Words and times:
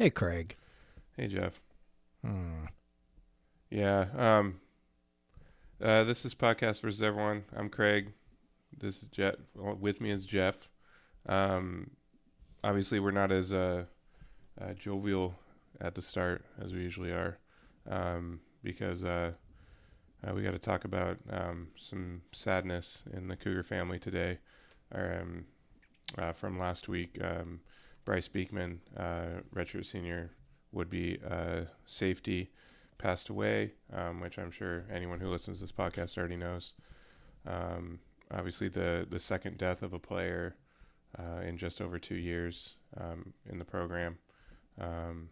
Hey, 0.00 0.08
Craig. 0.08 0.56
Hey, 1.14 1.26
Jeff. 1.26 1.60
Hmm. 2.24 2.64
Yeah. 3.68 4.06
Um. 4.16 4.58
Uh, 5.78 6.04
this 6.04 6.24
is 6.24 6.34
podcast 6.34 6.80
versus 6.80 7.02
everyone. 7.02 7.44
I'm 7.54 7.68
Craig. 7.68 8.14
This 8.78 9.02
is 9.02 9.08
Jeff. 9.08 9.34
With 9.54 10.00
me 10.00 10.10
is 10.10 10.24
Jeff. 10.24 10.56
Um. 11.28 11.90
Obviously, 12.64 12.98
we're 12.98 13.10
not 13.10 13.30
as 13.30 13.52
uh, 13.52 13.84
uh 14.58 14.72
jovial 14.72 15.34
at 15.82 15.94
the 15.94 16.00
start 16.00 16.46
as 16.58 16.72
we 16.72 16.80
usually 16.80 17.10
are, 17.10 17.36
um, 17.86 18.40
because 18.62 19.04
uh, 19.04 19.32
uh 20.26 20.32
we 20.32 20.42
got 20.42 20.52
to 20.52 20.58
talk 20.58 20.86
about 20.86 21.18
um 21.28 21.68
some 21.78 22.22
sadness 22.32 23.04
in 23.12 23.28
the 23.28 23.36
Cougar 23.36 23.64
family 23.64 23.98
today, 23.98 24.38
um, 24.94 25.44
uh, 26.16 26.32
from 26.32 26.58
last 26.58 26.88
week. 26.88 27.18
Bryce 28.10 28.26
Beekman, 28.26 28.80
uh, 28.96 29.62
senior, 29.82 30.32
would 30.72 30.90
be 30.90 31.20
uh, 31.30 31.60
safety, 31.86 32.50
passed 32.98 33.28
away, 33.28 33.70
um, 33.92 34.20
which 34.20 34.36
I'm 34.36 34.50
sure 34.50 34.84
anyone 34.92 35.20
who 35.20 35.30
listens 35.30 35.58
to 35.58 35.62
this 35.62 35.70
podcast 35.70 36.18
already 36.18 36.34
knows. 36.34 36.72
Um, 37.46 38.00
obviously, 38.32 38.66
the 38.66 39.06
the 39.08 39.20
second 39.20 39.58
death 39.58 39.84
of 39.84 39.92
a 39.92 40.00
player 40.00 40.56
uh, 41.20 41.42
in 41.42 41.56
just 41.56 41.80
over 41.80 42.00
two 42.00 42.16
years 42.16 42.74
um, 42.96 43.32
in 43.48 43.60
the 43.60 43.64
program. 43.64 44.18
Um, 44.80 45.28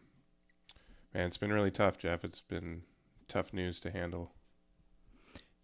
man, 1.13 1.27
it's 1.27 1.37
been 1.37 1.53
really 1.53 1.73
tough, 1.73 1.99
Jeff. 1.99 2.25
It's 2.25 2.43
been 2.43 2.83
tough 3.27 3.53
news 3.53 3.81
to 3.81 3.91
handle. 3.91 4.31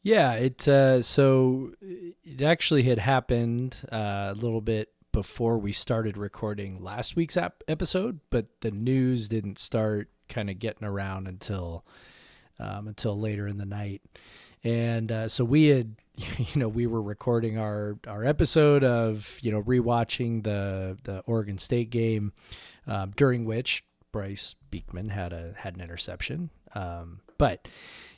Yeah, 0.02 0.32
it 0.32 0.66
uh, 0.66 1.00
so 1.00 1.74
it 1.80 2.42
actually 2.42 2.82
had 2.82 2.98
happened 2.98 3.78
uh, 3.92 4.32
a 4.32 4.34
little 4.34 4.60
bit 4.60 4.93
before 5.14 5.58
we 5.58 5.72
started 5.72 6.16
recording 6.16 6.82
last 6.82 7.14
week's 7.14 7.36
ap- 7.36 7.62
episode, 7.68 8.18
but 8.30 8.46
the 8.62 8.72
news 8.72 9.28
didn't 9.28 9.60
start 9.60 10.08
kind 10.28 10.50
of 10.50 10.58
getting 10.58 10.86
around 10.86 11.28
until 11.28 11.84
um, 12.58 12.88
until 12.88 13.18
later 13.18 13.46
in 13.46 13.56
the 13.56 13.64
night. 13.64 14.02
And 14.64 15.12
uh, 15.12 15.28
so 15.28 15.44
we 15.44 15.66
had, 15.66 15.94
you 16.16 16.60
know, 16.60 16.66
we 16.66 16.88
were 16.88 17.00
recording 17.00 17.58
our 17.60 17.96
our 18.08 18.24
episode 18.24 18.82
of 18.82 19.38
you 19.40 19.52
know 19.52 19.62
rewatching 19.62 20.42
the 20.42 20.98
the 21.04 21.20
Oregon 21.20 21.58
State 21.58 21.90
game, 21.90 22.32
um, 22.88 23.12
during 23.16 23.44
which 23.44 23.84
Bryce 24.10 24.56
Beekman 24.72 25.10
had 25.10 25.32
a 25.32 25.54
had 25.56 25.76
an 25.76 25.80
interception. 25.80 26.50
Um, 26.74 27.20
but 27.38 27.68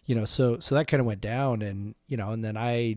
you 0.06 0.14
know, 0.14 0.24
so 0.24 0.60
so 0.60 0.74
that 0.74 0.86
kind 0.86 1.02
of 1.02 1.06
went 1.06 1.20
down, 1.20 1.60
and 1.60 1.94
you 2.08 2.16
know, 2.16 2.30
and 2.30 2.42
then 2.42 2.56
I 2.56 2.96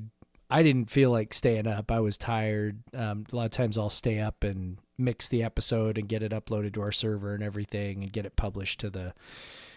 I 0.49 0.63
didn't 0.63 0.89
feel 0.89 1.11
like 1.11 1.33
staying 1.33 1.67
up. 1.67 1.91
I 1.91 1.99
was 1.99 2.17
tired. 2.17 2.81
Um, 2.95 3.25
a 3.31 3.35
lot 3.35 3.45
of 3.45 3.51
times 3.51 3.77
I'll 3.77 3.89
stay 3.89 4.19
up 4.19 4.43
and 4.43 4.77
mix 4.97 5.27
the 5.27 5.43
episode 5.43 5.97
and 5.97 6.09
get 6.09 6.23
it 6.23 6.31
uploaded 6.31 6.73
to 6.73 6.81
our 6.81 6.91
server 6.91 7.33
and 7.33 7.43
everything 7.43 8.03
and 8.03 8.11
get 8.11 8.25
it 8.25 8.35
published 8.35 8.79
to 8.81 8.89
the 8.89 9.13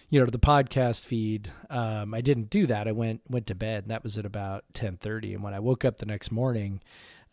you 0.09 0.19
know 0.19 0.27
to 0.27 0.33
the 0.33 0.39
podcast 0.39 1.05
feed. 1.05 1.51
Um, 1.71 2.13
i 2.15 2.21
didn't 2.21 2.51
do 2.51 2.67
that. 2.67 2.89
I 2.89 2.93
went 2.93 3.21
went 3.29 3.47
to 3.49 3.55
bed 3.55 3.85
and 3.85 3.91
that 3.91 4.03
was 4.03 4.19
at 4.19 4.27
about 4.27 4.65
10.30 4.75 5.35
and 5.35 5.43
when 5.43 5.55
i 5.55 5.61
woke 5.61 5.85
up 5.85 5.99
the 5.99 6.07
next 6.07 6.31
morning 6.31 6.83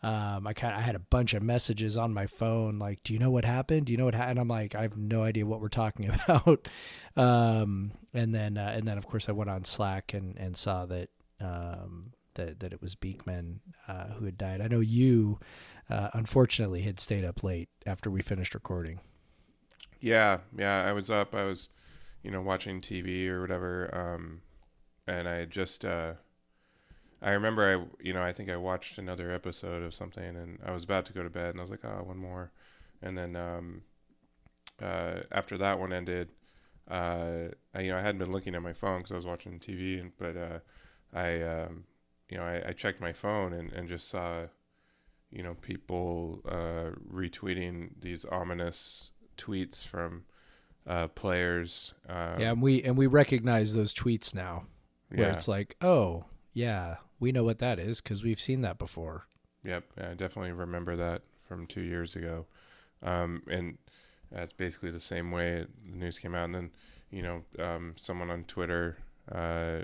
um, 0.02 0.46
i 0.46 0.54
kind 0.54 0.74
i 0.74 0.80
had 0.80 0.94
a 0.94 1.00
bunch 1.00 1.34
of 1.34 1.42
messages 1.42 1.96
on 1.96 2.14
my 2.14 2.26
phone 2.26 2.78
like 2.78 3.02
do 3.02 3.12
you 3.12 3.18
know 3.18 3.30
what 3.30 3.44
happened? 3.44 3.86
Do 3.86 3.92
you 3.92 3.98
know 3.98 4.06
what 4.06 4.14
happened 4.14 4.38
i'm 4.38 4.48
like 4.48 4.74
i 4.74 4.82
have 4.82 4.96
no 4.96 5.22
idea 5.24 5.44
what 5.44 5.60
we're 5.60 5.68
talking 5.68 6.10
about. 6.28 6.68
Um, 7.16 7.92
and 8.14 8.34
then 8.34 8.56
uh, 8.56 8.72
and 8.74 8.86
then 8.86 8.96
of 8.98 9.06
course 9.06 9.28
i 9.28 9.32
went 9.32 9.50
on 9.50 9.64
slack 9.64 10.14
and 10.14 10.36
and 10.38 10.56
saw 10.56 10.86
that 10.86 11.10
um, 11.40 12.12
that 12.34 12.60
that 12.60 12.72
it 12.72 12.80
was 12.80 12.94
Beekman 12.94 13.60
uh, 13.88 14.08
who 14.08 14.24
had 14.24 14.38
died. 14.38 14.60
I 14.60 14.68
know 14.68 14.80
you, 14.80 15.38
uh, 15.88 16.10
unfortunately, 16.12 16.82
had 16.82 17.00
stayed 17.00 17.24
up 17.24 17.42
late 17.42 17.68
after 17.86 18.10
we 18.10 18.22
finished 18.22 18.54
recording. 18.54 19.00
Yeah, 20.00 20.38
yeah, 20.56 20.84
I 20.88 20.92
was 20.92 21.10
up. 21.10 21.34
I 21.34 21.44
was, 21.44 21.68
you 22.22 22.30
know, 22.30 22.40
watching 22.40 22.80
TV 22.80 23.28
or 23.28 23.40
whatever, 23.40 23.94
um, 23.94 24.40
and 25.06 25.28
I 25.28 25.44
just, 25.44 25.84
uh, 25.84 26.14
I 27.20 27.32
remember 27.32 27.88
I, 28.00 28.04
you 28.04 28.14
know, 28.14 28.22
I 28.22 28.32
think 28.32 28.48
I 28.48 28.56
watched 28.56 28.96
another 28.96 29.30
episode 29.30 29.82
of 29.82 29.94
something, 29.94 30.24
and 30.36 30.58
I 30.64 30.72
was 30.72 30.84
about 30.84 31.04
to 31.06 31.12
go 31.12 31.22
to 31.22 31.30
bed, 31.30 31.50
and 31.50 31.58
I 31.58 31.62
was 31.62 31.70
like, 31.70 31.84
oh, 31.84 32.02
one 32.04 32.16
more, 32.16 32.50
and 33.02 33.16
then 33.16 33.36
um, 33.36 33.82
uh, 34.82 35.20
after 35.32 35.58
that 35.58 35.78
one 35.78 35.92
ended, 35.92 36.30
uh, 36.90 37.48
I, 37.74 37.80
you 37.82 37.90
know, 37.90 37.98
I 37.98 38.02
hadn't 38.02 38.18
been 38.18 38.32
looking 38.32 38.54
at 38.54 38.62
my 38.62 38.72
phone 38.72 39.00
because 39.00 39.12
I 39.12 39.16
was 39.16 39.26
watching 39.26 39.58
TV, 39.60 40.00
and 40.00 40.12
but 40.18 40.36
uh, 40.36 40.58
I 41.12 41.42
um, 41.42 41.84
you 42.30 42.38
know, 42.38 42.44
I, 42.44 42.68
I 42.68 42.72
checked 42.72 43.00
my 43.00 43.12
phone 43.12 43.52
and, 43.52 43.72
and 43.72 43.88
just 43.88 44.08
saw, 44.08 44.44
you 45.30 45.42
know, 45.42 45.54
people 45.60 46.40
uh, 46.48 46.90
retweeting 47.12 47.90
these 48.00 48.24
ominous 48.24 49.10
tweets 49.36 49.84
from 49.84 50.24
uh, 50.86 51.08
players. 51.08 51.94
Um, 52.08 52.40
yeah, 52.40 52.52
and 52.52 52.62
we 52.62 52.82
and 52.82 52.96
we 52.96 53.06
recognize 53.06 53.74
those 53.74 53.92
tweets 53.92 54.34
now, 54.34 54.64
where 55.08 55.28
yeah. 55.28 55.34
it's 55.34 55.48
like, 55.48 55.76
oh 55.82 56.24
yeah, 56.52 56.96
we 57.18 57.32
know 57.32 57.44
what 57.44 57.58
that 57.58 57.78
is 57.78 58.00
because 58.00 58.22
we've 58.22 58.40
seen 58.40 58.62
that 58.62 58.78
before. 58.78 59.26
Yep, 59.64 59.84
I 59.98 60.14
definitely 60.14 60.52
remember 60.52 60.96
that 60.96 61.22
from 61.46 61.66
two 61.66 61.82
years 61.82 62.16
ago, 62.16 62.46
um, 63.02 63.42
and 63.50 63.76
that's 64.30 64.52
basically 64.54 64.90
the 64.90 65.00
same 65.00 65.30
way 65.30 65.66
the 65.90 65.96
news 65.96 66.18
came 66.18 66.34
out. 66.34 66.44
And 66.44 66.54
then, 66.54 66.70
you 67.10 67.22
know, 67.22 67.42
um, 67.58 67.94
someone 67.96 68.30
on 68.30 68.44
Twitter 68.44 68.96
uh, 69.30 69.80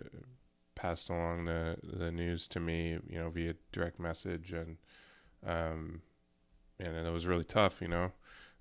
passed 0.77 1.09
along 1.11 1.47
the 1.47 1.77
the 1.83 2.13
news 2.13 2.47
to 2.49 2.61
me, 2.61 2.99
you 3.09 3.19
know, 3.19 3.31
via 3.31 3.55
direct 3.73 3.99
message, 3.99 4.53
and 4.53 4.77
um, 5.45 6.03
and 6.79 6.97
it 6.97 7.13
was 7.13 7.27
really 7.27 7.45
tough, 7.45 7.81
you 7.81 7.89
know, 7.89 8.13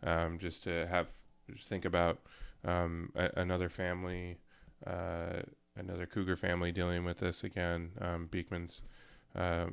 um, 0.01 0.39
just 0.39 0.63
to 0.63 0.87
have 0.87 1.07
just 1.53 1.69
think 1.69 1.85
about 1.85 2.19
um, 2.63 3.11
a, 3.15 3.29
another 3.35 3.69
family, 3.69 4.37
uh, 4.87 5.41
another 5.75 6.07
Cougar 6.07 6.37
family 6.37 6.71
dealing 6.71 7.05
with 7.05 7.19
this 7.19 7.43
again. 7.43 7.91
Um, 8.01 8.27
Beekman's 8.31 8.81
uh, 9.35 9.67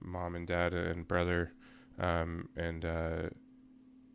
mom 0.00 0.34
and 0.34 0.46
dad 0.46 0.74
and 0.74 1.08
brother, 1.08 1.52
um, 1.98 2.48
and 2.56 2.84
uh, 2.84 3.28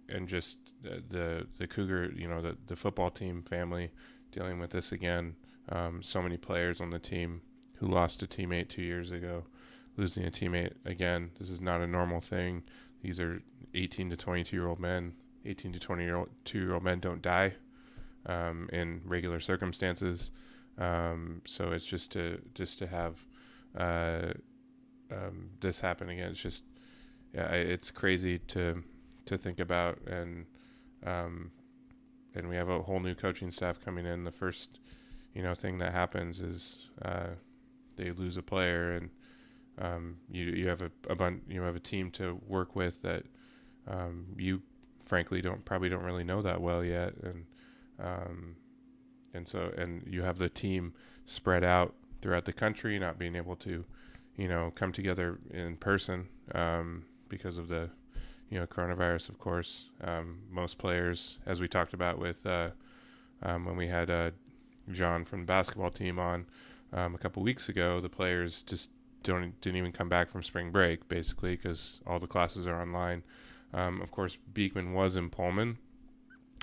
and 0.10 0.28
just 0.28 0.58
the 0.82 1.48
the 1.58 1.68
Cougar, 1.68 2.12
you 2.16 2.28
know, 2.28 2.42
the 2.42 2.58
the 2.68 2.76
football 2.76 3.10
team 3.10 3.42
family 3.42 3.92
dealing 4.32 4.60
with 4.60 4.72
this 4.72 4.92
again. 4.92 5.36
Um, 5.70 6.04
so 6.04 6.22
many 6.22 6.36
players 6.36 6.82
on 6.82 6.90
the 6.90 7.00
team 7.00 7.42
who 7.84 7.90
lost 7.90 8.24
a 8.24 8.28
teammate 8.28 8.70
two 8.70 8.82
years 8.82 9.12
ago, 9.12 9.44
losing 9.98 10.26
a 10.26 10.32
teammate 10.32 10.72
again. 10.86 11.30
This 11.38 11.50
is 11.50 11.60
not 11.60 11.82
a 11.82 11.88
normal 11.88 12.22
thing. 12.22 12.64
These 13.02 13.20
are 13.20 13.42
18 13.74 14.10
to 14.10 14.16
22 14.16 14.56
year 14.56 14.68
old 14.68 14.80
men. 14.80 15.14
18 15.46 15.74
to 15.74 15.80
20 15.80 16.04
year 16.04 16.16
old 16.16 16.30
two 16.46 16.60
year 16.60 16.74
old 16.74 16.84
men 16.84 17.02
don't 17.02 17.22
die 17.22 17.54
um, 18.28 18.70
in 18.72 19.02
regular 19.04 19.42
circumstances. 19.42 20.32
Um, 20.78 21.42
so 21.44 21.74
it's 21.74 21.84
just 21.84 22.12
to 22.14 22.42
just 22.56 22.80
to 22.80 22.88
have 22.88 23.26
uh, 23.78 24.32
um, 25.12 25.50
this 25.60 25.82
happen 25.82 26.08
again. 26.08 26.32
It's 26.32 26.42
just 26.42 26.64
yeah, 27.34 27.52
it's 27.52 27.92
crazy 27.92 28.40
to 28.40 28.82
to 29.26 29.38
think 29.38 29.60
about 29.60 30.00
and 30.08 30.46
um, 31.06 31.52
and 32.34 32.48
we 32.48 32.56
have 32.56 32.70
a 32.70 32.82
whole 32.82 33.02
new 33.02 33.14
coaching 33.14 33.52
staff 33.52 33.84
coming 33.84 34.06
in. 34.06 34.24
The 34.24 34.32
first 34.32 34.80
you 35.34 35.44
know 35.44 35.54
thing 35.54 35.80
that 35.80 35.92
happens 35.92 36.40
is 36.40 36.88
uh, 37.02 37.32
they 37.96 38.12
lose 38.12 38.38
a 38.38 38.42
player 38.44 38.94
and 38.94 39.10
um, 39.80 40.18
you 40.32 40.46
you 40.46 40.68
have 40.68 40.82
a, 40.82 40.92
a 41.10 41.16
bun- 41.16 41.42
you 41.48 41.62
have 41.62 41.76
a 41.76 41.80
team 41.80 42.12
to 42.12 42.40
work 42.48 42.76
with 42.76 43.02
that 43.02 43.24
um, 43.88 44.26
you 44.38 44.62
frankly 45.06 45.42
don't 45.42 45.64
probably 45.66 45.90
don't 45.90 46.04
really 46.04 46.24
know 46.24 46.42
that 46.42 46.62
well 46.62 46.84
yet 46.84 47.14
and 47.24 47.46
um, 48.00 48.56
and 49.34 49.48
so 49.48 49.72
and 49.78 50.04
you 50.08 50.22
have 50.22 50.38
the 50.38 50.50
team 50.50 50.94
spread 51.26 51.64
out 51.64 51.94
throughout 52.22 52.46
the 52.46 52.54
country 52.54 53.00
not 53.00 53.18
being 53.18 53.36
able 53.36 53.56
to 53.56 53.84
you 54.38 54.48
know 54.48 54.72
come 54.76 54.92
together 54.92 55.40
in 55.52 55.76
person 55.78 56.28
um, 56.54 57.04
because 57.30 57.58
of 57.58 57.68
the 57.68 57.90
you 58.50 58.60
know 58.60 58.68
coronavirus 58.68 59.30
of 59.30 59.40
course. 59.40 59.90
Um, 60.02 60.40
most 60.52 60.78
players 60.78 61.40
as 61.46 61.60
we 61.60 61.68
talked 61.68 61.94
about 61.94 62.20
with 62.20 62.46
uh, 62.46 62.70
um, 63.42 63.66
when 63.66 63.76
we 63.76 63.88
had 63.88 64.10
uh, 64.12 64.32
John 64.92 65.26
from 65.26 65.40
the 65.42 65.46
basketball 65.46 65.90
team 65.90 66.20
on 66.20 66.46
um, 66.94 67.16
a 67.16 67.18
couple 67.18 67.44
weeks 67.44 67.70
ago, 67.70 68.00
the 68.00 68.10
players 68.10 68.62
just 68.62 68.90
don't 69.24 69.60
didn't 69.62 69.78
even 69.78 69.92
come 69.92 70.10
back 70.10 70.30
from 70.30 70.44
spring 70.44 70.70
break 70.70 71.08
basically 71.08 71.56
because 71.56 72.02
all 72.06 72.20
the 72.20 72.28
classes 72.28 72.68
are 72.68 72.82
online. 72.82 73.24
Um, 73.74 74.02
of 74.02 74.12
course, 74.12 74.38
Beekman 74.54 74.94
was 74.94 75.16
in 75.16 75.30
Pullman. 75.30 75.78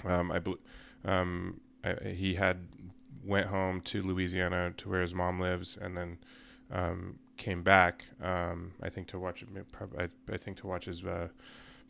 Um, 0.04 0.30
I, 0.30 0.40
um, 1.04 1.60
I, 1.82 1.94
he 2.10 2.34
had 2.34 2.58
went 3.24 3.46
home 3.46 3.80
to 3.82 4.02
Louisiana 4.02 4.72
to 4.76 4.88
where 4.88 5.02
his 5.02 5.12
mom 5.12 5.40
lives, 5.40 5.76
and 5.80 5.96
then 5.96 6.18
um, 6.70 7.18
came 7.36 7.62
back. 7.62 8.04
Um, 8.22 8.72
I 8.82 8.88
think 8.88 9.08
to 9.08 9.18
watch. 9.18 9.44
I, 9.98 10.08
I 10.32 10.36
think 10.36 10.58
to 10.58 10.68
watch 10.68 10.84
his 10.84 11.04
uh, 11.04 11.28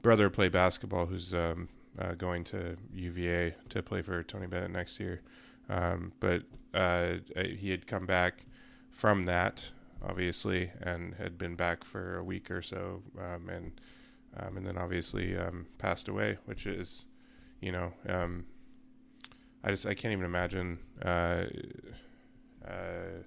brother 0.01 0.31
play 0.31 0.49
basketball, 0.49 1.05
who's 1.05 1.35
um, 1.35 1.69
uh, 1.99 2.13
going 2.13 2.45
to 2.45 2.77
UVA 2.95 3.55
to 3.69 3.83
play 3.83 4.01
for 4.01 4.23
Tony 4.23 4.47
Bennett 4.47 4.71
next 4.71 4.99
year. 4.99 5.21
But 5.69 6.43
uh, 6.75 7.15
he 7.37 7.71
had 7.71 7.87
come 7.87 8.07
back 8.07 8.45
from 8.91 9.25
that, 9.27 9.71
obviously, 10.03 10.71
and 10.81 11.15
had 11.15 11.39
been 11.39 11.57
back 11.57 11.85
for 11.85 12.19
a 12.19 12.25
week 12.25 12.51
or 12.51 12.63
so, 12.63 13.03
um, 13.19 13.49
and 13.49 13.81
um, 14.37 14.57
and 14.57 14.67
then 14.67 14.79
obviously 14.79 15.37
um, 15.37 15.67
passed 15.79 16.09
away, 16.09 16.39
which 16.45 16.67
is, 16.67 17.07
you 17.61 17.73
know, 17.73 17.93
um, 18.09 18.45
I 19.65 19.71
just 19.71 19.87
I 19.87 19.95
can't 19.95 20.13
even 20.13 20.25
imagine 20.25 20.79
uh, 21.05 21.45
uh, 22.67 23.23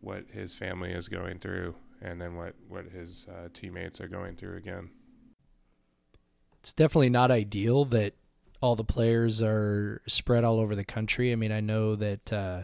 what 0.00 0.24
his 0.30 0.54
family 0.54 0.92
is 0.92 1.08
going 1.08 1.38
through, 1.38 1.74
and 2.00 2.20
then 2.20 2.34
what 2.34 2.54
what 2.68 2.86
his 2.86 3.26
uh, 3.28 3.48
teammates 3.52 4.00
are 4.00 4.08
going 4.08 4.36
through 4.36 4.56
again. 4.56 4.90
It's 6.60 6.72
definitely 6.72 7.10
not 7.10 7.30
ideal 7.30 7.84
that 7.86 8.14
all 8.62 8.76
the 8.76 8.84
players 8.84 9.42
are 9.42 10.00
spread 10.06 10.44
all 10.44 10.60
over 10.60 10.74
the 10.74 10.84
country. 10.84 11.32
I 11.32 11.34
mean, 11.36 11.52
I 11.52 11.60
know 11.60 11.96
that 11.96 12.32
uh, 12.32 12.62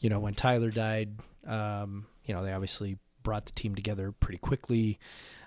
you 0.00 0.10
know 0.10 0.20
when 0.20 0.34
Tyler 0.34 0.70
died, 0.70 1.20
um, 1.46 2.06
you 2.24 2.34
know 2.34 2.44
they 2.44 2.52
obviously 2.52 2.98
brought 3.22 3.46
the 3.46 3.52
team 3.52 3.74
together 3.74 4.12
pretty 4.12 4.38
quickly, 4.38 4.98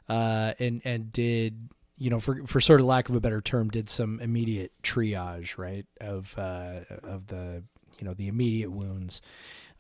uh, 0.10 0.54
and 0.60 0.82
and 0.86 1.12
did 1.12 1.70
you 1.98 2.10
know 2.10 2.20
for 2.20 2.48
for 2.48 2.62
sort 2.62 2.80
of 2.80 2.88
lack 2.88 3.10
of 3.10 3.16
a 3.16 3.22
better 3.22 3.42
term, 3.42 3.70
did 3.70 3.90
some 3.90 4.20
immediate 4.22 4.72
triage, 4.82 5.58
right, 5.58 5.86
of 6.00 6.34
uh, 6.40 6.80
of 7.04 7.28
the 7.28 7.62
you 8.00 8.08
know 8.08 8.14
the 8.14 8.30
immediate 8.30 8.72
wounds. 8.72 9.22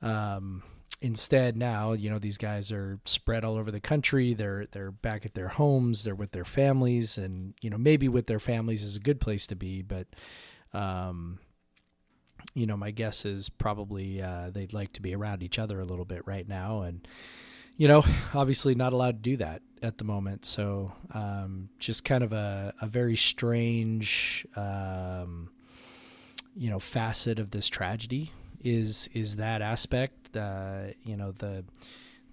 Um, 0.02 0.62
instead 1.02 1.58
now 1.58 1.92
you 1.92 2.10
know 2.10 2.20
these 2.20 2.38
guys 2.38 2.72
are 2.72 3.00
spread 3.06 3.44
all 3.44 3.58
over 3.58 3.72
the 3.72 3.80
country. 3.80 4.34
They're 4.34 4.66
they're 4.72 4.92
back 4.92 5.26
at 5.26 5.34
their 5.34 5.50
homes. 5.50 6.04
They're 6.04 6.16
with 6.16 6.32
their 6.32 6.46
families 6.46 7.18
and 7.18 7.54
you 7.62 7.70
know 7.70 7.78
maybe 7.78 8.08
with 8.08 8.28
their 8.28 8.40
families 8.40 8.84
is 8.84 8.96
a 8.96 9.00
good 9.00 9.20
place 9.20 9.48
to 9.48 9.56
be 9.56 9.82
but 9.82 10.08
um 10.74 11.40
you 12.54 12.66
know 12.66 12.78
my 12.78 12.92
guess 12.92 13.26
is 13.26 13.50
probably 13.50 14.22
uh, 14.22 14.50
they'd 14.52 14.74
like 14.74 14.94
to 14.94 15.02
be 15.02 15.14
around 15.16 15.44
each 15.44 15.60
other 15.60 15.80
a 15.80 15.86
little 15.86 16.06
bit 16.06 16.26
right 16.26 16.48
now. 16.48 16.82
And 16.82 17.08
you 17.78 17.88
know 17.88 18.04
obviously 18.34 18.76
not 18.76 18.94
allowed 18.94 19.24
to 19.24 19.30
do 19.30 19.38
that 19.38 19.62
at 19.82 19.98
the 19.98 20.06
moment. 20.06 20.46
So 20.46 20.94
um 21.14 21.70
just 21.80 22.04
kind 22.06 22.24
of 22.24 22.32
a, 22.34 22.74
a 22.82 22.88
very 22.88 23.16
strange 23.18 24.46
um 24.56 25.50
you 26.56 26.70
know 26.70 26.80
facet 26.80 27.38
of 27.38 27.52
this 27.52 27.68
tragedy 27.68 28.32
is 28.64 29.10
is 29.14 29.36
that 29.36 29.62
aspect. 29.62 30.25
Uh, 30.36 30.94
you 31.04 31.18
know 31.18 31.32
the 31.32 31.64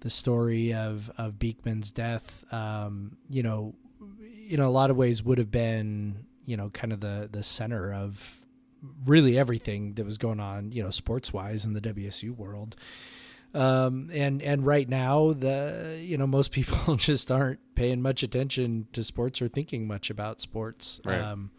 the 0.01 0.09
story 0.09 0.73
of 0.73 1.11
of 1.17 1.33
Beekman's 1.33 1.91
death. 1.91 2.43
Um, 2.51 3.17
you 3.29 3.43
know, 3.43 3.75
in 4.49 4.59
a 4.59 4.69
lot 4.69 4.89
of 4.89 4.97
ways 4.97 5.23
would 5.23 5.37
have 5.37 5.51
been 5.51 6.25
you 6.45 6.57
know 6.57 6.69
kind 6.69 6.93
of 6.93 6.99
the 6.99 7.29
the 7.31 7.43
center 7.43 7.93
of 7.93 8.39
really 9.05 9.37
everything 9.37 9.93
that 9.93 10.05
was 10.05 10.17
going 10.17 10.39
on. 10.39 10.71
You 10.71 10.83
know, 10.83 10.89
sports 10.89 11.31
wise 11.33 11.65
in 11.65 11.73
the 11.73 11.81
WSU 11.81 12.35
world. 12.35 12.75
Um, 13.53 14.09
and 14.11 14.41
and 14.41 14.65
right 14.65 14.89
now 14.89 15.31
the 15.33 15.99
you 16.01 16.17
know 16.17 16.25
most 16.25 16.51
people 16.57 16.95
just 16.95 17.31
aren't 17.31 17.59
paying 17.75 18.01
much 18.01 18.23
attention 18.23 18.87
to 18.93 19.03
sports 19.03 19.41
or 19.41 19.47
thinking 19.47 19.87
much 19.87 20.09
about 20.09 20.41
sports. 20.41 20.99
Right. 21.05 21.21
Um, 21.21 21.51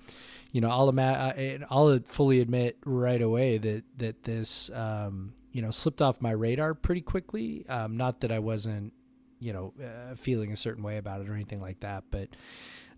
you 0.53 0.61
know, 0.61 0.71
I'll 0.71 0.89
ima- 0.89 1.35
I'll 1.69 1.99
fully 2.07 2.41
admit 2.41 2.79
right 2.85 3.21
away 3.21 3.59
that 3.59 3.85
that 3.99 4.23
this 4.23 4.71
um, 4.71 5.33
you 5.55 5.63
know 5.63 5.71
slipped 5.71 6.03
off 6.03 6.21
my 6.21 6.33
radar 6.33 6.75
pretty 6.75 7.01
quickly. 7.01 7.65
Um, 7.69 7.97
not 7.97 8.21
that 8.21 8.31
I 8.31 8.41
wasn't 8.41 8.93
you 9.39 9.55
know 9.55 9.73
uh, 9.83 10.17
feeling 10.17 10.53
a 10.53 10.57
certain 10.57 10.83
way 10.83 10.99
about 10.99 11.23
it 11.23 11.31
or 11.31 11.35
anything 11.35 11.63
like 11.63 11.81
that, 11.81 12.05
but 12.11 12.29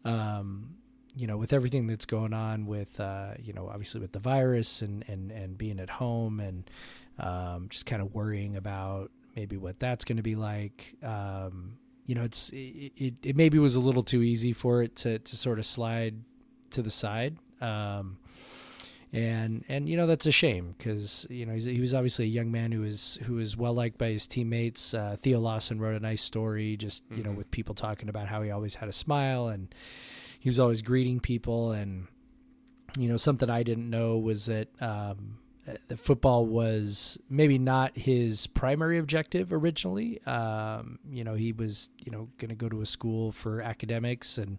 um, 0.05 0.71
you 1.15 1.27
know, 1.27 1.37
with 1.37 1.53
everything 1.53 1.87
that's 1.87 2.07
going 2.07 2.33
on 2.33 2.67
with 2.67 2.99
uh, 2.99 3.35
you 3.39 3.53
know 3.53 3.69
obviously 3.69 4.01
with 4.01 4.13
the 4.13 4.19
virus 4.19 4.83
and 4.83 5.05
and 5.07 5.31
and 5.31 5.59
being 5.59 5.79
at 5.79 5.91
home 5.91 6.41
and 6.41 6.71
um, 7.19 7.67
just 7.69 7.87
kind 7.87 8.01
of 8.03 8.15
worrying 8.15 8.57
about 8.57 9.11
maybe 9.35 9.57
what 9.57 9.79
that's 9.79 10.05
going 10.05 10.17
to 10.17 10.23
be 10.23 10.35
like. 10.35 10.97
Um, 11.03 11.79
you 12.07 12.15
know, 12.15 12.23
it's 12.23 12.51
it, 12.51 12.93
it, 12.97 13.15
it 13.23 13.37
maybe 13.37 13.59
was 13.59 13.75
a 13.77 13.81
little 13.81 14.03
too 14.03 14.23
easy 14.23 14.53
for 14.55 14.83
it 14.83 14.97
to 14.97 15.19
to 15.19 15.37
sort 15.37 15.59
of 15.59 15.67
slide 15.67 16.15
to 16.71 16.81
the 16.81 16.91
side. 16.91 17.37
Um, 17.61 18.19
and 19.17 19.65
and 19.69 19.89
you 19.89 19.97
know 19.97 20.07
that's 20.07 20.27
a 20.27 20.33
shame 20.33 20.75
because 20.77 21.27
you 21.31 21.47
know 21.47 21.55
he 21.55 21.81
was 21.81 21.95
obviously 21.95 22.27
a 22.27 22.29
young 22.29 22.53
man 22.53 22.71
who 22.71 22.83
was 22.83 23.19
who 23.23 23.35
was 23.35 23.57
well 23.57 23.73
liked 23.73 23.97
by 23.97 24.09
his 24.09 24.27
teammates. 24.27 24.93
Uh, 24.93 25.17
Theo 25.19 25.41
Lawson 25.41 25.81
wrote 25.81 25.97
a 25.97 26.01
nice 26.01 26.23
story, 26.23 26.77
just 26.77 27.03
you 27.09 27.17
mm-hmm. 27.17 27.25
know, 27.25 27.33
with 27.33 27.51
people 27.51 27.75
talking 27.75 28.11
about 28.11 28.29
how 28.29 28.43
he 28.43 28.51
always 28.51 28.75
had 28.75 28.91
a 28.91 28.93
smile 28.93 29.49
and 29.49 29.75
he 30.39 30.51
was 30.51 30.61
always 30.61 30.83
greeting 30.83 31.19
people. 31.19 31.73
And 31.73 32.09
you 32.99 33.09
know, 33.09 33.17
something 33.17 33.49
I 33.49 33.63
didn't 33.63 33.89
know 33.89 34.19
was 34.19 34.47
that 34.47 34.69
um, 34.83 35.39
the 35.89 35.97
football 35.97 36.45
was 36.45 37.19
maybe 37.31 37.57
not 37.57 37.97
his 37.97 38.47
primary 38.47 38.99
objective 38.99 39.51
originally. 39.51 40.23
Um, 40.27 40.99
you 41.11 41.25
know, 41.25 41.35
he 41.35 41.53
was 41.53 41.89
you 42.05 42.13
know 42.13 42.29
going 42.37 42.51
to 42.51 42.55
go 42.55 42.69
to 42.69 42.83
a 42.83 42.87
school 42.87 43.33
for 43.33 43.63
academics 43.63 44.37
and 44.37 44.59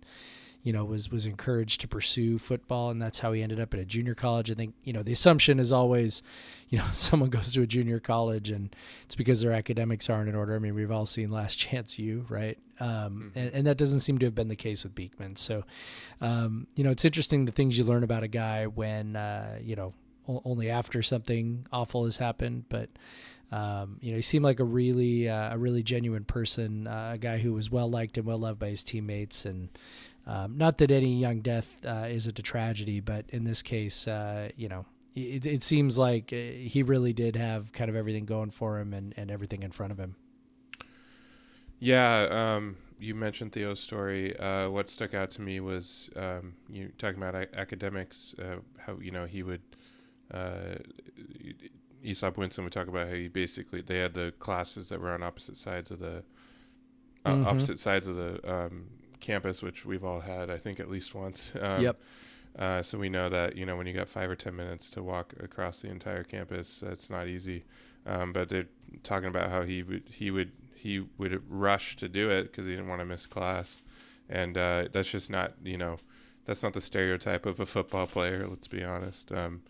you 0.68 0.74
know, 0.74 0.84
was 0.84 1.10
was 1.10 1.26
encouraged 1.26 1.80
to 1.80 1.88
pursue 1.88 2.38
football, 2.38 2.90
and 2.90 3.02
that's 3.02 3.20
how 3.20 3.32
he 3.32 3.42
ended 3.42 3.58
up 3.58 3.74
at 3.74 3.80
a 3.80 3.86
junior 3.86 4.14
college. 4.14 4.52
I 4.52 4.54
think 4.54 4.74
you 4.84 4.92
know 4.92 5.02
the 5.02 5.14
assumption 5.14 5.62
is 5.62 5.72
always, 5.72 6.22
you 6.70 6.78
know, 6.78 6.84
someone 6.92 7.30
goes 7.30 7.54
to 7.54 7.62
a 7.62 7.66
junior 7.66 8.02
college 8.02 8.50
and 8.50 8.76
it's 9.06 9.16
because 9.16 9.40
their 9.40 9.54
academics 9.54 10.10
aren't 10.10 10.28
in 10.28 10.36
order. 10.36 10.58
I 10.58 10.60
mean, 10.60 10.76
we've 10.76 10.92
all 10.92 11.06
seen 11.06 11.32
Last 11.32 11.56
Chance 11.56 11.98
U, 12.00 12.26
right? 12.28 12.58
Um, 12.82 12.90
mm-hmm. 12.90 13.40
and, 13.40 13.54
and, 13.54 13.68
that 13.68 13.78
doesn't 13.78 14.02
seem 14.02 14.18
to 14.20 14.26
have 14.26 14.36
been 14.36 14.50
the 14.50 14.58
case 14.58 14.84
with 14.84 14.94
Beekman. 14.94 15.38
So, 15.38 15.64
um, 16.20 16.68
you 16.76 16.84
know, 16.84 16.92
it's 16.92 17.06
interesting 17.06 17.46
the 17.46 17.54
things 17.54 17.78
you 17.78 17.86
learn 17.86 18.04
about 18.04 18.24
a 18.24 18.28
guy 18.28 18.68
when 18.68 19.16
uh, 19.16 19.60
you 19.62 19.78
know 19.78 19.94
only 20.28 20.70
after 20.70 21.02
something 21.02 21.66
awful 21.72 22.04
has 22.04 22.18
happened, 22.18 22.66
but. 22.68 22.90
Um, 23.50 23.98
you 24.02 24.12
know, 24.12 24.18
he 24.18 24.22
seemed 24.22 24.44
like 24.44 24.60
a 24.60 24.66
really, 24.66 25.30
uh, 25.30 25.54
a 25.54 25.58
really 25.58 25.82
genuine 25.82 26.26
person, 26.26 26.86
uh, 26.86 27.12
a 27.14 27.18
guy 27.18 27.38
who 27.38 27.54
was 27.54 27.72
well 27.72 27.90
liked 27.90 28.18
and 28.18 28.28
well 28.28 28.40
loved 28.40 28.60
by 28.60 28.68
his 28.68 28.84
teammates, 28.84 29.46
and 29.46 29.70
um, 30.28 30.58
not 30.58 30.78
that 30.80 30.92
any 30.92 31.16
young 31.16 31.40
death 31.40 31.78
uh, 31.86 32.06
is 32.10 32.28
a 32.28 32.34
tragedy, 32.34 33.00
but 33.00 33.26
in 33.30 33.46
this 33.46 33.62
case, 33.62 34.08
uh, 34.10 34.50
you 34.58 34.68
know, 34.68 34.86
it, 35.16 35.46
it, 35.46 35.64
seems 35.64 35.98
like 35.98 36.34
uh, 36.34 36.36
he 36.36 36.84
really 36.84 37.14
did 37.14 37.38
have 37.38 37.72
kind 37.72 37.90
of 37.90 37.96
everything 37.96 38.26
going 38.26 38.52
for 38.52 38.78
him 38.78 38.94
and, 38.94 39.14
and 39.16 39.32
everything 39.32 39.64
in 39.64 39.72
front 39.72 39.94
of 39.94 39.98
him. 39.98 40.18
Yeah, 41.80 42.28
um, 42.30 42.76
you 43.00 43.16
mentioned 43.16 43.54
Theo's 43.54 43.80
story. 43.80 44.38
Uh, 44.38 44.70
what 44.70 44.90
stuck 44.90 45.14
out 45.14 45.32
to 45.32 45.42
me 45.42 45.62
was 45.62 46.10
um, 46.18 46.54
you 46.70 46.92
talking 46.98 47.22
about 47.22 47.36
academics. 47.54 48.36
Uh, 48.38 48.58
how 48.78 48.98
you 49.00 49.12
know 49.12 49.26
he 49.26 49.44
would. 49.44 49.62
Uh, 50.32 50.76
Easop 52.04 52.38
Winston 52.38 52.64
would 52.64 52.74
talk 52.74 52.88
about 52.88 53.08
how 53.08 53.14
he 53.14 53.28
basically 53.28 53.82
they 53.82 53.98
had 54.00 54.14
the 54.14 54.34
classes 54.40 54.90
that 54.90 55.00
were 55.00 55.12
on 55.12 55.24
opposite 55.24 55.58
sides 55.58 55.90
of 55.90 56.00
the 56.00 56.24
mm-hmm. 57.26 57.48
opposite 57.48 57.80
sides 57.80 58.08
of 58.08 58.16
the 58.16 58.52
um, 58.52 58.86
campus, 59.20 59.62
which 59.62 59.86
we've 59.86 60.04
all 60.04 60.20
had, 60.20 60.50
I 60.50 60.58
think, 60.58 60.80
at 60.80 60.90
least 60.90 61.16
once. 61.16 61.54
Um, 61.62 61.82
yep. 61.82 62.00
Uh, 62.58 62.82
so 62.82 62.98
we 62.98 63.10
know 63.10 63.30
that 63.30 63.56
you 63.56 63.66
know 63.66 63.76
when 63.76 63.86
you 63.86 63.94
got 63.94 64.08
five 64.10 64.30
or 64.30 64.36
ten 64.36 64.56
minutes 64.56 64.90
to 64.92 65.04
walk 65.04 65.34
across 65.44 65.82
the 65.82 65.90
entire 65.90 66.24
campus, 66.24 66.84
it's 66.86 67.10
not 67.10 67.28
easy. 67.28 67.64
Um, 68.06 68.32
but 68.32 68.50
they're 68.50 68.68
talking 69.04 69.28
about 69.28 69.50
how 69.50 69.64
he 69.64 69.84
would 69.84 70.04
he 70.10 70.32
would 70.32 70.52
he 70.74 71.06
would 71.18 71.44
rush 71.52 71.98
to 71.98 72.08
do 72.08 72.30
it 72.30 72.44
because 72.44 72.66
he 72.66 72.72
didn't 72.72 72.88
want 72.88 73.02
to 73.02 73.06
miss 73.06 73.28
class, 73.28 73.82
and 74.30 74.58
uh, 74.58 74.86
that's 74.92 75.10
just 75.10 75.30
not 75.30 75.54
you 75.64 75.78
know 75.78 75.98
that's 76.46 76.64
not 76.64 76.74
the 76.74 76.82
stereotype 76.82 77.46
of 77.46 77.60
a 77.60 77.66
football 77.66 78.08
player. 78.08 78.48
Let's 78.48 78.68
be 78.68 78.84
honest. 78.84 79.32
Um, 79.32 79.62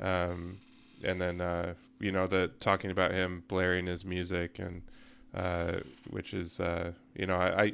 um, 0.00 0.58
and 1.02 1.20
then 1.20 1.40
uh, 1.40 1.74
you 2.00 2.12
know 2.12 2.26
the 2.26 2.50
talking 2.60 2.90
about 2.90 3.12
him 3.12 3.44
blaring 3.48 3.86
his 3.86 4.04
music 4.04 4.58
and 4.58 4.82
uh, 5.34 5.80
which 6.10 6.34
is 6.34 6.60
uh, 6.60 6.92
you 7.14 7.26
know 7.26 7.36
I, 7.36 7.62
I 7.62 7.72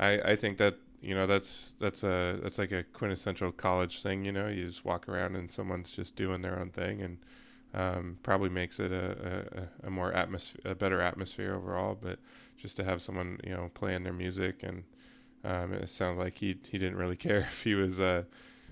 I 0.00 0.32
I 0.32 0.36
think 0.36 0.58
that 0.58 0.76
you 1.00 1.14
know 1.14 1.26
that's 1.26 1.74
that's 1.74 2.02
a 2.02 2.38
that's 2.42 2.58
like 2.58 2.72
a 2.72 2.82
quintessential 2.82 3.52
college 3.52 4.02
thing. 4.02 4.24
You 4.24 4.32
know, 4.32 4.48
you 4.48 4.66
just 4.66 4.84
walk 4.84 5.08
around 5.08 5.36
and 5.36 5.50
someone's 5.50 5.92
just 5.92 6.16
doing 6.16 6.42
their 6.42 6.58
own 6.58 6.70
thing, 6.70 7.02
and 7.02 7.18
um, 7.74 8.18
probably 8.22 8.48
makes 8.48 8.80
it 8.80 8.92
a, 8.92 9.68
a, 9.84 9.86
a 9.86 9.90
more 9.90 10.12
atmosphere, 10.12 10.62
a 10.64 10.74
better 10.74 11.00
atmosphere 11.00 11.54
overall. 11.54 11.96
But 12.00 12.18
just 12.56 12.76
to 12.78 12.84
have 12.84 13.02
someone 13.02 13.38
you 13.44 13.52
know 13.52 13.70
playing 13.74 14.02
their 14.02 14.12
music, 14.14 14.62
and 14.62 14.84
um, 15.44 15.74
it 15.74 15.88
sounded 15.90 16.20
like 16.22 16.38
he 16.38 16.56
he 16.68 16.78
didn't 16.78 16.96
really 16.96 17.16
care 17.28 17.40
if 17.40 17.62
he 17.62 17.74
was 17.74 18.00
uh, 18.00 18.24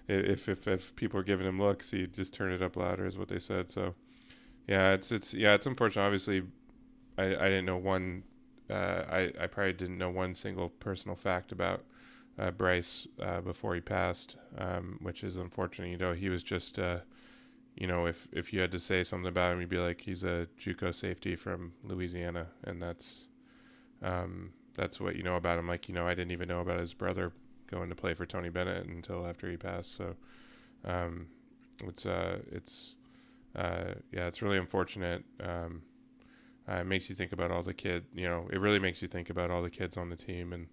if 0.08 0.48
if 0.48 0.66
if 0.66 0.96
people 0.96 1.18
were 1.18 1.24
giving 1.24 1.46
him 1.46 1.60
looks, 1.60 1.90
he 1.90 2.06
just 2.06 2.34
turned 2.34 2.54
it 2.54 2.62
up 2.62 2.76
louder, 2.76 3.06
is 3.06 3.18
what 3.18 3.28
they 3.28 3.38
said. 3.38 3.70
So 3.70 3.94
yeah, 4.66 4.92
it's 4.92 5.12
it's 5.12 5.34
yeah, 5.34 5.54
it's 5.54 5.66
unfortunate. 5.66 6.04
Obviously, 6.04 6.42
I 7.18 7.24
I 7.24 7.48
didn't 7.48 7.66
know 7.66 7.76
one 7.76 8.24
uh, 8.70 9.04
I, 9.08 9.32
I 9.40 9.46
probably 9.46 9.72
didn't 9.72 9.98
know 9.98 10.10
one 10.10 10.34
single 10.34 10.68
personal 10.68 11.16
fact 11.16 11.52
about 11.52 11.84
uh, 12.38 12.50
Bryce 12.50 13.06
uh, 13.20 13.40
before 13.40 13.74
he 13.74 13.80
passed, 13.80 14.36
um, 14.58 14.98
which 15.02 15.24
is 15.24 15.36
unfortunate. 15.36 15.88
You 15.88 15.96
know, 15.98 16.12
he 16.12 16.28
was 16.28 16.42
just, 16.42 16.78
uh, 16.78 16.98
you 17.76 17.86
know, 17.86 18.06
if 18.06 18.28
if 18.32 18.52
you 18.52 18.60
had 18.60 18.72
to 18.72 18.80
say 18.80 19.02
something 19.04 19.28
about 19.28 19.52
him, 19.52 19.60
you'd 19.60 19.68
be 19.68 19.78
like, 19.78 20.00
he's 20.00 20.24
a 20.24 20.46
JUCO 20.58 20.94
safety 20.94 21.36
from 21.36 21.72
Louisiana, 21.82 22.46
and 22.64 22.80
that's 22.80 23.28
um, 24.02 24.52
that's 24.74 25.00
what 25.00 25.16
you 25.16 25.22
know 25.22 25.36
about 25.36 25.58
him. 25.58 25.66
Like, 25.66 25.88
you 25.88 25.94
know, 25.94 26.06
I 26.06 26.14
didn't 26.14 26.32
even 26.32 26.48
know 26.48 26.60
about 26.60 26.78
his 26.78 26.94
brother 26.94 27.32
going 27.66 27.88
to 27.88 27.94
play 27.94 28.14
for 28.14 28.26
Tony 28.26 28.48
Bennett 28.48 28.86
until 28.86 29.26
after 29.26 29.50
he 29.50 29.56
passed. 29.56 29.94
So, 29.94 30.14
um, 30.84 31.26
it's 31.84 32.06
uh, 32.06 32.38
it's 32.52 32.94
uh, 33.56 33.94
yeah, 34.12 34.26
it's 34.26 34.42
really 34.42 34.58
unfortunate. 34.58 35.24
Um, 35.40 35.82
uh, 36.68 36.76
it 36.76 36.86
makes 36.86 37.08
you 37.08 37.14
think 37.14 37.32
about 37.32 37.50
all 37.50 37.62
the 37.62 37.74
kid. 37.74 38.04
You 38.14 38.28
know, 38.28 38.48
it 38.52 38.60
really 38.60 38.78
makes 38.78 39.00
you 39.02 39.08
think 39.08 39.30
about 39.30 39.50
all 39.50 39.62
the 39.62 39.70
kids 39.70 39.96
on 39.96 40.10
the 40.10 40.16
team 40.16 40.52
and 40.52 40.66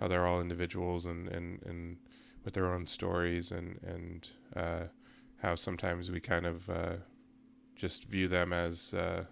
how 0.00 0.08
they're 0.08 0.26
all 0.26 0.40
individuals 0.40 1.06
and 1.06 1.28
and 1.28 1.62
and 1.62 1.96
with 2.44 2.54
their 2.54 2.72
own 2.72 2.86
stories 2.86 3.52
and 3.52 3.78
and 3.82 4.28
uh, 4.56 4.84
how 5.40 5.54
sometimes 5.54 6.10
we 6.10 6.20
kind 6.20 6.46
of 6.46 6.68
uh, 6.68 6.96
just 7.76 8.04
view 8.04 8.28
them 8.28 8.52
as 8.52 8.94
uh, 8.94 9.24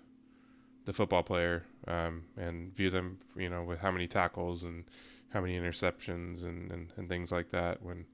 the 0.84 0.92
football 0.92 1.22
player 1.22 1.64
um, 1.86 2.24
and 2.36 2.74
view 2.74 2.90
them, 2.90 3.18
you 3.36 3.48
know, 3.48 3.62
with 3.62 3.78
how 3.78 3.90
many 3.90 4.06
tackles 4.06 4.64
and 4.64 4.84
how 5.32 5.40
many 5.40 5.58
interceptions 5.58 6.44
and, 6.44 6.70
and, 6.72 6.92
and 6.96 7.08
things 7.08 7.30
like 7.30 7.50
that. 7.50 7.82
When 7.82 8.06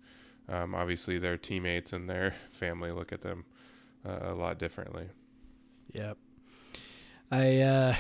um, 0.49 0.75
obviously 0.75 1.19
their 1.19 1.39
teammates 1.39 1.93
and 1.93 2.09
their 2.09 2.35
family 2.53 2.91
look 2.91 3.13
at 3.13 3.23
them 3.23 3.45
uh, 4.07 4.19
a 4.23 4.35
lot 4.35 4.59
differently. 4.59 5.09
Yep. 5.93 6.19
I 7.31 7.61
uh, 7.61 7.95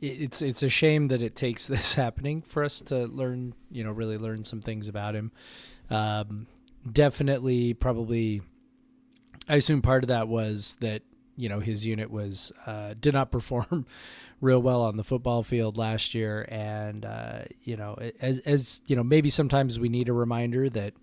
it's 0.00 0.42
it's 0.42 0.62
a 0.62 0.68
shame 0.68 1.08
that 1.08 1.22
it 1.22 1.34
takes 1.34 1.66
this 1.68 1.94
happening 1.94 2.42
for 2.42 2.64
us 2.64 2.80
to 2.82 3.06
learn, 3.06 3.54
you 3.70 3.84
know, 3.84 3.92
really 3.92 4.18
learn 4.18 4.44
some 4.44 4.60
things 4.60 4.88
about 4.88 5.14
him. 5.14 5.32
Um, 5.90 6.46
definitely, 6.90 7.74
probably. 7.74 8.42
I 9.48 9.56
assume 9.56 9.80
part 9.80 10.04
of 10.04 10.08
that 10.08 10.28
was 10.28 10.76
that 10.80 11.02
you 11.36 11.48
know 11.48 11.60
his 11.60 11.86
unit 11.86 12.10
was 12.10 12.52
uh, 12.66 12.94
did 13.00 13.14
not 13.14 13.30
perform 13.30 13.86
real 14.40 14.60
well 14.60 14.82
on 14.82 14.96
the 14.96 15.04
football 15.04 15.42
field 15.42 15.76
last 15.76 16.14
year, 16.14 16.46
and 16.50 17.04
uh, 17.04 17.42
you 17.62 17.76
know 17.76 17.96
as 18.20 18.40
as 18.40 18.82
you 18.86 18.96
know 18.96 19.04
maybe 19.04 19.30
sometimes 19.30 19.78
we 19.78 19.88
need 19.88 20.08
a 20.08 20.12
reminder 20.12 20.68
that 20.68 20.94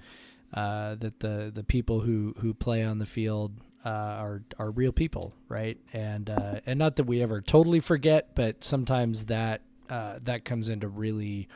uh, 0.53 0.95
that 0.95 1.19
the 1.19 1.51
the 1.53 1.63
people 1.63 2.01
who 2.01 2.36
who 2.39 2.53
play 2.53 2.84
on 2.84 3.00
the 3.00 3.05
field 3.05 3.53
uh, 3.86 3.89
are 3.89 4.42
are 4.58 4.72
real 4.72 4.92
people, 4.92 5.36
right? 5.48 5.77
And 5.94 6.30
uh, 6.30 6.60
and 6.65 6.80
not 6.80 6.96
that 6.96 7.04
we 7.04 7.22
ever 7.22 7.39
totally 7.42 7.80
forget, 7.80 8.36
but 8.36 8.63
sometimes 8.63 9.25
that 9.25 9.62
uh, 9.89 10.20
that 10.24 10.44
comes 10.44 10.70
into 10.70 10.88
really 10.88 11.48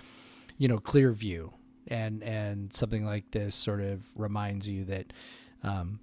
you 0.57 0.67
know 0.67 0.77
clear 0.77 1.11
view, 1.11 1.53
and 1.87 2.23
and 2.23 2.73
something 2.73 3.03
like 3.05 3.31
this 3.31 3.55
sort 3.55 3.81
of 3.81 4.05
reminds 4.15 4.69
you 4.69 4.85
that. 4.85 5.11
Um, 5.63 5.99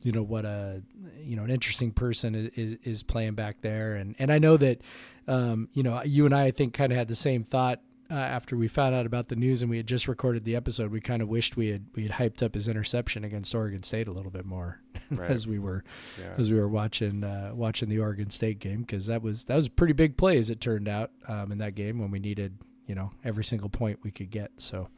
you 0.00 0.12
know 0.12 0.22
what 0.22 0.44
a 0.44 0.80
you 1.20 1.34
know 1.34 1.42
an 1.42 1.50
interesting 1.50 1.90
person 1.90 2.52
is 2.54 2.76
is 2.84 3.02
playing 3.02 3.34
back 3.34 3.62
there 3.62 3.96
and 3.96 4.14
and 4.20 4.30
I 4.32 4.38
know 4.38 4.56
that 4.56 4.80
um, 5.26 5.68
you 5.72 5.82
know 5.82 6.00
you 6.04 6.24
and 6.24 6.32
I 6.32 6.44
I 6.44 6.50
think 6.52 6.72
kind 6.72 6.92
of 6.92 6.98
had 6.98 7.08
the 7.08 7.16
same 7.16 7.42
thought 7.42 7.80
uh, 8.10 8.14
after 8.14 8.56
we 8.56 8.68
found 8.68 8.94
out 8.94 9.06
about 9.06 9.28
the 9.28 9.36
news 9.36 9.62
and 9.62 9.70
we 9.70 9.76
had 9.76 9.86
just 9.86 10.08
recorded 10.08 10.44
the 10.44 10.56
episode 10.56 10.90
we 10.90 11.00
kind 11.00 11.20
of 11.20 11.28
wished 11.28 11.56
we 11.56 11.68
had 11.68 11.84
we 11.94 12.04
had 12.04 12.12
hyped 12.12 12.42
up 12.42 12.54
his 12.54 12.68
interception 12.68 13.24
against 13.24 13.54
Oregon 13.54 13.82
State 13.82 14.08
a 14.08 14.12
little 14.12 14.30
bit 14.30 14.44
more 14.44 14.80
right. 15.10 15.30
as 15.30 15.46
we 15.46 15.58
were 15.58 15.84
yeah. 16.18 16.34
as 16.38 16.50
we 16.50 16.58
were 16.58 16.68
watching 16.68 17.24
uh, 17.24 17.50
watching 17.54 17.88
the 17.88 17.98
Oregon 17.98 18.30
State 18.30 18.58
game 18.58 18.80
because 18.80 19.06
that 19.06 19.22
was 19.22 19.44
that 19.44 19.54
was 19.54 19.66
a 19.66 19.70
pretty 19.70 19.92
big 19.92 20.16
play 20.16 20.38
as 20.38 20.50
it 20.50 20.60
turned 20.60 20.88
out 20.88 21.10
um, 21.26 21.52
in 21.52 21.58
that 21.58 21.74
game 21.74 21.98
when 21.98 22.10
we 22.10 22.18
needed 22.18 22.58
you 22.86 22.94
know 22.94 23.10
every 23.24 23.44
single 23.44 23.68
point 23.68 23.98
we 24.02 24.10
could 24.10 24.30
get 24.30 24.50
so 24.56 24.88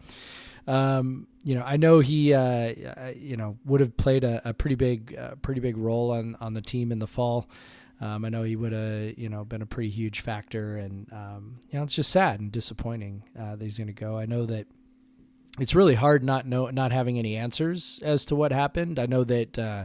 um, 0.66 1.26
you 1.42 1.54
know, 1.54 1.62
I 1.62 1.76
know 1.76 2.00
he, 2.00 2.34
uh, 2.34 2.74
you 3.16 3.36
know, 3.36 3.58
would 3.64 3.80
have 3.80 3.96
played 3.96 4.24
a, 4.24 4.50
a 4.50 4.54
pretty 4.54 4.76
big, 4.76 5.16
uh, 5.18 5.34
pretty 5.42 5.60
big 5.60 5.76
role 5.76 6.10
on 6.10 6.36
on 6.40 6.54
the 6.54 6.60
team 6.60 6.92
in 6.92 6.98
the 6.98 7.06
fall. 7.06 7.48
Um, 8.00 8.24
I 8.24 8.30
know 8.30 8.42
he 8.42 8.56
would 8.56 8.72
have, 8.72 9.18
you 9.18 9.28
know, 9.28 9.44
been 9.44 9.62
a 9.62 9.66
pretty 9.66 9.90
huge 9.90 10.20
factor, 10.20 10.76
and 10.76 11.06
um, 11.12 11.56
you 11.70 11.78
know, 11.78 11.84
it's 11.84 11.94
just 11.94 12.10
sad 12.10 12.40
and 12.40 12.50
disappointing 12.50 13.24
uh, 13.38 13.56
that 13.56 13.62
he's 13.62 13.78
going 13.78 13.88
to 13.88 13.92
go. 13.92 14.16
I 14.16 14.26
know 14.26 14.46
that 14.46 14.66
it's 15.58 15.74
really 15.74 15.94
hard 15.94 16.24
not 16.24 16.46
know 16.46 16.70
not 16.70 16.92
having 16.92 17.18
any 17.18 17.36
answers 17.36 18.00
as 18.02 18.24
to 18.26 18.36
what 18.36 18.52
happened. 18.52 18.98
I 18.98 19.06
know 19.06 19.24
that. 19.24 19.58
Uh, 19.58 19.84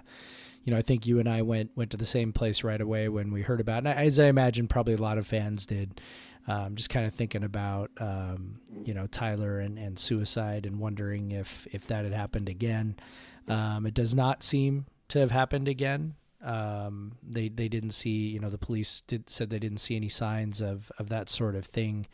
you 0.63 0.71
know, 0.71 0.79
I 0.79 0.81
think 0.81 1.05
you 1.05 1.19
and 1.19 1.29
I 1.29 1.43
went 1.43 1.69
went 1.75 1.91
to 1.91 1.97
the 1.97 2.07
same 2.07 2.33
place 2.33 2.63
right 2.63 2.81
away 2.81 3.07
when 3.07 3.31
we 3.31 3.43
heard 3.43 3.61
about 3.61 3.85
it. 3.85 3.89
And 3.89 3.99
as 3.99 4.17
I 4.17 4.25
imagine, 4.25 4.67
probably 4.67 4.95
a 4.95 4.97
lot 4.97 5.19
of 5.19 5.27
fans 5.27 5.67
did 5.67 6.01
um, 6.47 6.75
just 6.75 6.89
kind 6.89 7.05
of 7.05 7.13
thinking 7.13 7.43
about 7.43 7.91
um, 7.99 8.59
you 8.83 8.93
know 8.93 9.07
Tyler 9.07 9.59
and, 9.59 9.77
and 9.77 9.97
suicide 9.97 10.65
and 10.65 10.79
wondering 10.79 11.31
if 11.31 11.67
if 11.71 11.87
that 11.87 12.03
had 12.03 12.13
happened 12.13 12.49
again. 12.49 12.95
Um, 13.47 13.85
it 13.85 13.93
does 13.93 14.15
not 14.15 14.41
seem 14.41 14.87
to 15.09 15.19
have 15.19 15.31
happened 15.31 15.67
again. 15.67 16.15
Um, 16.45 17.13
they 17.27 17.49
they 17.49 17.67
didn't 17.67 17.91
see 17.91 18.27
you 18.27 18.39
know 18.39 18.49
the 18.49 18.57
police 18.57 19.01
did 19.01 19.29
said 19.29 19.49
they 19.49 19.59
didn't 19.59 19.79
see 19.79 19.95
any 19.95 20.09
signs 20.09 20.61
of 20.61 20.91
of 20.99 21.09
that 21.09 21.29
sort 21.29 21.55
of 21.55 21.65
thing, 21.65 22.07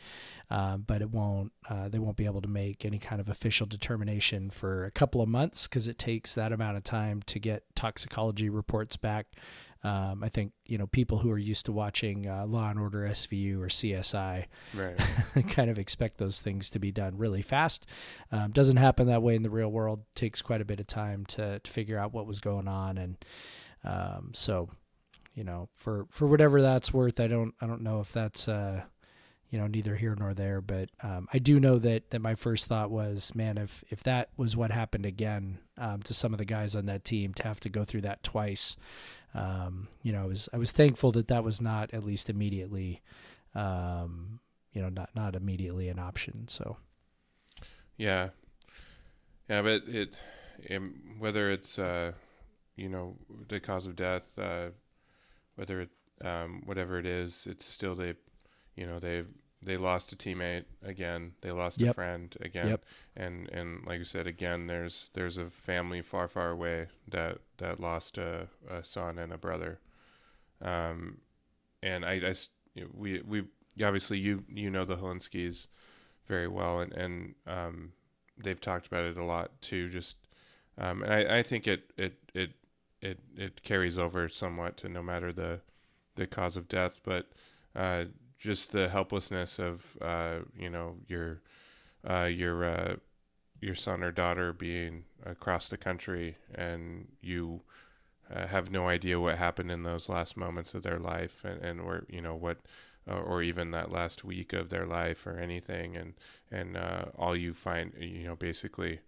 uh, 0.50 0.78
but 0.78 1.02
it 1.02 1.10
won't 1.10 1.52
uh, 1.68 1.88
they 1.88 1.98
won't 1.98 2.16
be 2.16 2.24
able 2.24 2.40
to 2.40 2.48
make 2.48 2.84
any 2.84 2.98
kind 2.98 3.20
of 3.20 3.28
official 3.28 3.66
determination 3.66 4.50
for 4.50 4.84
a 4.84 4.90
couple 4.90 5.20
of 5.20 5.28
months 5.28 5.68
because 5.68 5.86
it 5.86 5.98
takes 5.98 6.34
that 6.34 6.52
amount 6.52 6.76
of 6.76 6.84
time 6.84 7.22
to 7.26 7.38
get 7.38 7.64
toxicology 7.74 8.48
reports 8.48 8.96
back 8.96 9.26
um, 9.84 10.22
I 10.22 10.28
think 10.28 10.52
you 10.66 10.78
know 10.78 10.86
people 10.86 11.18
who 11.18 11.30
are 11.30 11.38
used 11.38 11.66
to 11.66 11.72
watching 11.72 12.28
uh, 12.28 12.46
Law 12.46 12.70
and 12.70 12.78
Order 12.78 13.00
SVU 13.00 13.58
or 13.58 13.66
CSI 13.66 14.46
right. 14.74 14.96
kind 15.48 15.70
of 15.70 15.78
expect 15.78 16.18
those 16.18 16.40
things 16.40 16.70
to 16.70 16.78
be 16.78 16.92
done 16.92 17.18
really 17.18 17.42
fast. 17.42 17.86
Um, 18.30 18.52
doesn't 18.52 18.76
happen 18.76 19.08
that 19.08 19.22
way 19.22 19.34
in 19.34 19.42
the 19.42 19.50
real 19.50 19.70
world. 19.70 20.04
Takes 20.14 20.40
quite 20.40 20.60
a 20.60 20.64
bit 20.64 20.78
of 20.78 20.86
time 20.86 21.26
to, 21.26 21.58
to 21.58 21.70
figure 21.70 21.98
out 21.98 22.12
what 22.12 22.26
was 22.26 22.38
going 22.38 22.68
on, 22.68 22.96
and 22.96 23.16
um, 23.84 24.30
so 24.34 24.68
you 25.34 25.44
know 25.44 25.68
for 25.74 26.06
for 26.10 26.26
whatever 26.26 26.62
that's 26.62 26.92
worth, 26.92 27.20
I 27.20 27.26
don't 27.26 27.54
I 27.60 27.66
don't 27.66 27.82
know 27.82 28.00
if 28.00 28.12
that's 28.12 28.48
uh, 28.48 28.82
you 29.50 29.58
know 29.58 29.66
neither 29.66 29.96
here 29.96 30.16
nor 30.18 30.34
there, 30.34 30.60
but 30.60 30.90
um, 31.02 31.28
I 31.32 31.38
do 31.38 31.60
know 31.60 31.78
that 31.78 32.10
that 32.10 32.20
my 32.20 32.34
first 32.34 32.66
thought 32.66 32.90
was, 32.90 33.34
man, 33.34 33.58
if 33.58 33.84
if 33.90 34.02
that 34.04 34.30
was 34.36 34.56
what 34.56 34.70
happened 34.70 35.06
again 35.06 35.58
um, 35.78 36.02
to 36.02 36.14
some 36.14 36.32
of 36.32 36.38
the 36.38 36.44
guys 36.44 36.76
on 36.76 36.86
that 36.86 37.04
team, 37.04 37.34
to 37.34 37.42
have 37.44 37.60
to 37.60 37.68
go 37.68 37.84
through 37.84 38.02
that 38.02 38.22
twice 38.22 38.76
um, 39.34 39.88
you 40.02 40.12
know, 40.12 40.22
I 40.22 40.26
was 40.26 40.48
I 40.52 40.58
was 40.58 40.72
thankful 40.72 41.12
that 41.12 41.28
that 41.28 41.44
was 41.44 41.60
not 41.60 41.94
at 41.94 42.04
least 42.04 42.28
immediately, 42.28 43.02
um, 43.54 44.40
you 44.72 44.82
know, 44.82 44.88
not 44.88 45.10
not 45.14 45.34
immediately 45.34 45.88
an 45.88 45.98
option. 45.98 46.48
So, 46.48 46.76
yeah, 47.96 48.30
yeah, 49.48 49.62
but 49.62 49.82
it, 49.88 50.18
it 50.58 50.82
whether 51.18 51.50
it's 51.50 51.78
uh, 51.78 52.12
you 52.76 52.88
know 52.88 53.16
the 53.48 53.60
cause 53.60 53.86
of 53.86 53.96
death, 53.96 54.38
uh, 54.38 54.68
whether 55.56 55.82
it 55.82 55.90
um, 56.24 56.62
whatever 56.64 56.98
it 56.98 57.06
is, 57.06 57.46
it's 57.50 57.64
still 57.64 57.94
they, 57.94 58.14
you 58.76 58.86
know, 58.86 58.98
they 58.98 59.24
they 59.64 59.76
lost 59.76 60.12
a 60.12 60.16
teammate 60.16 60.64
again. 60.84 61.32
They 61.40 61.52
lost 61.52 61.80
yep. 61.80 61.90
a 61.90 61.94
friend 61.94 62.34
again. 62.40 62.68
Yep. 62.68 62.84
And 63.16 63.48
and 63.50 63.84
like 63.86 63.98
you 63.98 64.04
said 64.04 64.26
again, 64.26 64.66
there's 64.66 65.10
there's 65.14 65.38
a 65.38 65.50
family 65.50 66.02
far 66.02 66.28
far 66.28 66.50
away 66.50 66.88
that 67.08 67.38
that 67.58 67.80
lost 67.80 68.18
a, 68.18 68.48
a 68.68 68.82
son 68.82 69.18
and 69.18 69.32
a 69.32 69.38
brother. 69.38 69.78
Um, 70.60 71.18
and 71.82 72.04
I, 72.04 72.12
I 72.12 72.34
we 72.94 73.20
we 73.22 73.44
obviously 73.82 74.18
you 74.18 74.44
you 74.48 74.70
know 74.70 74.84
the 74.84 74.96
Hilinskis 74.96 75.66
very 76.26 76.48
well, 76.48 76.80
and 76.80 76.92
and 76.92 77.34
um, 77.46 77.92
they've 78.42 78.60
talked 78.60 78.86
about 78.86 79.04
it 79.04 79.16
a 79.16 79.24
lot 79.24 79.50
too. 79.60 79.88
Just 79.88 80.16
um, 80.78 81.02
and 81.02 81.12
I, 81.12 81.38
I 81.38 81.42
think 81.42 81.66
it 81.66 81.92
it 81.96 82.14
it 82.34 82.50
it 83.02 83.18
it 83.36 83.62
carries 83.62 83.98
over 83.98 84.28
somewhat 84.28 84.76
to 84.78 84.88
no 84.88 85.02
matter 85.02 85.32
the 85.32 85.60
the 86.16 86.26
cause 86.26 86.56
of 86.56 86.68
death, 86.68 87.00
but 87.04 87.26
uh, 87.74 88.04
just 88.38 88.72
the 88.72 88.88
helplessness 88.88 89.58
of 89.58 89.96
uh, 90.00 90.38
you 90.56 90.70
know 90.70 90.96
your 91.08 91.42
uh, 92.08 92.24
your 92.24 92.64
uh, 92.64 92.96
your 93.60 93.74
son 93.74 94.02
or 94.02 94.12
daughter 94.12 94.52
being 94.52 95.04
across 95.24 95.70
the 95.70 95.76
country 95.76 96.36
and 96.54 97.06
you 97.20 97.60
uh, 98.34 98.46
have 98.46 98.70
no 98.70 98.88
idea 98.88 99.20
what 99.20 99.38
happened 99.38 99.70
in 99.70 99.82
those 99.82 100.08
last 100.08 100.36
moments 100.36 100.74
of 100.74 100.82
their 100.82 100.98
life 100.98 101.44
and, 101.44 101.62
and 101.62 101.80
or 101.80 102.04
you 102.08 102.20
know 102.20 102.34
what 102.34 102.58
or 103.06 103.42
even 103.42 103.72
that 103.72 103.90
last 103.90 104.24
week 104.24 104.52
of 104.52 104.68
their 104.68 104.86
life 104.86 105.26
or 105.26 105.38
anything. 105.38 105.96
And 105.96 106.14
and 106.50 106.76
uh, 106.76 107.06
all 107.16 107.36
you 107.36 107.54
find 107.54 107.92
you 107.98 108.24
know 108.24 108.36
basically 108.36 109.00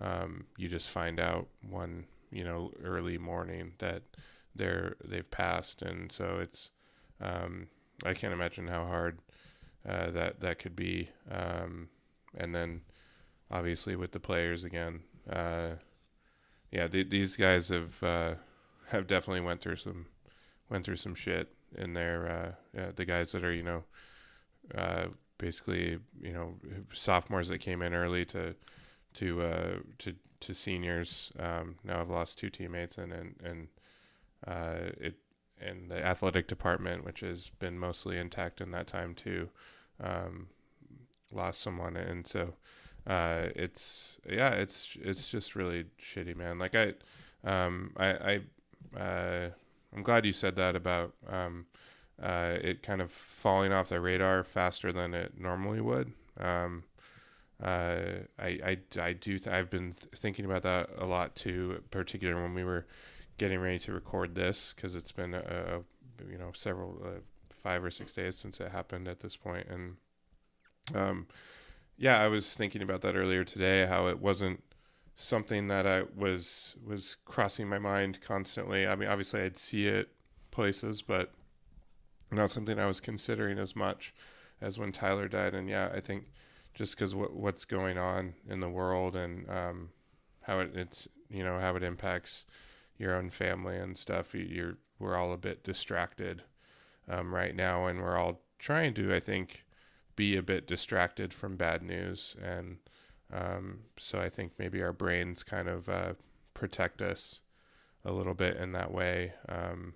um, 0.00 0.46
you 0.56 0.68
just 0.68 0.88
find 0.88 1.18
out 1.20 1.48
one 1.68 2.04
you 2.30 2.44
know 2.44 2.72
early 2.84 3.18
morning 3.18 3.72
that 3.78 4.02
they're 4.54 4.96
they've 5.04 5.30
passed 5.30 5.82
and 5.82 6.10
so 6.10 6.38
it's 6.40 6.70
um, 7.20 7.68
I 8.04 8.14
can't 8.14 8.32
imagine 8.32 8.66
how 8.66 8.84
hard 8.86 9.18
uh, 9.88 10.10
that 10.10 10.40
that 10.40 10.58
could 10.58 10.76
be. 10.76 11.10
Um, 11.30 11.88
and 12.36 12.54
then 12.54 12.82
obviously 13.50 13.96
with 13.96 14.12
the 14.12 14.20
players 14.20 14.64
again, 14.64 15.00
uh, 15.30 15.70
yeah, 16.70 16.86
th- 16.88 17.10
these 17.10 17.36
guys 17.36 17.68
have 17.68 18.02
uh, 18.02 18.34
have 18.88 19.06
definitely 19.06 19.40
went 19.40 19.60
through 19.60 19.76
some 19.76 20.06
went 20.68 20.84
through 20.84 20.96
some 20.96 21.14
shit 21.14 21.48
in 21.76 21.94
there. 21.94 22.56
Uh, 22.76 22.92
the 22.96 23.04
guys 23.04 23.32
that 23.32 23.44
are 23.44 23.52
you 23.52 23.62
know 23.62 23.84
uh, 24.74 25.06
basically 25.38 25.98
you 26.20 26.32
know 26.32 26.54
sophomores 26.92 27.48
that 27.48 27.58
came 27.58 27.82
in 27.82 27.94
early 27.94 28.24
to 28.26 28.54
to 29.14 29.42
uh, 29.42 29.74
to 29.98 30.14
to 30.40 30.54
seniors 30.54 31.32
um, 31.38 31.76
now 31.84 31.98
have 31.98 32.10
lost 32.10 32.38
two 32.38 32.50
teammates 32.50 32.98
and 32.98 33.12
and 33.12 33.34
and 33.44 33.68
it 35.00 35.16
and 35.60 35.90
the 35.90 36.04
athletic 36.04 36.48
department, 36.48 37.04
which 37.04 37.20
has 37.20 37.50
been 37.58 37.78
mostly 37.78 38.18
intact 38.18 38.60
in 38.60 38.70
that 38.70 38.86
time 38.86 39.14
too, 39.14 39.48
um, 40.02 40.48
lost 41.32 41.60
someone, 41.60 41.96
and 41.96 42.26
so 42.26 42.54
uh, 43.06 43.48
it's 43.54 44.18
yeah, 44.28 44.50
it's 44.50 44.96
it's 45.02 45.28
just 45.28 45.54
really 45.54 45.86
shitty, 46.00 46.36
man. 46.36 46.58
Like 46.58 46.74
I, 46.74 46.94
um, 47.44 47.92
I, 47.96 48.40
I, 48.96 48.98
uh, 48.98 49.50
I'm 49.94 50.02
glad 50.02 50.24
you 50.24 50.32
said 50.32 50.56
that 50.56 50.76
about 50.76 51.14
um, 51.28 51.66
uh, 52.22 52.56
it 52.60 52.82
kind 52.82 53.00
of 53.00 53.10
falling 53.10 53.72
off 53.72 53.88
the 53.88 54.00
radar 54.00 54.44
faster 54.44 54.92
than 54.92 55.14
it 55.14 55.38
normally 55.38 55.80
would. 55.80 56.12
Um, 56.38 56.84
uh, 57.62 58.24
I, 58.38 58.46
I, 58.46 58.78
I 59.00 59.12
do. 59.12 59.38
Th- 59.38 59.54
I've 59.54 59.70
been 59.70 59.92
th- 59.92 60.12
thinking 60.16 60.44
about 60.44 60.62
that 60.62 60.90
a 60.98 61.04
lot 61.04 61.34
too, 61.34 61.82
particularly 61.90 62.40
when 62.40 62.54
we 62.54 62.64
were 62.64 62.86
getting 63.38 63.58
ready 63.58 63.78
to 63.80 63.92
record 63.92 64.34
this 64.34 64.74
because 64.74 64.94
it's 64.94 65.12
been 65.12 65.34
a, 65.34 65.38
a, 66.18 66.30
you 66.30 66.38
know 66.38 66.50
several 66.52 67.00
uh, 67.04 67.20
five 67.62 67.84
or 67.84 67.90
six 67.90 68.12
days 68.12 68.36
since 68.36 68.60
it 68.60 68.70
happened 68.70 69.08
at 69.08 69.20
this 69.20 69.36
point. 69.36 69.66
and 69.68 69.96
um, 70.94 71.26
yeah, 71.96 72.18
I 72.18 72.28
was 72.28 72.54
thinking 72.54 72.82
about 72.82 73.02
that 73.02 73.14
earlier 73.14 73.44
today. 73.44 73.86
How 73.86 74.06
it 74.08 74.20
wasn't 74.20 74.62
something 75.14 75.68
that 75.68 75.86
I 75.86 76.04
was 76.16 76.76
was 76.84 77.16
crossing 77.26 77.68
my 77.68 77.78
mind 77.78 78.20
constantly. 78.22 78.86
I 78.86 78.96
mean, 78.96 79.08
obviously 79.08 79.42
I'd 79.42 79.58
see 79.58 79.86
it 79.86 80.08
places, 80.50 81.02
but 81.02 81.32
not 82.32 82.50
something 82.50 82.78
I 82.78 82.86
was 82.86 83.00
considering 83.00 83.58
as 83.58 83.76
much 83.76 84.14
as 84.60 84.78
when 84.78 84.92
Tyler 84.92 85.28
died. 85.28 85.54
And 85.54 85.68
yeah, 85.68 85.90
I 85.94 86.00
think 86.00 86.24
just 86.80 86.96
because 86.96 87.14
what 87.14 87.34
what's 87.34 87.66
going 87.66 87.98
on 87.98 88.32
in 88.48 88.60
the 88.60 88.68
world 88.70 89.14
and 89.14 89.46
um, 89.50 89.90
how 90.40 90.60
it, 90.60 90.74
it's 90.74 91.06
you 91.28 91.44
know 91.44 91.60
how 91.60 91.76
it 91.76 91.82
impacts 91.82 92.46
your 92.96 93.14
own 93.14 93.28
family 93.28 93.76
and 93.76 93.98
stuff, 93.98 94.34
you're 94.34 94.78
we're 94.98 95.14
all 95.14 95.34
a 95.34 95.36
bit 95.36 95.62
distracted 95.62 96.42
um, 97.06 97.34
right 97.34 97.54
now, 97.54 97.84
and 97.84 98.00
we're 98.00 98.16
all 98.16 98.40
trying 98.58 98.94
to 98.94 99.14
I 99.14 99.20
think 99.20 99.66
be 100.16 100.38
a 100.38 100.42
bit 100.42 100.66
distracted 100.66 101.34
from 101.34 101.54
bad 101.54 101.82
news. 101.82 102.34
And 102.42 102.78
um, 103.30 103.80
so 103.98 104.18
I 104.18 104.30
think 104.30 104.52
maybe 104.58 104.82
our 104.82 104.94
brains 104.94 105.42
kind 105.42 105.68
of 105.68 105.86
uh, 105.86 106.14
protect 106.54 107.02
us 107.02 107.40
a 108.06 108.10
little 108.10 108.32
bit 108.32 108.56
in 108.56 108.72
that 108.72 108.90
way 108.90 109.34
um, 109.50 109.92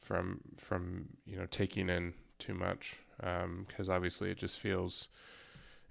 from 0.00 0.40
from 0.56 1.10
you 1.26 1.36
know 1.36 1.46
taking 1.50 1.90
in 1.90 2.14
too 2.38 2.54
much 2.54 2.96
because 3.18 3.90
um, 3.90 3.94
obviously 3.94 4.30
it 4.30 4.38
just 4.38 4.60
feels 4.60 5.08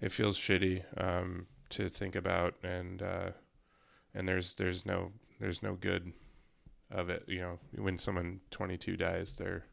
it 0.01 0.12
feels 0.12 0.38
shitty 0.38 0.84
um, 0.98 1.48
to 1.70 1.89
think 1.89 2.15
about 2.15 2.56
and 2.63 3.01
uh, 3.01 3.29
and 4.13 4.27
there's 4.27 4.53
there's 4.56 4.86
no 4.86 5.12
there's 5.39 5.63
no 5.63 5.75
good 5.75 6.12
of 6.91 7.10
it 7.10 7.24
you 7.27 7.39
know 7.39 7.60
when 7.77 7.98
someone 7.98 8.39
22 8.51 8.98
dies 8.98 9.36
there 9.38 9.65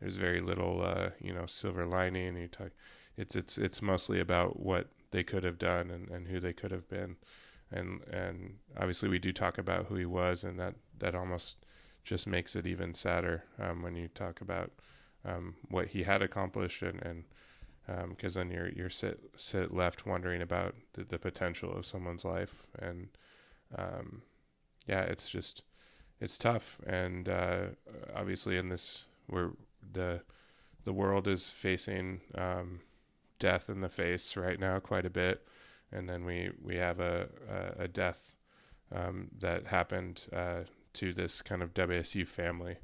there's 0.00 0.16
very 0.16 0.40
little 0.40 0.82
uh, 0.82 1.10
you 1.20 1.32
know 1.32 1.46
silver 1.46 1.86
lining 1.86 2.36
you 2.36 2.48
talk 2.48 2.70
it's 3.16 3.36
it's 3.36 3.58
it's 3.58 3.82
mostly 3.82 4.20
about 4.20 4.60
what 4.60 4.88
they 5.10 5.22
could 5.22 5.44
have 5.44 5.58
done 5.58 5.90
and, 5.90 6.10
and 6.10 6.26
who 6.26 6.40
they 6.40 6.52
could 6.52 6.72
have 6.72 6.88
been. 6.88 7.16
And 7.70 8.00
and 8.10 8.56
obviously 8.76 9.08
we 9.08 9.18
do 9.18 9.32
talk 9.32 9.58
about 9.58 9.86
who 9.86 9.94
he 9.94 10.06
was, 10.06 10.44
and 10.44 10.58
that 10.58 10.74
that 10.98 11.14
almost 11.14 11.64
just 12.04 12.26
makes 12.26 12.56
it 12.56 12.66
even 12.66 12.94
sadder 12.94 13.44
um, 13.60 13.82
when 13.82 13.94
you 13.94 14.08
talk 14.08 14.40
about 14.40 14.72
um, 15.24 15.54
what 15.70 15.88
he 15.88 16.02
had 16.02 16.22
accomplished, 16.22 16.82
and 16.82 17.00
and 17.02 17.24
because 17.86 18.36
um, 18.36 18.48
then 18.48 18.56
you're 18.56 18.68
you're 18.70 18.90
sit 18.90 19.18
sit 19.36 19.74
left 19.74 20.06
wondering 20.06 20.42
about 20.42 20.74
the, 20.94 21.04
the 21.04 21.18
potential 21.18 21.72
of 21.72 21.86
someone's 21.86 22.24
life, 22.24 22.66
and 22.78 23.08
um, 23.76 24.22
yeah, 24.86 25.02
it's 25.02 25.28
just 25.28 25.62
it's 26.20 26.38
tough, 26.38 26.80
and 26.86 27.28
uh, 27.28 27.66
obviously 28.14 28.56
in 28.56 28.68
this 28.68 29.06
where 29.26 29.50
the 29.92 30.20
the 30.84 30.92
world 30.92 31.28
is 31.28 31.50
facing 31.50 32.20
um, 32.36 32.80
death 33.38 33.68
in 33.68 33.80
the 33.80 33.88
face 33.88 34.36
right 34.36 34.60
now 34.60 34.78
quite 34.78 35.06
a 35.06 35.10
bit, 35.10 35.46
and 35.90 36.08
then 36.08 36.24
we 36.24 36.50
we 36.62 36.76
have 36.76 37.00
a 37.00 37.28
a, 37.50 37.84
a 37.84 37.88
death 37.88 38.36
um, 38.94 39.28
that 39.38 39.66
happened 39.66 40.26
uh, 40.32 40.60
to 40.94 41.12
this 41.12 41.42
kind 41.42 41.62
of 41.62 41.74
WSU 41.74 42.26
family 42.26 42.76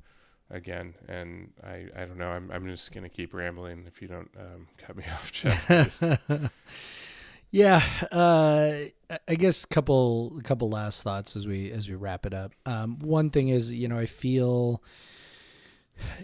again. 0.51 0.95
And 1.09 1.53
I 1.63 1.87
I 1.97 2.05
don't 2.05 2.19
know. 2.19 2.29
I'm 2.29 2.51
I'm 2.51 2.67
just 2.67 2.93
gonna 2.93 3.09
keep 3.09 3.35
rambling 3.35 3.85
if 3.87 4.03
you 4.03 4.09
don't 4.09 4.31
um, 4.39 4.69
cut 4.79 4.97
me 4.97 5.05
off, 5.13 5.33
Jeff. 5.33 6.03
yeah, 7.51 7.83
uh, 8.13 9.17
I 9.27 9.35
guess 9.35 9.65
couple 9.65 10.41
couple 10.45 10.71
last 10.71 11.03
thoughts 11.03 11.37
as 11.37 11.47
we 11.47 11.71
as 11.71 11.89
we 11.89 11.95
wrap 11.95 12.27
it 12.27 12.35
up. 12.35 12.53
Um, 12.67 12.99
one 13.01 13.31
thing 13.31 13.49
is, 13.49 13.73
you 13.73 13.89
know, 13.89 13.99
I 13.99 14.07
feel 14.07 14.83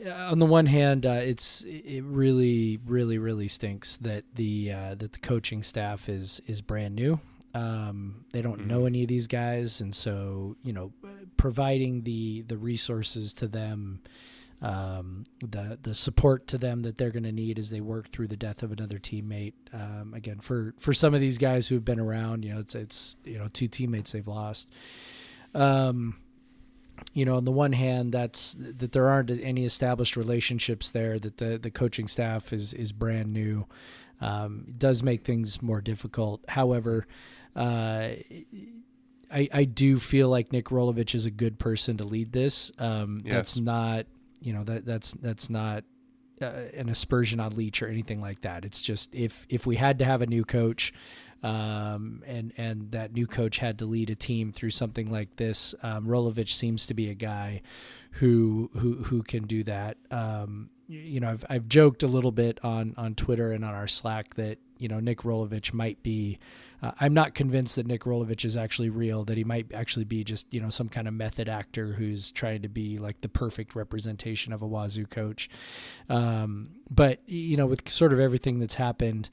on 0.06 0.38
the 0.38 0.46
one 0.46 0.66
hand, 0.66 1.06
uh, 1.06 1.20
it's 1.22 1.62
it 1.66 2.02
really, 2.04 2.78
really, 2.84 3.18
really 3.18 3.48
stinks 3.48 3.96
that 3.98 4.24
the 4.34 4.72
uh, 4.72 4.94
that 4.96 5.12
the 5.12 5.18
coaching 5.18 5.62
staff 5.62 6.08
is 6.08 6.40
is 6.46 6.60
brand 6.60 6.94
new. 6.94 7.20
Um, 7.54 8.24
they 8.32 8.42
don't 8.42 8.58
mm-hmm. 8.58 8.68
know 8.68 8.86
any 8.86 9.02
of 9.02 9.08
these 9.08 9.26
guys, 9.26 9.80
and 9.80 9.94
so 9.94 10.56
you 10.62 10.72
know, 10.72 10.92
providing 11.36 12.02
the 12.02 12.42
the 12.42 12.56
resources 12.56 13.32
to 13.34 13.48
them, 13.48 14.00
um, 14.62 15.24
the 15.40 15.78
the 15.82 15.94
support 15.94 16.46
to 16.48 16.58
them 16.58 16.82
that 16.82 16.98
they're 16.98 17.10
going 17.10 17.24
to 17.24 17.32
need 17.32 17.58
as 17.58 17.70
they 17.70 17.80
work 17.80 18.10
through 18.10 18.28
the 18.28 18.36
death 18.36 18.62
of 18.62 18.72
another 18.72 18.98
teammate. 18.98 19.54
Um, 19.72 20.14
again, 20.14 20.40
for 20.40 20.74
for 20.78 20.92
some 20.92 21.14
of 21.14 21.20
these 21.20 21.38
guys 21.38 21.68
who 21.68 21.74
have 21.74 21.84
been 21.84 22.00
around, 22.00 22.44
you 22.44 22.54
know, 22.54 22.60
it's 22.60 22.74
it's 22.74 23.16
you 23.24 23.38
know 23.38 23.48
two 23.48 23.68
teammates 23.68 24.12
they've 24.12 24.26
lost. 24.26 24.70
Um, 25.54 26.16
you 27.12 27.24
know, 27.24 27.36
on 27.36 27.44
the 27.44 27.52
one 27.52 27.72
hand, 27.72 28.12
that's 28.12 28.54
that 28.58 28.92
there 28.92 29.08
aren't 29.08 29.30
any 29.30 29.64
established 29.64 30.16
relationships 30.16 30.90
there. 30.90 31.18
That 31.18 31.38
the 31.38 31.58
the 31.58 31.70
coaching 31.70 32.08
staff 32.08 32.52
is 32.52 32.72
is 32.74 32.92
brand 32.92 33.32
new. 33.32 33.66
Um, 34.20 34.66
does 34.78 35.02
make 35.02 35.24
things 35.24 35.60
more 35.60 35.80
difficult. 35.80 36.44
However, 36.48 37.06
uh, 37.54 38.10
I 39.32 39.48
I 39.52 39.64
do 39.64 39.98
feel 39.98 40.28
like 40.28 40.52
Nick 40.52 40.66
Rolovich 40.66 41.14
is 41.14 41.26
a 41.26 41.30
good 41.30 41.58
person 41.58 41.96
to 41.98 42.04
lead 42.04 42.32
this. 42.32 42.72
Um, 42.78 43.22
yes. 43.24 43.34
That's 43.34 43.56
not 43.56 44.06
you 44.40 44.52
know 44.52 44.64
that 44.64 44.84
that's 44.84 45.12
that's 45.12 45.48
not 45.48 45.84
uh, 46.40 46.46
an 46.74 46.88
aspersion 46.88 47.40
on 47.40 47.56
Leach 47.56 47.82
or 47.82 47.88
anything 47.88 48.20
like 48.20 48.42
that. 48.42 48.64
It's 48.64 48.82
just 48.82 49.14
if 49.14 49.46
if 49.48 49.66
we 49.66 49.76
had 49.76 49.98
to 50.00 50.04
have 50.04 50.20
a 50.20 50.26
new 50.26 50.44
coach, 50.44 50.92
um, 51.42 52.22
and 52.26 52.52
and 52.56 52.90
that 52.92 53.12
new 53.12 53.26
coach 53.26 53.58
had 53.58 53.78
to 53.78 53.86
lead 53.86 54.10
a 54.10 54.14
team 54.14 54.52
through 54.52 54.70
something 54.70 55.10
like 55.10 55.36
this. 55.36 55.74
Um, 55.82 56.06
Rolovich 56.06 56.54
seems 56.54 56.86
to 56.86 56.94
be 56.94 57.10
a 57.10 57.14
guy 57.14 57.62
who 58.12 58.70
who 58.74 58.96
who 59.04 59.22
can 59.22 59.46
do 59.46 59.62
that. 59.64 59.96
Um, 60.10 60.70
you 60.88 61.20
know, 61.20 61.30
I've 61.30 61.44
I've 61.48 61.68
joked 61.68 62.02
a 62.02 62.08
little 62.08 62.32
bit 62.32 62.58
on 62.62 62.94
on 62.96 63.14
Twitter 63.14 63.52
and 63.52 63.64
on 63.64 63.74
our 63.74 63.88
Slack 63.88 64.34
that 64.34 64.58
you 64.78 64.88
know 64.88 65.00
Nick 65.00 65.20
Rolovich 65.20 65.72
might 65.72 66.02
be. 66.02 66.38
Uh, 66.84 66.92
I'm 67.00 67.14
not 67.14 67.34
convinced 67.34 67.76
that 67.76 67.86
Nick 67.86 68.02
Rolovich 68.02 68.44
is 68.44 68.56
actually 68.56 68.90
real. 68.90 69.24
That 69.24 69.36
he 69.38 69.44
might 69.44 69.72
actually 69.72 70.04
be 70.04 70.24
just 70.24 70.52
you 70.52 70.60
know 70.60 70.70
some 70.70 70.88
kind 70.88 71.08
of 71.08 71.14
method 71.14 71.48
actor 71.48 71.92
who's 71.92 72.30
trying 72.30 72.62
to 72.62 72.68
be 72.68 72.98
like 72.98 73.20
the 73.22 73.28
perfect 73.28 73.74
representation 73.74 74.52
of 74.52 74.60
a 74.60 74.66
Wazoo 74.66 75.06
coach. 75.06 75.48
Um, 76.08 76.70
but 76.90 77.20
you 77.26 77.56
know, 77.56 77.66
with 77.66 77.88
sort 77.88 78.12
of 78.12 78.20
everything 78.20 78.58
that's 78.58 78.74
happened, 78.74 79.30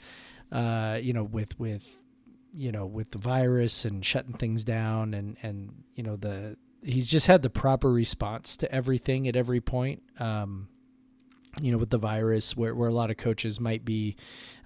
uh, 0.52 1.00
you 1.02 1.14
know, 1.14 1.24
with 1.24 1.60
with 1.60 1.98
you 2.54 2.72
know, 2.72 2.86
with 2.86 3.12
the 3.12 3.18
virus 3.18 3.86
and 3.86 4.06
shutting 4.06 4.34
things 4.34 4.64
down 4.64 5.14
and, 5.14 5.38
and, 5.42 5.84
you 5.96 6.04
know, 6.04 6.16
the, 6.16 6.58
he's 6.84 7.10
just 7.10 7.28
had 7.28 7.42
the 7.42 7.50
proper 7.50 7.92
response 7.92 8.58
to 8.58 8.72
everything 8.72 9.28
at 9.28 9.36
every 9.36 9.62
point. 9.62 10.04
Um, 10.20 10.68
you 11.60 11.72
know, 11.72 11.78
with 11.78 11.90
the 11.90 11.98
virus, 11.98 12.56
where, 12.56 12.74
where 12.74 12.90
a 12.90 12.94
lot 12.94 13.12
of 13.12 13.18
coaches 13.18 13.60
might 13.60 13.84
be 13.84 14.16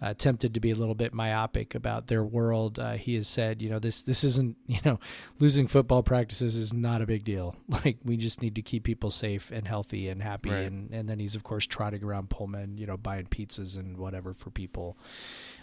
uh, 0.02 0.13
tempted 0.13 0.54
to 0.54 0.60
be 0.60 0.71
a 0.71 0.76
little 0.76 0.93
bit 0.93 1.13
myopic 1.13 1.74
about 1.74 2.08
their 2.08 2.24
world, 2.24 2.78
uh, 2.78 2.93
he 2.93 3.15
has 3.15 3.28
said, 3.28 3.62
you 3.62 3.69
know, 3.69 3.80
this 3.80 4.02
this 4.02 4.24
isn't, 4.24 4.56
you 4.67 4.80
know, 4.86 5.00
losing 5.39 5.67
football 5.67 6.04
practices 6.04 6.56
is 6.56 6.74
not 6.74 7.02
a 7.02 7.06
big 7.06 7.24
deal. 7.24 7.56
Like 7.86 7.98
we 8.04 8.15
just 8.17 8.41
need 8.41 8.56
to 8.56 8.62
keep 8.62 8.84
people 8.84 9.12
safe 9.12 9.52
and 9.52 9.67
healthy 9.67 10.08
and 10.08 10.24
happy. 10.24 10.50
Right. 10.50 10.62
And 10.62 10.91
and 10.91 11.10
then 11.10 11.19
he's 11.19 11.36
of 11.36 11.43
course 11.43 11.65
trotting 11.65 12.04
around 12.04 12.30
Pullman, 12.30 12.78
you 12.78 12.88
know, 12.88 12.98
buying 12.98 13.26
pizzas 13.26 13.78
and 13.78 13.98
whatever 13.98 14.34
for 14.34 14.50
people. 14.50 14.98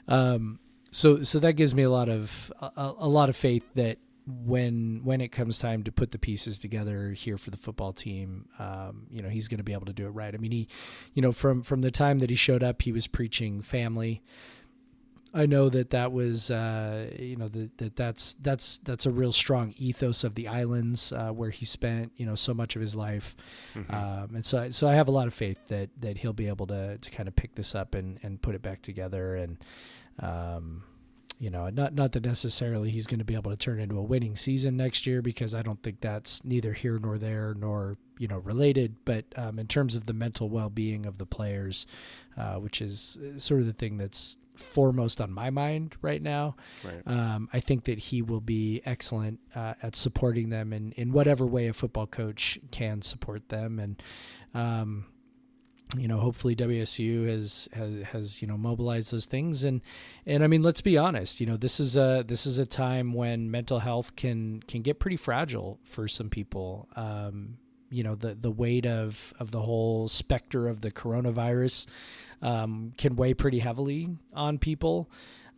Um, 0.08 0.60
so 0.90 1.22
so 1.22 1.38
that 1.38 1.54
gives 1.54 1.74
me 1.74 1.82
a 1.82 1.90
lot 1.90 2.08
of 2.08 2.52
a, 2.60 2.92
a, 2.98 3.08
lot 3.08 3.28
of 3.28 3.36
faith 3.36 3.64
that 3.74 3.98
when 4.26 5.00
when 5.04 5.20
it 5.20 5.28
comes 5.28 5.58
time 5.58 5.82
to 5.84 5.92
put 5.92 6.12
the 6.12 6.18
pieces 6.18 6.58
together 6.58 7.10
here 7.10 7.36
for 7.36 7.50
the 7.50 7.56
football 7.56 7.92
team, 7.92 8.48
um, 8.58 9.06
you 9.10 9.22
know 9.22 9.28
he's 9.28 9.48
going 9.48 9.58
to 9.58 9.64
be 9.64 9.72
able 9.72 9.86
to 9.86 9.92
do 9.92 10.06
it 10.06 10.10
right. 10.10 10.34
I 10.34 10.38
mean, 10.38 10.52
he, 10.52 10.68
you 11.14 11.22
know, 11.22 11.32
from 11.32 11.62
from 11.62 11.80
the 11.80 11.90
time 11.90 12.20
that 12.20 12.30
he 12.30 12.36
showed 12.36 12.62
up, 12.62 12.82
he 12.82 12.92
was 12.92 13.06
preaching 13.06 13.62
family. 13.62 14.22
I 15.34 15.46
know 15.46 15.70
that 15.70 15.90
that 15.90 16.12
was, 16.12 16.50
uh, 16.50 17.08
you 17.18 17.36
know, 17.36 17.48
that, 17.48 17.78
that 17.78 17.96
that's 17.96 18.34
that's 18.34 18.78
that's 18.78 19.06
a 19.06 19.10
real 19.10 19.32
strong 19.32 19.72
ethos 19.78 20.24
of 20.24 20.34
the 20.34 20.46
islands 20.46 21.10
uh, 21.10 21.30
where 21.30 21.48
he 21.48 21.64
spent, 21.64 22.12
you 22.16 22.26
know, 22.26 22.34
so 22.34 22.52
much 22.52 22.76
of 22.76 22.82
his 22.82 22.94
life, 22.94 23.34
mm-hmm. 23.74 23.94
um, 23.94 24.34
and 24.34 24.44
so 24.44 24.68
so 24.70 24.86
I 24.86 24.94
have 24.94 25.08
a 25.08 25.12
lot 25.12 25.26
of 25.26 25.34
faith 25.34 25.68
that 25.68 25.88
that 26.00 26.18
he'll 26.18 26.34
be 26.34 26.48
able 26.48 26.66
to 26.66 26.98
to 26.98 27.10
kind 27.10 27.28
of 27.28 27.34
pick 27.34 27.54
this 27.54 27.74
up 27.74 27.94
and 27.94 28.20
and 28.22 28.42
put 28.42 28.54
it 28.54 28.62
back 28.62 28.82
together 28.82 29.34
and 29.36 29.56
um, 30.20 30.84
you 31.42 31.50
know, 31.50 31.68
not 31.70 31.92
not 31.92 32.12
that 32.12 32.24
necessarily 32.24 32.90
he's 32.90 33.08
going 33.08 33.18
to 33.18 33.24
be 33.24 33.34
able 33.34 33.50
to 33.50 33.56
turn 33.56 33.80
into 33.80 33.98
a 33.98 34.02
winning 34.02 34.36
season 34.36 34.76
next 34.76 35.08
year 35.08 35.20
because 35.20 35.56
I 35.56 35.62
don't 35.62 35.82
think 35.82 36.00
that's 36.00 36.44
neither 36.44 36.72
here 36.72 37.00
nor 37.02 37.18
there 37.18 37.52
nor 37.58 37.96
you 38.16 38.28
know 38.28 38.38
related. 38.38 38.94
But 39.04 39.24
um, 39.34 39.58
in 39.58 39.66
terms 39.66 39.96
of 39.96 40.06
the 40.06 40.12
mental 40.12 40.48
well 40.48 40.70
being 40.70 41.04
of 41.04 41.18
the 41.18 41.26
players, 41.26 41.88
uh, 42.36 42.54
which 42.60 42.80
is 42.80 43.18
uh, 43.20 43.40
sort 43.40 43.60
of 43.60 43.66
the 43.66 43.72
thing 43.72 43.96
that's 43.96 44.36
foremost 44.54 45.20
on 45.20 45.32
my 45.32 45.50
mind 45.50 45.96
right 46.00 46.22
now. 46.22 46.54
Right. 46.84 47.02
Um, 47.06 47.48
I 47.52 47.58
think 47.58 47.86
that 47.86 47.98
he 47.98 48.22
will 48.22 48.40
be 48.40 48.80
excellent 48.84 49.40
uh, 49.56 49.74
at 49.82 49.96
supporting 49.96 50.50
them 50.50 50.72
in, 50.72 50.92
in 50.92 51.10
whatever 51.10 51.44
way 51.44 51.66
a 51.66 51.72
football 51.72 52.06
coach 52.06 52.60
can 52.70 53.02
support 53.02 53.48
them. 53.48 53.80
And, 53.80 54.02
um, 54.54 55.06
you 55.96 56.08
know, 56.08 56.18
hopefully 56.18 56.56
WSU 56.56 57.28
has, 57.28 57.68
has 57.74 58.02
has 58.04 58.42
you 58.42 58.48
know 58.48 58.56
mobilized 58.56 59.12
those 59.12 59.26
things, 59.26 59.62
and 59.62 59.82
and 60.24 60.42
I 60.42 60.46
mean, 60.46 60.62
let's 60.62 60.80
be 60.80 60.96
honest, 60.96 61.40
you 61.40 61.46
know, 61.46 61.56
this 61.56 61.78
is 61.78 61.96
a 61.96 62.24
this 62.26 62.46
is 62.46 62.58
a 62.58 62.64
time 62.64 63.12
when 63.12 63.50
mental 63.50 63.78
health 63.78 64.16
can 64.16 64.62
can 64.62 64.82
get 64.82 64.98
pretty 64.98 65.16
fragile 65.16 65.78
for 65.84 66.08
some 66.08 66.30
people. 66.30 66.88
Um, 66.96 67.58
you 67.90 68.02
know, 68.02 68.14
the 68.14 68.34
the 68.34 68.50
weight 68.50 68.86
of 68.86 69.34
of 69.38 69.50
the 69.50 69.60
whole 69.60 70.08
specter 70.08 70.66
of 70.66 70.80
the 70.80 70.90
coronavirus 70.90 71.86
um, 72.40 72.92
can 72.96 73.14
weigh 73.14 73.34
pretty 73.34 73.58
heavily 73.58 74.16
on 74.32 74.58
people. 74.58 75.10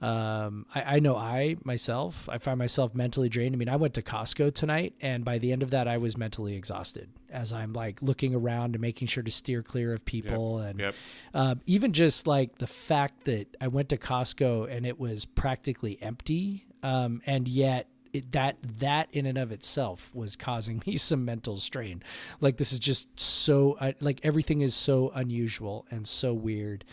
Um, 0.05 0.67
I, 0.75 0.97
I, 0.97 0.99
know 0.99 1.17
I 1.17 1.57
myself, 1.65 2.29
I 2.31 2.37
find 2.37 2.59
myself 2.59 2.95
mentally 2.95 3.31
drained. 3.31 3.55
I 3.55 3.59
mean, 3.59 3.71
I 3.71 3.77
went 3.77 3.95
to 3.95 4.03
Costco 4.03 4.53
tonight, 4.53 4.93
and 5.01 5.25
by 5.25 5.39
the 5.39 5.51
end 5.51 5.63
of 5.63 5.71
that, 5.71 5.89
I 5.89 5.97
was 5.97 6.19
mentally 6.19 6.57
exhausted 6.57 7.09
as 7.31 7.55
I'm 7.55 7.73
like 7.73 8.03
looking 8.03 8.35
around 8.35 8.75
and 8.75 8.81
making 8.81 9.09
sure 9.09 9.23
to 9.23 9.31
steer 9.31 9.63
clear 9.63 9.95
of 9.95 10.05
people, 10.05 10.59
Yep, 10.61 10.71
and 10.71 10.81
yep. 10.81 10.95
um, 11.33 11.61
even 11.65 11.95
just 11.95 12.27
like 12.27 12.59
the 12.59 12.67
fact 12.67 13.25
that 13.25 13.57
I 13.63 13.69
went 13.69 13.89
to 13.89 13.97
Costco 13.97 14.71
and 14.71 14.85
it 14.85 15.01
was 15.01 15.25
practically 15.25 15.97
empty, 16.03 16.67
um, 16.83 17.23
and 17.25 17.49
yet 17.49 17.89
it, 18.15 18.33
that 18.33 18.57
that 18.79 19.09
in 19.13 19.27
and 19.27 19.37
of 19.37 19.53
itself 19.53 20.15
was 20.15 20.37
causing 20.37 20.83
me 20.87 20.97
some 20.97 21.25
mental 21.25 21.59
strain. 21.59 22.03
Like 22.41 22.57
this 22.57 22.73
is 22.73 22.79
just 22.79 23.19
so 23.19 23.77
uh, 23.81 23.93
like 24.01 24.21
everything 24.23 24.63
is 24.63 24.75
so 24.75 25.13
unusual 25.15 25.87
and 25.91 26.07
so 26.07 26.33
weird, 26.33 26.85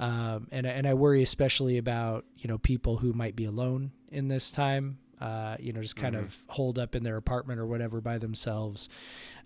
um, 0.00 0.48
and 0.50 0.66
and 0.66 0.86
I 0.86 0.94
worry 0.94 1.22
especially 1.22 1.78
about 1.78 2.24
you 2.38 2.48
know 2.48 2.58
people 2.58 2.96
who 2.98 3.12
might 3.12 3.36
be 3.36 3.44
alone 3.44 3.92
in 4.10 4.28
this 4.28 4.50
time. 4.50 4.98
Uh, 5.20 5.56
you 5.60 5.72
know, 5.72 5.80
just 5.80 5.96
kind 5.96 6.16
Mhm. 6.16 6.24
of 6.24 6.44
holed 6.48 6.78
up 6.78 6.94
in 6.94 7.02
their 7.04 7.16
apartment 7.16 7.58
or 7.58 7.66
whatever 7.66 8.00
by 8.00 8.18
themselves 8.18 8.88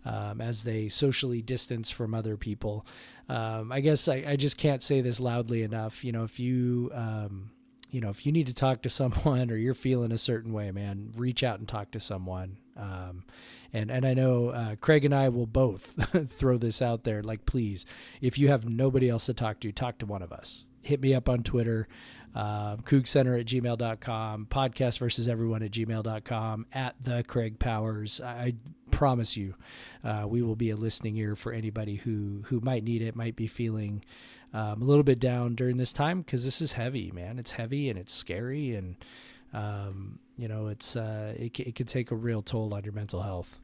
um, 0.05 0.41
as 0.41 0.65
they 0.65 0.89
socially 0.89 1.41
distance 1.43 1.91
from 1.91 2.15
other 2.15 2.37
people. 2.37 2.85
Um, 3.29 3.71
I 3.71 3.81
guess 3.81 4.09
I, 4.09 4.25
I 4.27 4.37
just 4.37 4.57
can't 4.57 4.83
say 4.83 5.03
this 5.03 5.21
loudly 5.21 5.63
enough. 5.63 6.03
You 6.05 6.11
know, 6.13 6.25
if 6.25 6.41
you 6.41 6.91
um, 6.95 7.51
you 7.91 8.01
know 8.01 8.11
if 8.11 8.27
you 8.27 8.33
need 8.33 8.47
to 8.47 8.55
talk 8.55 8.83
to 8.83 8.89
someone 8.89 9.51
or 9.51 9.57
you're 9.57 9.75
feeling 9.75 10.13
a 10.13 10.19
certain 10.19 10.53
way, 10.53 10.71
man, 10.71 11.13
reach 11.17 11.43
out 11.43 11.59
and 11.59 11.69
talk 11.69 11.91
to 11.93 12.01
someone. 12.01 12.59
Um, 12.77 13.25
and 13.73 13.91
and 13.91 14.07
I 14.07 14.15
know 14.15 14.49
uh, 14.51 14.77
Craig 14.77 15.05
and 15.05 15.15
I 15.15 15.29
will 15.29 15.47
both 15.47 15.95
throw 16.31 16.59
this 16.59 16.81
out 16.81 17.05
there. 17.05 17.23
Like, 17.23 17.47
please, 17.47 17.87
if 18.21 18.39
you 18.39 18.49
have 18.49 18.69
nobody 18.69 19.09
else 19.09 19.27
to 19.27 19.35
talk 19.35 19.61
to, 19.61 19.73
talk 19.73 19.99
to 19.99 20.07
one 20.07 20.23
of 20.23 20.33
us. 20.33 20.67
Hit 20.83 21.01
me 21.01 21.13
up 21.13 21.29
on 21.29 21.43
Twitter, 21.43 21.89
uh, 22.35 22.77
cougcenter 22.77 23.39
at 23.39 23.47
gmail.com, 23.47 24.47
podcast 24.47 24.99
versus 24.99 25.29
everyone 25.29 25.63
at 25.63 25.71
gmail.com, 25.71 26.67
at 26.73 26.95
the 27.03 27.25
Craig 27.25 27.59
Powers. 27.59 28.21
I, 28.21 28.29
I 28.29 28.55
promise 28.91 29.37
you, 29.37 29.55
uh, 30.05 30.25
we 30.27 30.41
will 30.41 30.57
be 30.57 30.71
a 30.71 30.77
listening 30.77 31.17
ear 31.17 31.37
for 31.37 31.53
anybody 31.53 31.97
who, 31.97 32.45
who 32.47 32.61
might 32.61 32.85
need 32.85 33.03
it, 33.03 33.17
might 33.17 33.37
be 33.37 33.49
feeling 33.49 34.05
um, 34.53 34.83
a 34.83 34.85
little 34.85 35.03
bit 35.03 35.19
down 35.19 35.55
during 35.55 35.77
this 35.77 35.93
time 35.93 36.21
because 36.23 36.45
this 36.45 36.61
is 36.61 36.73
heavy, 36.73 37.11
man. 37.13 37.39
It's 37.39 37.53
heavy 37.53 37.89
and 37.91 37.99
it's 37.99 38.13
scary, 38.13 38.75
and 38.75 38.97
um, 39.53 40.19
you 40.37 40.49
know, 40.49 40.69
it's 40.69 40.97
uh, 40.97 41.35
it, 41.37 41.59
it 41.61 41.75
can 41.75 41.87
take 41.87 42.11
a 42.11 42.17
real 42.17 42.43
toll 42.43 42.73
on 42.75 42.85
your 42.85 42.93
mental 42.93 43.23
health. 43.23 43.59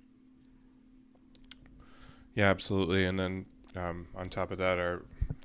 Yeah, 2.34 2.50
absolutely. 2.50 3.04
And 3.04 3.18
then 3.18 3.46
um, 3.76 4.06
on 4.14 4.28
top 4.28 4.50
of 4.50 4.58
that, 4.58 4.78
our 4.78 5.02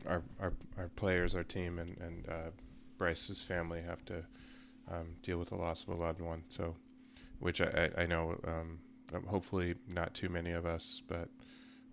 our 0.08 0.24
our, 0.40 0.54
our 0.78 0.90
players, 0.96 1.36
our 1.36 1.44
team, 1.44 1.80
and 1.80 1.98
and 2.00 2.28
uh, 2.30 2.50
Bryce's 2.98 3.42
family 3.42 3.82
have 3.82 4.04
to 4.06 4.24
um, 4.92 5.16
deal 5.24 5.38
with 5.38 5.50
the 5.50 5.56
loss 5.56 5.84
of 5.84 5.90
a 5.90 5.96
loved 5.96 6.22
one. 6.22 6.44
So, 6.50 6.76
which 7.40 7.62
I 7.62 7.90
I 7.96 8.04
I 8.04 8.06
know 8.06 8.40
um, 8.46 8.80
hopefully 9.28 9.76
not 9.94 10.14
too 10.14 10.30
many 10.30 10.52
of 10.52 10.66
us, 10.66 11.02
but 11.08 11.30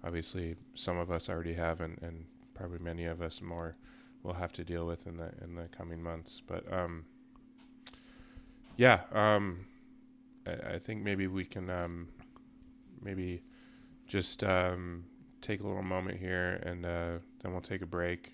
obviously 0.05 0.57
some 0.75 0.99
of 0.99 1.11
us 1.11 1.29
already 1.29 1.55
have, 1.55 1.81
and, 1.81 1.99
and 2.03 2.25
probably 2.57 2.79
many 2.79 3.05
of 3.05 3.21
us 3.23 3.41
more 3.41 3.77
will 4.23 4.33
have 4.35 4.53
to 4.55 4.65
deal 4.65 4.87
with 4.87 5.07
in 5.07 5.17
the 5.17 5.31
in 5.43 5.55
the 5.55 5.69
coming 5.69 6.03
months. 6.03 6.43
But 6.47 6.71
um, 6.73 7.05
yeah, 8.77 9.01
um, 9.13 9.67
I, 10.47 10.75
I 10.75 10.79
think 10.79 11.03
maybe 11.03 11.27
we 11.27 11.45
can 11.45 11.71
um, 11.71 12.09
maybe 13.01 13.43
just 14.07 14.43
um, 14.45 15.05
take 15.41 15.61
a 15.61 15.67
little 15.67 15.83
moment 15.83 16.19
here 16.19 16.61
and 16.65 16.85
uh, 16.85 17.19
then 17.43 17.53
we'll 17.53 17.61
take 17.61 17.83
a 17.83 17.87
break. 17.87 18.33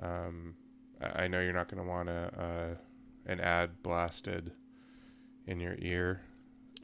Um, 0.00 0.54
I, 1.00 1.24
I 1.24 1.28
know 1.28 1.40
you're 1.40 1.52
not 1.52 1.68
going 1.68 1.82
to 1.82 1.88
want 1.88 2.08
a, 2.08 2.30
uh, 2.38 3.30
an 3.30 3.40
ad 3.40 3.82
blasted 3.82 4.52
in 5.46 5.60
your 5.60 5.76
ear. 5.78 6.20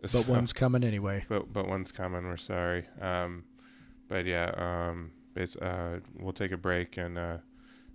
But 0.01 0.11
So- 0.11 0.23
one's 0.33 0.53
coming 0.53 0.85
anyway. 0.85 1.25
but 1.29 1.53
but 1.53 1.69
one's 1.69 1.93
coming. 1.93 2.25
We're 2.25 2.37
sorry. 2.37 2.85
Um, 3.01 3.45
but 4.09 4.25
yeah, 4.27 4.53
uh, 5.39 6.01
we'll 6.19 6.33
take 6.33 6.53
a 6.53 6.57
break 6.57 6.97
and 6.97 7.17
uh, 7.17 7.37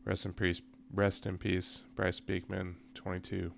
rest 0.05 0.25
in 0.25 0.33
peace. 0.33 0.61
Rest 0.93 1.25
in 1.25 1.37
peace, 1.37 1.85
Bryce 1.95 2.19
Beekman, 2.19 2.75
22. 2.93 3.51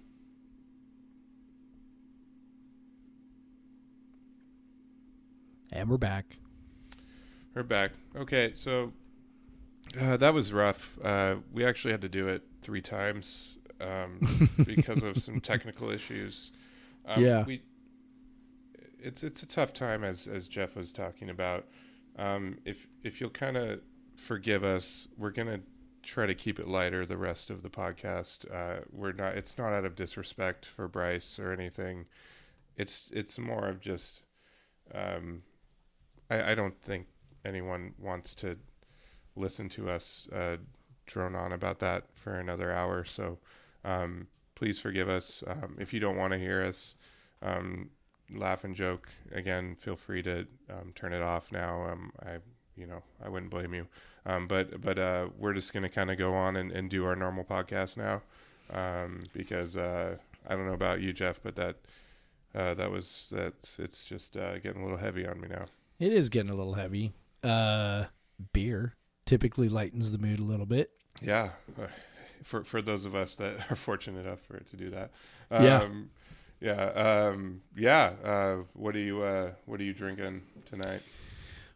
And 5.71 5.89
we're 5.89 5.97
back. 5.97 6.37
We're 7.53 7.63
back. 7.63 7.91
Okay, 8.15 8.51
so 8.53 8.93
uh, 9.99 10.17
that 10.17 10.33
was 10.33 10.53
rough. 10.53 10.97
Uh, 11.03 11.35
we 11.51 11.65
actually 11.65 11.91
had 11.91 12.01
to 12.01 12.09
do 12.09 12.27
it 12.27 12.43
three 12.61 12.81
times 12.81 13.57
um, 13.81 14.19
because 14.65 15.03
of 15.03 15.17
some 15.17 15.41
technical 15.41 15.89
issues. 15.89 16.51
Um, 17.05 17.23
Yeah. 17.23 17.43
we. 17.45 17.61
It's 18.97 19.23
it's 19.23 19.43
a 19.43 19.47
tough 19.47 19.73
time 19.73 20.03
as 20.03 20.25
as 20.27 20.47
Jeff 20.47 20.75
was 20.75 20.91
talking 20.91 21.29
about. 21.29 21.65
Um, 22.17 22.57
if 22.65 22.87
if 23.03 23.19
you'll 23.19 23.29
kind 23.29 23.57
of 23.57 23.81
forgive 24.15 24.63
us, 24.63 25.07
we're 25.17 25.31
gonna 25.31 25.61
try 26.03 26.25
to 26.25 26.35
keep 26.35 26.59
it 26.59 26.67
lighter 26.67 27.05
the 27.05 27.17
rest 27.17 27.49
of 27.49 27.63
the 27.63 27.69
podcast. 27.69 28.49
Uh, 28.53 28.81
we're 28.91 29.11
not. 29.11 29.35
It's 29.35 29.57
not 29.57 29.73
out 29.73 29.85
of 29.85 29.95
disrespect 29.95 30.65
for 30.65 30.87
Bryce 30.87 31.39
or 31.39 31.51
anything. 31.51 32.05
It's 32.77 33.09
it's 33.13 33.37
more 33.37 33.67
of 33.67 33.79
just. 33.79 34.21
Um, 34.93 35.41
I, 36.29 36.51
I 36.51 36.55
don't 36.55 36.79
think 36.81 37.07
anyone 37.43 37.93
wants 37.99 38.35
to 38.35 38.57
listen 39.35 39.67
to 39.69 39.89
us 39.89 40.27
uh, 40.33 40.57
drone 41.05 41.35
on 41.35 41.51
about 41.51 41.79
that 41.79 42.05
for 42.13 42.35
another 42.35 42.71
hour. 42.71 43.03
So 43.03 43.37
um, 43.83 44.27
please 44.55 44.79
forgive 44.79 45.09
us. 45.09 45.43
Um, 45.47 45.75
if 45.79 45.93
you 45.93 45.99
don't 45.99 46.17
want 46.17 46.33
to 46.33 46.39
hear 46.39 46.63
us 46.63 46.95
um, 47.41 47.89
laugh 48.33 48.63
and 48.63 48.75
joke 48.75 49.09
again, 49.31 49.75
feel 49.75 49.95
free 49.95 50.21
to 50.23 50.45
um, 50.69 50.91
turn 50.95 51.13
it 51.13 51.21
off 51.21 51.51
now. 51.51 51.83
Um, 51.83 52.11
I, 52.25 52.37
you 52.75 52.87
know, 52.87 53.01
I 53.23 53.29
wouldn't 53.29 53.51
blame 53.51 53.73
you. 53.73 53.87
Um, 54.25 54.47
but 54.47 54.81
but 54.81 54.97
uh, 54.97 55.27
we're 55.37 55.53
just 55.53 55.73
gonna 55.73 55.89
kind 55.89 56.09
of 56.09 56.17
go 56.17 56.33
on 56.33 56.55
and, 56.55 56.71
and 56.71 56.89
do 56.89 57.05
our 57.05 57.15
normal 57.15 57.43
podcast 57.43 57.97
now 57.97 58.21
um, 58.73 59.23
because 59.33 59.77
uh, 59.77 60.17
I 60.47 60.55
don't 60.55 60.65
know 60.65 60.73
about 60.73 61.01
you, 61.01 61.13
Jeff, 61.13 61.41
but 61.41 61.55
that. 61.55 61.77
Uh, 62.53 62.73
that 62.73 62.89
was 62.89 63.33
that's 63.35 63.79
it's 63.79 64.05
just 64.05 64.37
uh, 64.37 64.57
getting 64.59 64.79
a 64.79 64.83
little 64.85 64.97
heavy 64.97 65.27
on 65.27 65.41
me 65.41 65.49
now. 65.49 65.65
It 65.99 66.13
is 66.13 66.29
getting 66.29 66.49
a 66.49 66.55
little 66.55 66.75
heavy. 66.75 67.11
Uh, 67.43 68.05
beer 68.53 68.95
typically 69.25 69.67
lightens 69.67 70.11
the 70.11 70.17
mood 70.17 70.39
a 70.39 70.43
little 70.43 70.65
bit. 70.65 70.91
Yeah, 71.21 71.49
for 72.43 72.63
for 72.63 72.81
those 72.81 73.05
of 73.05 73.13
us 73.13 73.35
that 73.35 73.69
are 73.69 73.75
fortunate 73.75 74.25
enough 74.25 74.39
for 74.39 74.55
it 74.55 74.69
to 74.69 74.77
do 74.77 74.89
that. 74.91 75.11
Um, 75.51 75.63
yeah. 75.65 75.85
Um, 76.73 77.61
yeah. 77.75 78.13
Uh, 78.23 78.55
what 78.73 78.95
are 78.95 78.99
you 78.99 79.23
uh, 79.23 79.51
What 79.65 79.79
are 79.79 79.83
you 79.83 79.93
drinking 79.93 80.41
tonight? 80.69 81.01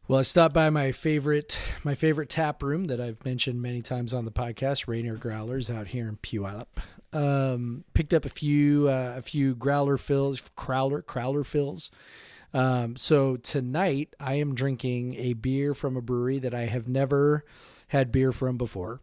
Well, 0.07 0.17
I 0.17 0.23
stopped 0.23 0.55
by 0.55 0.71
my 0.71 0.91
favorite 0.91 1.57
my 1.83 1.93
favorite 1.93 2.29
tap 2.29 2.63
room 2.63 2.85
that 2.85 2.99
I've 2.99 3.23
mentioned 3.23 3.61
many 3.61 3.83
times 3.83 4.11
on 4.13 4.25
the 4.25 4.31
podcast, 4.31 4.87
Rainier 4.87 5.15
Growlers 5.15 5.69
out 5.69 5.87
here 5.87 6.07
in 6.07 6.17
Puyallup. 6.17 6.79
Um, 7.13 7.83
picked 7.93 8.13
up 8.13 8.25
a 8.25 8.29
few 8.29 8.89
uh, 8.89 9.13
a 9.17 9.21
few 9.21 9.53
growler 9.53 9.97
fills, 9.97 10.41
crowler 10.57 11.03
crowler 11.03 11.45
fills. 11.45 11.91
Um, 12.55 12.95
so 12.95 13.35
tonight 13.35 14.15
I 14.19 14.33
am 14.35 14.55
drinking 14.55 15.15
a 15.15 15.33
beer 15.33 15.75
from 15.75 15.95
a 15.95 16.01
brewery 16.01 16.39
that 16.39 16.55
I 16.55 16.65
have 16.65 16.87
never 16.87 17.45
had 17.89 18.11
beer 18.11 18.31
from 18.31 18.57
before. 18.57 19.01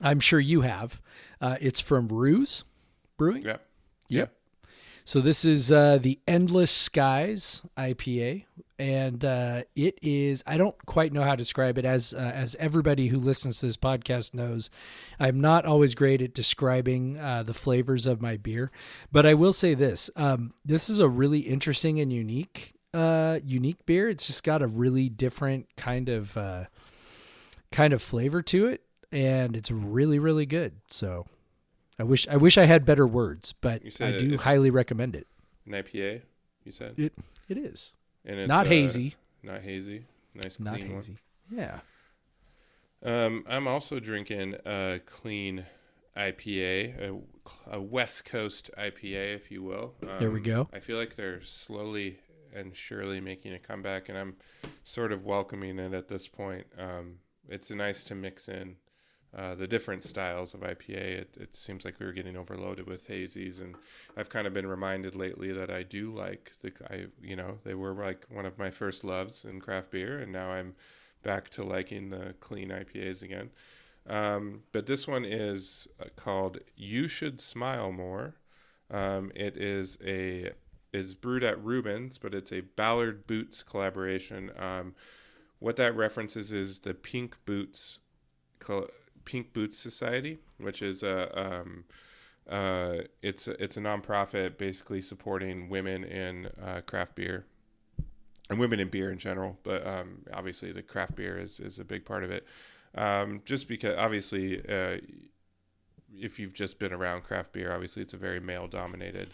I'm 0.00 0.20
sure 0.20 0.40
you 0.40 0.62
have. 0.62 1.00
Uh, 1.40 1.56
it's 1.60 1.80
from 1.80 2.08
Ruse 2.08 2.64
Brewing. 3.18 3.42
Yep. 3.42 3.62
Yep. 4.08 4.37
So 5.08 5.22
this 5.22 5.46
is 5.46 5.72
uh, 5.72 5.96
the 5.96 6.20
Endless 6.28 6.70
Skies 6.70 7.62
IPA, 7.78 8.44
and 8.78 9.24
uh, 9.24 9.62
it 9.74 9.98
is. 10.02 10.44
I 10.46 10.58
don't 10.58 10.76
quite 10.84 11.14
know 11.14 11.22
how 11.22 11.30
to 11.30 11.38
describe 11.38 11.78
it. 11.78 11.86
As 11.86 12.12
uh, 12.12 12.18
as 12.18 12.54
everybody 12.56 13.08
who 13.08 13.18
listens 13.18 13.60
to 13.60 13.66
this 13.66 13.78
podcast 13.78 14.34
knows, 14.34 14.68
I'm 15.18 15.40
not 15.40 15.64
always 15.64 15.94
great 15.94 16.20
at 16.20 16.34
describing 16.34 17.18
uh, 17.18 17.42
the 17.42 17.54
flavors 17.54 18.04
of 18.04 18.20
my 18.20 18.36
beer, 18.36 18.70
but 19.10 19.24
I 19.24 19.32
will 19.32 19.54
say 19.54 19.72
this: 19.72 20.10
um, 20.14 20.52
this 20.62 20.90
is 20.90 21.00
a 21.00 21.08
really 21.08 21.38
interesting 21.38 21.98
and 22.00 22.12
unique 22.12 22.74
uh, 22.92 23.38
unique 23.42 23.86
beer. 23.86 24.10
It's 24.10 24.26
just 24.26 24.44
got 24.44 24.60
a 24.60 24.66
really 24.66 25.08
different 25.08 25.74
kind 25.78 26.10
of 26.10 26.36
uh, 26.36 26.64
kind 27.72 27.94
of 27.94 28.02
flavor 28.02 28.42
to 28.42 28.66
it, 28.66 28.82
and 29.10 29.56
it's 29.56 29.70
really 29.70 30.18
really 30.18 30.44
good. 30.44 30.74
So. 30.90 31.24
I 31.98 32.04
wish 32.04 32.26
I 32.28 32.36
wish 32.36 32.56
I 32.58 32.64
had 32.64 32.84
better 32.84 33.06
words, 33.06 33.52
but 33.60 33.82
I 34.00 34.06
it- 34.08 34.18
do 34.20 34.26
it's- 34.26 34.42
highly 34.42 34.70
recommend 34.70 35.16
it. 35.16 35.26
An 35.66 35.72
IPA. 35.72 36.22
You 36.64 36.72
said. 36.72 36.94
It 36.98 37.12
it 37.48 37.56
is 37.58 37.94
And 38.24 38.38
it's, 38.40 38.48
not 38.48 38.66
uh, 38.66 38.70
hazy, 38.70 39.14
Not 39.42 39.62
hazy. 39.62 40.04
Nice 40.34 40.56
clean 40.56 40.64
not 40.64 40.80
one. 40.80 40.90
hazy. 40.90 41.16
Yeah, 41.50 41.80
Um, 43.02 43.44
I'm 43.48 43.66
also 43.66 43.98
drinking 44.00 44.56
a 44.66 45.00
clean 45.06 45.64
IPA, 46.16 46.98
a, 47.00 47.76
a 47.76 47.80
West 47.80 48.24
Coast 48.26 48.70
IPA, 48.76 49.34
if 49.36 49.50
you 49.50 49.62
will. 49.62 49.94
Um, 50.02 50.18
there 50.18 50.30
we 50.30 50.40
go. 50.40 50.68
I 50.74 50.80
feel 50.80 50.98
like 50.98 51.14
they're 51.16 51.42
slowly 51.42 52.18
and 52.54 52.74
surely 52.76 53.20
making 53.20 53.54
a 53.54 53.58
comeback, 53.58 54.08
and 54.08 54.18
I'm 54.18 54.36
sort 54.84 55.12
of 55.12 55.24
welcoming 55.24 55.78
it 55.78 55.94
at 55.94 56.08
this 56.08 56.28
point. 56.28 56.66
Um, 56.78 57.18
it's 57.48 57.70
nice 57.70 58.04
to 58.04 58.14
mix 58.14 58.48
in 58.48 58.76
uh, 59.36 59.54
the 59.54 59.68
different 59.68 60.02
styles 60.02 60.54
of 60.54 60.60
IPA. 60.60 60.90
It, 60.90 61.36
it, 61.38 61.54
seems 61.54 61.84
like 61.84 62.00
we 62.00 62.06
were 62.06 62.12
getting 62.12 62.36
overloaded 62.36 62.86
with 62.86 63.06
hazies, 63.06 63.60
and 63.60 63.74
I've 64.16 64.30
kind 64.30 64.46
of 64.46 64.54
been 64.54 64.66
reminded 64.66 65.14
lately 65.14 65.52
that 65.52 65.70
I 65.70 65.82
do 65.82 66.14
like 66.14 66.52
the 66.62 66.72
I 66.90 67.06
you 67.22 67.36
know 67.36 67.58
they 67.64 67.74
were 67.74 67.92
like 67.92 68.24
one 68.30 68.46
of 68.46 68.58
my 68.58 68.70
first 68.70 69.04
loves 69.04 69.44
in 69.44 69.60
craft 69.60 69.90
beer, 69.90 70.20
and 70.20 70.32
now 70.32 70.50
I'm 70.50 70.74
back 71.22 71.50
to 71.50 71.62
liking 71.62 72.08
the 72.08 72.34
clean 72.40 72.70
IPAs 72.70 73.22
again. 73.22 73.50
Um, 74.08 74.62
but 74.72 74.86
this 74.86 75.06
one 75.06 75.26
is 75.26 75.86
uh, 76.00 76.06
called 76.16 76.58
"You 76.74 77.06
Should 77.06 77.40
Smile 77.40 77.92
More." 77.92 78.34
Um, 78.90 79.30
it 79.34 79.58
is 79.58 79.98
a 80.02 80.52
is 80.94 81.14
brewed 81.14 81.44
at 81.44 81.62
Reuben's, 81.62 82.16
but 82.16 82.34
it's 82.34 82.50
a 82.50 82.60
Ballard 82.60 83.26
Boots 83.26 83.62
collaboration. 83.62 84.50
Um, 84.58 84.94
what 85.58 85.76
that 85.76 85.94
references 85.94 86.50
is 86.50 86.80
the 86.80 86.94
Pink 86.94 87.36
Boots 87.44 88.00
Pink 89.28 89.52
Boots 89.52 89.76
Society, 89.76 90.38
which 90.56 90.80
is 90.80 91.02
a 91.02 91.38
um, 91.38 91.84
uh, 92.48 93.02
it's 93.20 93.46
it's 93.46 93.76
a 93.76 93.80
nonprofit 93.80 94.56
basically 94.56 95.02
supporting 95.02 95.68
women 95.68 96.02
in 96.02 96.46
uh, 96.64 96.80
craft 96.86 97.14
beer 97.14 97.44
and 98.48 98.58
women 98.58 98.80
in 98.80 98.88
beer 98.88 99.12
in 99.12 99.18
general. 99.18 99.58
But 99.64 99.86
um, 99.86 100.22
obviously, 100.32 100.72
the 100.72 100.80
craft 100.80 101.14
beer 101.14 101.38
is 101.38 101.60
is 101.60 101.78
a 101.78 101.84
big 101.84 102.06
part 102.06 102.24
of 102.24 102.30
it. 102.30 102.46
Um, 102.94 103.42
just 103.44 103.68
because 103.68 103.98
obviously, 103.98 104.60
uh, 104.66 104.96
if 106.18 106.38
you've 106.38 106.54
just 106.54 106.78
been 106.78 106.94
around 106.94 107.24
craft 107.24 107.52
beer, 107.52 107.70
obviously 107.70 108.00
it's 108.00 108.14
a 108.14 108.16
very 108.16 108.40
male 108.40 108.66
dominated 108.66 109.28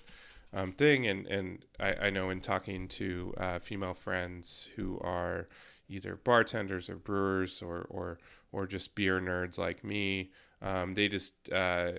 um, 0.53 0.73
thing, 0.73 1.07
and 1.07 1.25
and 1.29 1.65
I, 1.79 2.07
I, 2.07 2.11
know 2.11 2.31
in 2.31 2.41
talking 2.41 2.89
to 2.89 3.33
uh, 3.37 3.59
female 3.61 3.95
friends 3.95 4.69
who 4.75 4.99
are 5.05 5.47
either 5.89 6.17
bartenders 6.17 6.89
or 6.89 6.97
brewers 6.97 7.63
or 7.63 7.87
or 7.91 8.19
or 8.53 8.67
just 8.67 8.95
beer 8.95 9.21
nerds 9.21 9.59
like 9.59 9.85
me. 9.85 10.31
Um, 10.63 10.95
they 10.95 11.09
just 11.09 11.35
uh, 11.53 11.93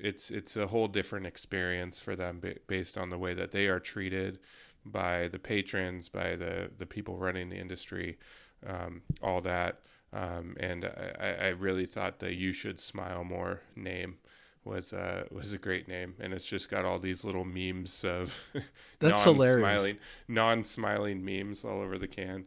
it's 0.00 0.30
it's 0.30 0.56
a 0.56 0.66
whole 0.66 0.88
different 0.88 1.26
experience 1.26 1.98
for 1.98 2.16
them 2.16 2.40
based 2.66 2.96
on 2.96 3.10
the 3.10 3.18
way 3.18 3.34
that 3.34 3.50
they 3.50 3.66
are 3.66 3.80
treated 3.80 4.38
by 4.84 5.28
the 5.28 5.38
patrons, 5.38 6.08
by 6.08 6.36
the 6.36 6.70
the 6.78 6.86
people 6.86 7.18
running 7.18 7.50
the 7.50 7.56
industry, 7.56 8.18
um, 8.66 9.02
all 9.22 9.40
that. 9.42 9.80
Um, 10.12 10.56
and 10.60 10.84
I, 11.18 11.36
I, 11.40 11.48
really 11.48 11.84
thought 11.84 12.20
the 12.20 12.32
"You 12.32 12.52
Should 12.52 12.78
Smile 12.78 13.24
More" 13.24 13.60
name 13.74 14.16
was 14.64 14.92
uh, 14.92 15.24
was 15.30 15.52
a 15.52 15.58
great 15.58 15.88
name, 15.88 16.14
and 16.20 16.32
it's 16.32 16.44
just 16.44 16.70
got 16.70 16.84
all 16.84 16.98
these 16.98 17.24
little 17.24 17.44
memes 17.44 18.04
of 18.04 18.38
that's 18.98 19.24
hilarious, 19.24 19.94
non-smiling 20.28 21.24
memes 21.24 21.64
all 21.64 21.80
over 21.80 21.98
the 21.98 22.08
can. 22.08 22.44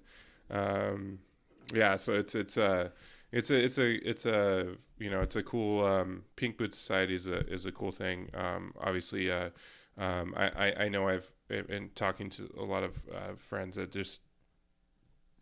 Um, 0.50 1.20
yeah, 1.74 1.96
so 1.96 2.14
it's 2.14 2.36
it's 2.36 2.58
a 2.58 2.64
uh, 2.64 2.90
it's 3.32 3.52
a 3.52 3.64
it's 3.64 3.78
a 3.78 4.10
it's 4.10 4.26
a 4.26 4.76
you 4.98 5.10
know 5.10 5.22
it's 5.22 5.36
a 5.36 5.44
cool 5.44 5.86
um, 5.86 6.24
Pink 6.36 6.58
Boot 6.58 6.74
Society 6.74 7.14
is 7.14 7.28
a 7.28 7.46
is 7.48 7.66
a 7.66 7.72
cool 7.72 7.92
thing. 7.92 8.30
Um, 8.34 8.74
obviously, 8.80 9.32
uh, 9.32 9.50
um, 9.98 10.34
I, 10.36 10.48
I, 10.48 10.84
I 10.86 10.90
know 10.90 11.08
I've 11.08 11.32
been 11.48 11.92
talking 11.96 12.30
to 12.32 12.50
a 12.58 12.64
lot 12.64 12.84
of 12.84 12.98
uh, 13.14 13.36
friends 13.36 13.76
that 13.76 13.92
just 13.92 14.22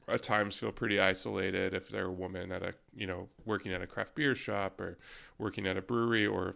at 0.07 0.23
times 0.23 0.57
feel 0.57 0.71
pretty 0.71 0.99
isolated 0.99 1.73
if 1.73 1.89
they're 1.89 2.05
a 2.05 2.11
woman 2.11 2.51
at 2.51 2.63
a 2.63 2.73
you 2.95 3.07
know 3.07 3.27
working 3.45 3.73
at 3.73 3.81
a 3.81 3.87
craft 3.87 4.15
beer 4.15 4.35
shop 4.35 4.79
or 4.79 4.97
working 5.37 5.67
at 5.67 5.77
a 5.77 5.81
brewery 5.81 6.25
or 6.25 6.55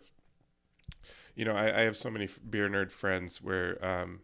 you 1.36 1.46
know 1.46 1.54
I, 1.54 1.80
I 1.80 1.82
have 1.82 1.98
so 1.98 2.10
many 2.10 2.30
beer 2.50 2.70
nerd 2.70 2.92
friends 2.92 3.42
where 3.42 3.84
um, 3.86 4.22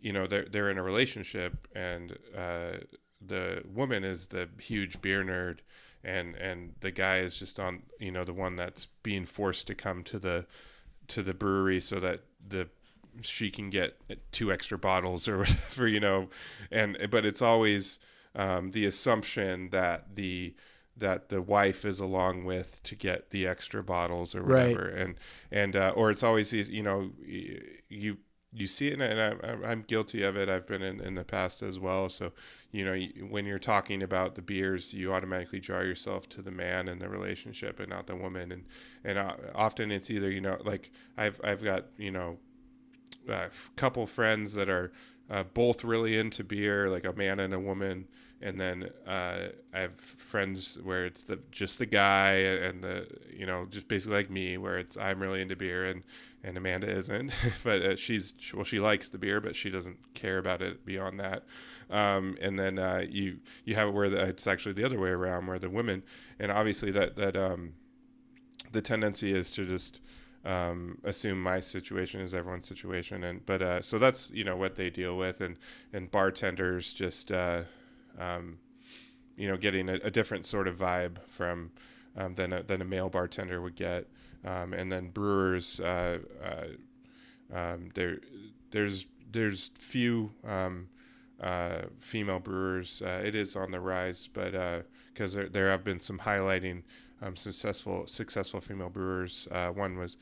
you 0.00 0.12
know 0.12 0.26
they're 0.26 0.44
they're 0.44 0.70
in 0.70 0.78
a 0.78 0.82
relationship 0.82 1.68
and 1.74 2.16
uh, 2.36 2.78
the 3.24 3.62
woman 3.72 4.04
is 4.04 4.28
the 4.28 4.48
huge 4.60 5.00
beer 5.00 5.24
nerd 5.24 5.58
and 6.04 6.36
and 6.36 6.74
the 6.80 6.90
guy 6.90 7.18
is 7.18 7.36
just 7.36 7.58
on 7.58 7.82
you 7.98 8.12
know 8.12 8.24
the 8.24 8.32
one 8.32 8.56
that's 8.56 8.86
being 9.02 9.24
forced 9.26 9.66
to 9.66 9.74
come 9.74 10.02
to 10.04 10.18
the 10.18 10.46
to 11.08 11.22
the 11.22 11.34
brewery 11.34 11.80
so 11.80 11.98
that 11.98 12.20
the 12.46 12.68
she 13.20 13.50
can 13.50 13.70
get 13.70 13.98
two 14.30 14.52
extra 14.52 14.78
bottles 14.78 15.26
or 15.26 15.38
whatever 15.38 15.88
you 15.88 16.00
know 16.00 16.28
and 16.70 16.96
but 17.10 17.24
it's 17.26 17.42
always 17.42 17.98
um, 18.34 18.70
the 18.70 18.86
assumption 18.86 19.70
that 19.70 20.14
the 20.14 20.54
that 20.96 21.28
the 21.28 21.40
wife 21.40 21.84
is 21.84 22.00
along 22.00 22.44
with 22.44 22.82
to 22.82 22.94
get 22.94 23.30
the 23.30 23.46
extra 23.46 23.82
bottles 23.82 24.34
or 24.34 24.42
whatever 24.42 24.92
right. 24.92 25.02
and 25.02 25.14
and 25.50 25.76
uh, 25.76 25.92
or 25.94 26.10
it's 26.10 26.22
always 26.22 26.50
these 26.50 26.70
you 26.70 26.82
know 26.82 27.10
you 27.88 28.16
you 28.52 28.66
see 28.66 28.88
it, 28.88 29.00
and 29.00 29.20
I, 29.66 29.70
am 29.72 29.82
guilty 29.86 30.22
of 30.22 30.36
it. 30.36 30.48
I've 30.48 30.66
been 30.66 30.82
in, 30.82 31.00
in 31.00 31.14
the 31.14 31.24
past 31.24 31.62
as 31.62 31.78
well. 31.78 32.08
So, 32.08 32.32
you 32.72 32.84
know, 32.84 32.98
when 33.28 33.44
you're 33.44 33.58
talking 33.58 34.02
about 34.02 34.34
the 34.34 34.42
beers, 34.42 34.94
you 34.94 35.12
automatically 35.12 35.60
draw 35.60 35.80
yourself 35.80 36.28
to 36.30 36.42
the 36.42 36.50
man 36.50 36.88
and 36.88 37.00
the 37.00 37.08
relationship, 37.08 37.78
and 37.78 37.90
not 37.90 38.06
the 38.06 38.16
woman. 38.16 38.52
And 38.52 38.64
and 39.04 39.18
uh, 39.18 39.34
often 39.54 39.90
it's 39.90 40.10
either 40.10 40.30
you 40.30 40.40
know, 40.40 40.58
like 40.64 40.90
I've 41.16 41.40
I've 41.44 41.62
got 41.62 41.86
you 41.98 42.10
know, 42.10 42.38
a 43.28 43.50
couple 43.76 44.06
friends 44.06 44.54
that 44.54 44.70
are 44.70 44.92
uh, 45.30 45.42
both 45.42 45.84
really 45.84 46.18
into 46.18 46.44
beer, 46.44 46.88
like 46.88 47.04
a 47.04 47.12
man 47.12 47.40
and 47.40 47.52
a 47.52 47.60
woman, 47.60 48.06
and 48.40 48.58
then 48.58 48.90
uh, 49.06 49.48
I 49.74 49.78
have 49.80 49.98
friends 49.98 50.78
where 50.82 51.04
it's 51.06 51.22
the 51.22 51.38
just 51.50 51.78
the 51.78 51.86
guy 51.86 52.32
and 52.32 52.82
the 52.82 53.06
you 53.32 53.46
know 53.46 53.66
just 53.68 53.88
basically 53.88 54.16
like 54.16 54.30
me, 54.30 54.56
where 54.56 54.78
it's 54.78 54.96
I'm 54.96 55.20
really 55.20 55.42
into 55.42 55.56
beer 55.56 55.84
and 55.84 56.02
and 56.44 56.56
Amanda 56.56 56.88
isn't, 56.88 57.32
but 57.64 57.82
uh, 57.82 57.96
she's 57.96 58.34
well 58.54 58.64
she 58.64 58.80
likes 58.80 59.08
the 59.10 59.18
beer, 59.18 59.40
but 59.40 59.56
she 59.56 59.70
doesn't 59.70 59.98
care 60.14 60.38
about 60.38 60.62
it 60.62 60.84
beyond 60.86 61.20
that. 61.20 61.44
Um, 61.90 62.36
and 62.40 62.58
then 62.58 62.78
uh, 62.78 63.04
you 63.08 63.38
you 63.64 63.74
have 63.74 63.88
it 63.88 63.92
where 63.92 64.08
the, 64.08 64.24
it's 64.26 64.46
actually 64.46 64.74
the 64.74 64.84
other 64.84 64.98
way 64.98 65.10
around, 65.10 65.46
where 65.46 65.58
the 65.58 65.70
women 65.70 66.02
and 66.38 66.50
obviously 66.50 66.90
that 66.92 67.16
that 67.16 67.36
um, 67.36 67.72
the 68.72 68.82
tendency 68.82 69.32
is 69.32 69.52
to 69.52 69.66
just 69.66 70.00
um, 70.44 70.98
assume 71.04 71.42
my 71.42 71.60
situation 71.60 72.20
is 72.20 72.34
everyone's 72.34 72.66
situation, 72.68 73.24
and 73.24 73.44
but 73.44 73.62
uh, 73.62 73.82
so 73.82 73.98
that's 73.98 74.30
you 74.30 74.44
know 74.44 74.56
what 74.56 74.76
they 74.76 74.90
deal 74.90 75.16
with, 75.16 75.40
and 75.40 75.58
and 75.92 76.10
bartenders 76.10 76.92
just 76.92 77.32
uh, 77.32 77.62
um, 78.18 78.58
you 79.36 79.48
know 79.48 79.56
getting 79.56 79.88
a, 79.88 79.94
a, 80.04 80.10
different 80.10 80.46
sort 80.46 80.68
of 80.68 80.76
vibe 80.76 81.18
from 81.26 81.70
um, 82.16 82.34
than 82.34 82.52
a, 82.52 82.62
than 82.62 82.80
a 82.80 82.84
male 82.84 83.08
bartender 83.08 83.60
would 83.60 83.74
get, 83.74 84.06
um, 84.44 84.72
and 84.72 84.92
then 84.92 85.10
brewers 85.10 85.80
uh, 85.80 86.18
uh 86.42 87.56
um, 87.56 87.90
there 87.94 88.18
there's 88.70 89.08
there's 89.30 89.70
few 89.74 90.30
um, 90.46 90.88
uh, 91.40 91.82
female 91.98 92.38
brewers. 92.38 93.02
Uh, 93.02 93.22
it 93.24 93.34
is 93.34 93.56
on 93.56 93.70
the 93.72 93.80
rise, 93.80 94.28
but 94.32 94.52
because 95.12 95.34
there 95.34 95.48
there 95.48 95.70
have 95.70 95.82
been 95.82 96.00
some 96.00 96.18
highlighting 96.18 96.82
um, 97.22 97.36
successful 97.36 98.06
successful 98.06 98.60
female 98.60 98.90
brewers. 98.90 99.48
Uh, 99.50 99.68
one 99.68 99.98
was 99.98 100.16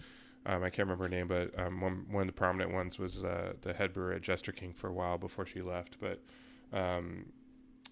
um, 0.47 0.63
I 0.63 0.71
can't 0.71 0.89
remember 0.89 1.05
her 1.05 1.09
name, 1.09 1.27
but 1.27 1.59
um, 1.59 1.81
one 1.81 2.07
one 2.09 2.23
of 2.23 2.27
the 2.29 2.33
prominent 2.33 2.73
ones 2.73 2.99
was 2.99 3.25
uh, 3.25 3.55
the 3.63 3.73
head 3.73 3.93
brewer 3.93 4.13
at 4.13 4.23
Jester 4.23 4.53
King 4.53 4.73
for 4.73 4.89
a 4.89 4.93
while 4.93 5.19
before 5.19 5.45
she 5.45 5.61
left. 5.61 5.97
But 6.01 6.23
um, 6.73 7.27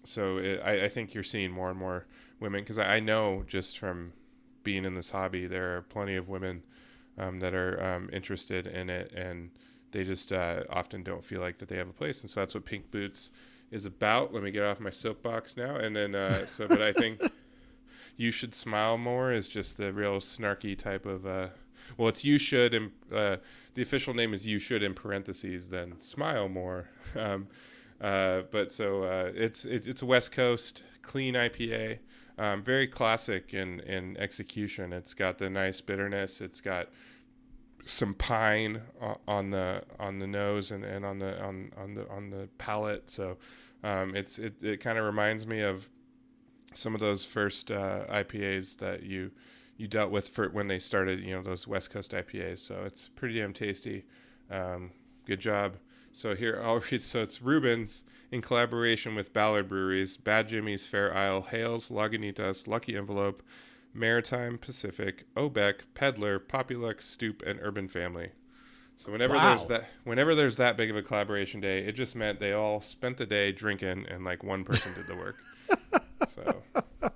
so 0.03 0.37
it, 0.37 0.61
I, 0.63 0.85
I, 0.85 0.89
think 0.89 1.13
you're 1.13 1.23
seeing 1.23 1.51
more 1.51 1.69
and 1.69 1.79
more 1.79 2.05
women 2.39 2.61
because 2.61 2.77
I, 2.77 2.95
I, 2.95 2.99
know 2.99 3.43
just 3.47 3.79
from 3.79 4.13
being 4.63 4.85
in 4.85 4.93
this 4.93 5.09
hobby, 5.09 5.47
there 5.47 5.77
are 5.77 5.81
plenty 5.81 6.15
of 6.15 6.29
women 6.29 6.61
um, 7.17 7.39
that 7.39 7.53
are 7.53 7.81
um, 7.83 8.09
interested 8.13 8.67
in 8.67 8.89
it, 8.89 9.11
and 9.13 9.49
they 9.91 10.03
just 10.03 10.31
uh, 10.31 10.63
often 10.69 11.03
don't 11.03 11.23
feel 11.23 11.41
like 11.41 11.57
that 11.57 11.67
they 11.67 11.77
have 11.77 11.89
a 11.89 11.93
place. 11.93 12.21
And 12.21 12.29
so 12.29 12.39
that's 12.41 12.53
what 12.53 12.65
Pink 12.65 12.91
Boots 12.91 13.31
is 13.71 13.85
about. 13.85 14.33
Let 14.33 14.43
me 14.43 14.51
get 14.51 14.63
off 14.63 14.79
my 14.79 14.89
soapbox 14.89 15.57
now, 15.57 15.75
and 15.75 15.95
then 15.95 16.15
uh, 16.15 16.45
so. 16.45 16.67
But 16.67 16.81
I 16.81 16.93
think 16.93 17.21
you 18.17 18.31
should 18.31 18.53
smile 18.53 18.97
more 18.97 19.31
is 19.31 19.47
just 19.47 19.77
the 19.77 19.91
real 19.91 20.19
snarky 20.19 20.77
type 20.77 21.05
of. 21.05 21.25
Uh, 21.25 21.47
well, 21.97 22.07
it's 22.07 22.23
you 22.23 22.37
should. 22.37 22.73
In, 22.73 22.91
uh, 23.13 23.37
the 23.73 23.81
official 23.81 24.13
name 24.13 24.33
is 24.33 24.47
you 24.47 24.59
should 24.59 24.83
in 24.83 24.93
parentheses. 24.93 25.69
Then 25.69 25.99
smile 25.99 26.49
more. 26.49 26.89
Um, 27.15 27.47
uh, 28.01 28.41
but 28.51 28.73
so 28.73 29.03
uh, 29.03 29.31
it's, 29.33 29.63
it's 29.63 29.87
it's 29.87 30.01
a 30.01 30.05
West 30.05 30.33
Coast 30.33 30.83
clean 31.01 31.35
IPA, 31.35 31.99
um, 32.37 32.61
very 32.61 32.87
classic 32.87 33.53
in 33.53 33.79
in 33.81 34.17
execution. 34.17 34.91
It's 34.91 35.13
got 35.13 35.37
the 35.37 35.49
nice 35.49 35.79
bitterness. 35.79 36.41
It's 36.41 36.59
got 36.59 36.89
some 37.85 38.15
pine 38.15 38.81
on 39.27 39.51
the 39.51 39.83
on 39.99 40.19
the 40.19 40.27
nose 40.27 40.71
and, 40.71 40.83
and 40.83 41.05
on 41.05 41.19
the 41.19 41.41
on 41.41 41.71
on 41.77 41.93
the 41.93 42.09
on 42.09 42.29
the 42.29 42.49
palate. 42.57 43.09
So 43.09 43.37
um, 43.83 44.15
it's 44.15 44.39
it 44.39 44.61
it 44.61 44.81
kind 44.81 44.97
of 44.97 45.05
reminds 45.05 45.47
me 45.47 45.61
of 45.61 45.89
some 46.77 46.93
of 46.95 47.01
those 47.01 47.25
first 47.25 47.71
uh, 47.71 48.05
IPAs 48.09 48.77
that 48.77 49.03
you 49.03 49.31
you 49.77 49.87
dealt 49.87 50.09
with 50.11 50.29
for 50.29 50.49
when 50.49 50.67
they 50.67 50.79
started, 50.79 51.19
you 51.19 51.35
know, 51.35 51.41
those 51.41 51.67
West 51.67 51.89
Coast 51.91 52.11
IPAs. 52.11 52.59
So 52.59 52.83
it's 52.85 53.09
pretty 53.09 53.35
damn 53.39 53.51
tasty. 53.53 54.05
Um, 54.49 54.91
good 55.25 55.39
job 55.39 55.75
So 56.13 56.33
here 56.35 56.61
I'll 56.65 56.79
read. 56.91 57.01
So 57.01 57.21
it's 57.21 57.41
Reuben's 57.41 58.03
in 58.31 58.41
collaboration 58.41 59.15
with 59.15 59.33
Ballard 59.33 59.67
Breweries, 59.67 60.17
Bad 60.17 60.47
Jimmy's, 60.49 60.87
Fair 60.87 61.13
Isle, 61.13 61.41
Hales, 61.43 61.89
Lagunitas, 61.89 62.67
Lucky 62.67 62.95
Envelope, 62.95 63.43
Maritime, 63.93 64.57
Pacific, 64.57 65.25
Obec, 65.35 65.81
Peddler, 65.93 66.39
Populuxe, 66.39 67.05
Stoup, 67.05 67.41
and 67.45 67.59
Urban 67.61 67.87
Family. 67.87 68.31
So 68.97 69.11
whenever 69.11 69.35
Wow. 69.35 69.55
there's 69.55 69.67
that, 69.67 69.89
whenever 70.05 70.35
there's 70.35 70.57
that 70.57 70.77
big 70.77 70.89
of 70.89 70.95
a 70.95 71.01
collaboration 71.03 71.59
day, 71.59 71.79
it 71.85 71.93
just 71.93 72.15
meant 72.15 72.39
they 72.39 72.53
all 72.53 72.81
spent 72.81 73.17
the 73.17 73.25
day 73.25 73.51
drinking, 73.51 74.05
and 74.09 74.23
like 74.23 74.43
one 74.43 74.63
person 74.63 74.93
did 74.93 75.07
the 75.07 75.15
work. 75.15 75.37
So 76.29 76.61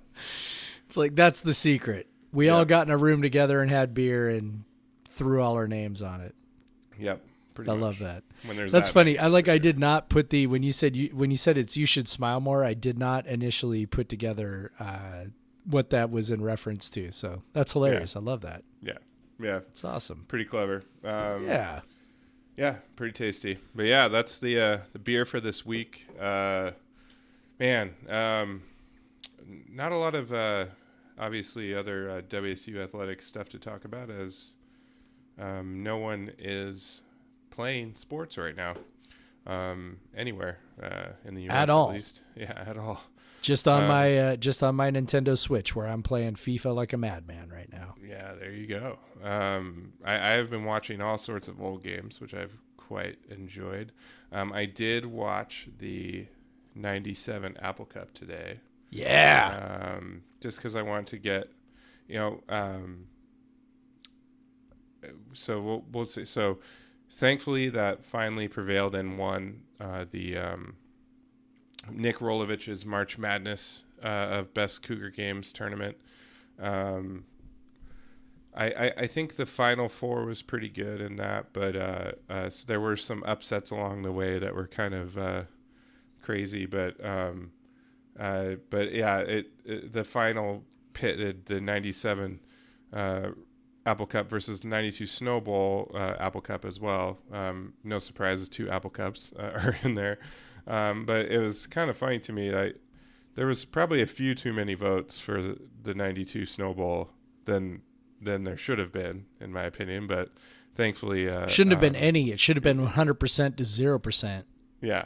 It's 0.86 0.96
like 0.96 1.14
that's 1.14 1.40
the 1.42 1.54
secret. 1.54 2.08
We 2.32 2.48
all 2.48 2.64
got 2.64 2.86
in 2.86 2.92
a 2.92 2.96
room 2.96 3.22
together 3.22 3.60
and 3.62 3.70
had 3.70 3.94
beer 3.94 4.28
and 4.28 4.64
threw 5.08 5.42
all 5.42 5.54
our 5.54 5.66
names 5.68 6.02
on 6.02 6.20
it. 6.20 6.34
yep, 6.98 7.24
pretty 7.54 7.70
I 7.70 7.74
much. 7.74 7.82
love 7.82 7.98
that. 8.00 8.22
When 8.44 8.56
there's 8.56 8.72
That's 8.72 8.88
that 8.88 8.94
funny. 8.94 9.18
I 9.18 9.26
like. 9.28 9.48
I 9.48 9.58
did 9.58 9.78
not 9.78 10.08
put 10.08 10.30
the 10.30 10.46
when 10.46 10.62
you 10.62 10.72
said 10.72 10.96
you 10.96 11.08
when 11.08 11.30
you 11.30 11.36
said 11.36 11.58
it's 11.58 11.76
you 11.76 11.86
should 11.86 12.08
smile 12.08 12.40
more. 12.40 12.64
I 12.64 12.74
did 12.74 12.98
not 12.98 13.26
initially 13.26 13.86
put 13.86 14.08
together 14.08 14.72
uh, 14.80 15.24
what 15.64 15.90
that 15.90 16.10
was 16.10 16.30
in 16.30 16.42
reference 16.42 16.88
to. 16.90 17.10
So 17.12 17.42
that's 17.52 17.72
hilarious. 17.72 18.16
I 18.16 18.20
love 18.20 18.40
that. 18.42 18.62
Yeah, 18.82 18.98
yeah, 19.40 19.58
It's 19.70 19.84
awesome. 19.84 20.24
pretty 20.26 20.44
clever. 20.46 20.82
Um, 21.04 21.46
Yeah. 21.46 21.80
Yeah, 22.56 22.76
pretty 22.96 23.12
tasty. 23.12 23.58
But 23.74 23.86
yeah, 23.86 24.08
that's 24.08 24.38
the 24.40 24.58
uh, 24.60 24.78
the 24.92 24.98
beer 24.98 25.24
for 25.24 25.40
this 25.40 25.64
week. 25.64 26.06
Uh, 26.18 26.72
man, 27.58 27.94
um, 28.08 28.62
not 29.68 29.92
a 29.92 29.96
lot 29.96 30.14
of 30.14 30.32
uh, 30.32 30.66
obviously 31.18 31.74
other 31.74 32.10
uh, 32.10 32.20
WSU 32.22 32.82
athletic 32.82 33.22
stuff 33.22 33.48
to 33.50 33.58
talk 33.58 33.84
about 33.84 34.10
as 34.10 34.54
um, 35.38 35.82
no 35.82 35.96
one 35.98 36.30
is 36.38 37.02
playing 37.50 37.94
sports 37.94 38.36
right 38.38 38.56
now 38.56 38.74
um, 39.46 39.98
anywhere 40.16 40.58
uh, 40.82 41.08
in 41.24 41.34
the 41.34 41.42
U.S. 41.44 41.54
At 41.54 41.70
all. 41.70 41.90
least. 41.92 42.22
Yeah, 42.36 42.52
at 42.66 42.76
all. 42.78 43.02
Just 43.42 43.66
on 43.66 43.82
Um, 43.84 43.88
my 43.88 44.18
uh, 44.18 44.36
just 44.36 44.62
on 44.62 44.74
my 44.74 44.90
Nintendo 44.90 45.36
Switch 45.36 45.74
where 45.74 45.86
I'm 45.86 46.02
playing 46.02 46.34
FIFA 46.34 46.74
like 46.74 46.92
a 46.92 46.98
madman 46.98 47.48
right 47.50 47.72
now. 47.72 47.94
Yeah, 48.06 48.34
there 48.38 48.52
you 48.52 48.66
go. 48.66 48.98
Um, 49.24 49.94
I, 50.04 50.14
I 50.14 50.30
have 50.32 50.50
been 50.50 50.64
watching 50.64 51.00
all 51.00 51.16
sorts 51.16 51.48
of 51.48 51.58
old 51.60 51.82
games, 51.82 52.20
which 52.20 52.34
I've 52.34 52.52
quite 52.76 53.16
enjoyed. 53.30 53.92
Um, 54.30 54.52
I 54.52 54.66
did 54.66 55.06
watch 55.06 55.68
the 55.78 56.26
'97 56.74 57.56
Apple 57.62 57.86
Cup 57.86 58.12
today, 58.12 58.60
Yeah. 58.90 59.96
um, 59.98 60.22
just 60.40 60.58
because 60.58 60.74
I 60.76 60.82
want 60.82 61.06
to 61.08 61.18
get, 61.18 61.50
you 62.08 62.16
know, 62.16 62.40
um, 62.48 63.06
so 65.32 65.60
we'll, 65.60 65.84
we'll 65.92 66.04
see. 66.04 66.24
So, 66.24 66.58
thankfully, 67.08 67.68
that 67.70 68.04
finally 68.04 68.48
prevailed 68.48 68.94
and 68.94 69.18
won 69.18 69.62
uh, 69.80 70.04
the 70.10 70.36
um, 70.36 70.76
Nick 71.90 72.18
Rolovich's 72.18 72.84
March 72.84 73.18
Madness 73.18 73.84
uh, 74.02 74.06
of 74.06 74.54
Best 74.54 74.82
Cougar 74.82 75.10
Games 75.10 75.52
tournament. 75.52 75.96
Um, 76.58 77.24
I, 78.54 78.66
I, 78.66 78.92
I 78.98 79.06
think 79.06 79.36
the 79.36 79.46
final 79.46 79.88
four 79.88 80.24
was 80.24 80.42
pretty 80.42 80.68
good 80.68 81.00
in 81.00 81.16
that, 81.16 81.52
but 81.52 81.76
uh, 81.76 82.12
uh, 82.28 82.50
so 82.50 82.66
there 82.66 82.80
were 82.80 82.96
some 82.96 83.22
upsets 83.24 83.70
along 83.70 84.02
the 84.02 84.12
way 84.12 84.38
that 84.38 84.54
were 84.54 84.66
kind 84.66 84.94
of 84.94 85.16
uh, 85.16 85.42
crazy. 86.20 86.66
But 86.66 87.02
um, 87.04 87.52
uh, 88.18 88.56
but 88.70 88.92
yeah, 88.92 89.18
it, 89.18 89.50
it 89.64 89.92
the 89.92 90.04
final 90.04 90.64
pitted 90.92 91.46
the 91.46 91.60
'97 91.60 92.40
uh, 92.92 93.28
Apple 93.86 94.06
Cup 94.06 94.28
versus 94.28 94.64
'92 94.64 95.06
Snowball 95.06 95.90
uh, 95.94 96.14
Apple 96.18 96.40
Cup 96.40 96.64
as 96.64 96.80
well. 96.80 97.18
Um, 97.32 97.74
no 97.84 97.98
surprises, 97.98 98.48
two 98.48 98.68
Apple 98.70 98.90
Cups 98.90 99.32
uh, 99.38 99.42
are 99.54 99.76
in 99.82 99.94
there. 99.94 100.18
Um, 100.66 101.04
but 101.06 101.26
it 101.26 101.38
was 101.38 101.66
kind 101.66 101.90
of 101.90 101.96
funny 101.96 102.18
to 102.20 102.32
me. 102.32 102.54
I 102.54 102.72
there 103.34 103.46
was 103.46 103.64
probably 103.64 104.02
a 104.02 104.06
few 104.06 104.34
too 104.34 104.52
many 104.52 104.74
votes 104.74 105.18
for 105.18 105.40
the, 105.40 105.56
the 105.82 105.94
'92 105.94 106.46
Snowball 106.46 107.10
than 107.44 107.82
than 108.20 108.44
there 108.44 108.56
should 108.56 108.78
have 108.78 108.92
been, 108.92 109.24
in 109.40 109.52
my 109.52 109.64
opinion. 109.64 110.06
But 110.06 110.30
thankfully, 110.74 111.28
uh, 111.28 111.46
Shouldn't 111.46 111.72
have 111.72 111.80
been 111.80 111.96
um, 111.96 112.02
any. 112.02 112.30
It 112.30 112.38
should 112.40 112.56
have 112.56 112.62
been 112.62 112.86
100% 112.86 113.56
to 113.56 113.62
0%. 113.62 114.42
Yeah, 114.82 115.04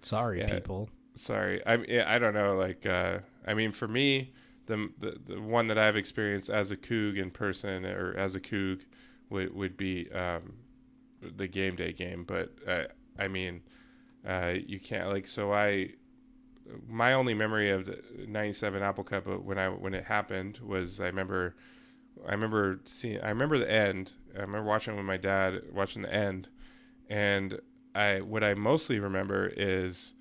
Sorry, 0.00 0.40
Yeah. 0.40 0.54
people. 0.54 0.88
Sorry. 1.16 1.64
I 1.66 1.74
I 2.16 2.18
don't 2.18 2.34
know. 2.34 2.56
Like, 2.56 2.86
uh, 2.86 3.20
I 3.46 3.54
mean, 3.54 3.72
for 3.72 3.88
me, 3.88 4.32
the, 4.66 4.90
the 4.98 5.18
the 5.26 5.40
one 5.40 5.66
that 5.68 5.78
I've 5.78 5.96
experienced 5.96 6.50
as 6.50 6.70
a 6.70 6.76
Coug 6.76 7.18
in 7.18 7.30
person 7.30 7.84
or 7.86 8.14
as 8.16 8.34
a 8.34 8.40
Coug 8.40 8.82
would 9.30 9.54
would 9.54 9.76
be 9.76 10.10
um, 10.12 10.54
the 11.36 11.48
game 11.48 11.76
day 11.76 11.92
game. 11.92 12.24
But 12.24 12.54
uh, 12.66 12.84
I 13.18 13.28
mean, 13.28 13.62
uh, 14.28 14.54
you 14.66 14.80
can't 14.80 15.10
like. 15.10 15.26
So 15.26 15.52
I, 15.52 15.90
my 16.88 17.14
only 17.14 17.34
memory 17.34 17.70
of 17.70 17.86
the 17.86 18.02
'97 18.28 18.82
Apple 18.82 19.04
Cup 19.04 19.28
uh, 19.28 19.32
when 19.32 19.58
I 19.58 19.68
when 19.68 19.94
it 19.94 20.04
happened 20.04 20.58
was 20.58 21.00
I 21.00 21.06
remember. 21.06 21.56
I 22.26 22.32
remember 22.32 22.80
seeing. 22.84 23.20
I 23.22 23.30
remember 23.30 23.58
the 23.58 23.70
end. 23.70 24.12
I 24.36 24.40
remember 24.40 24.68
watching 24.68 24.96
with 24.96 25.06
my 25.06 25.18
dad, 25.18 25.62
watching 25.72 26.02
the 26.02 26.12
end, 26.14 26.48
and 27.10 27.60
I 27.94 28.22
what 28.22 28.44
I 28.44 28.54
mostly 28.54 29.00
remember 29.00 29.52
is 29.56 30.14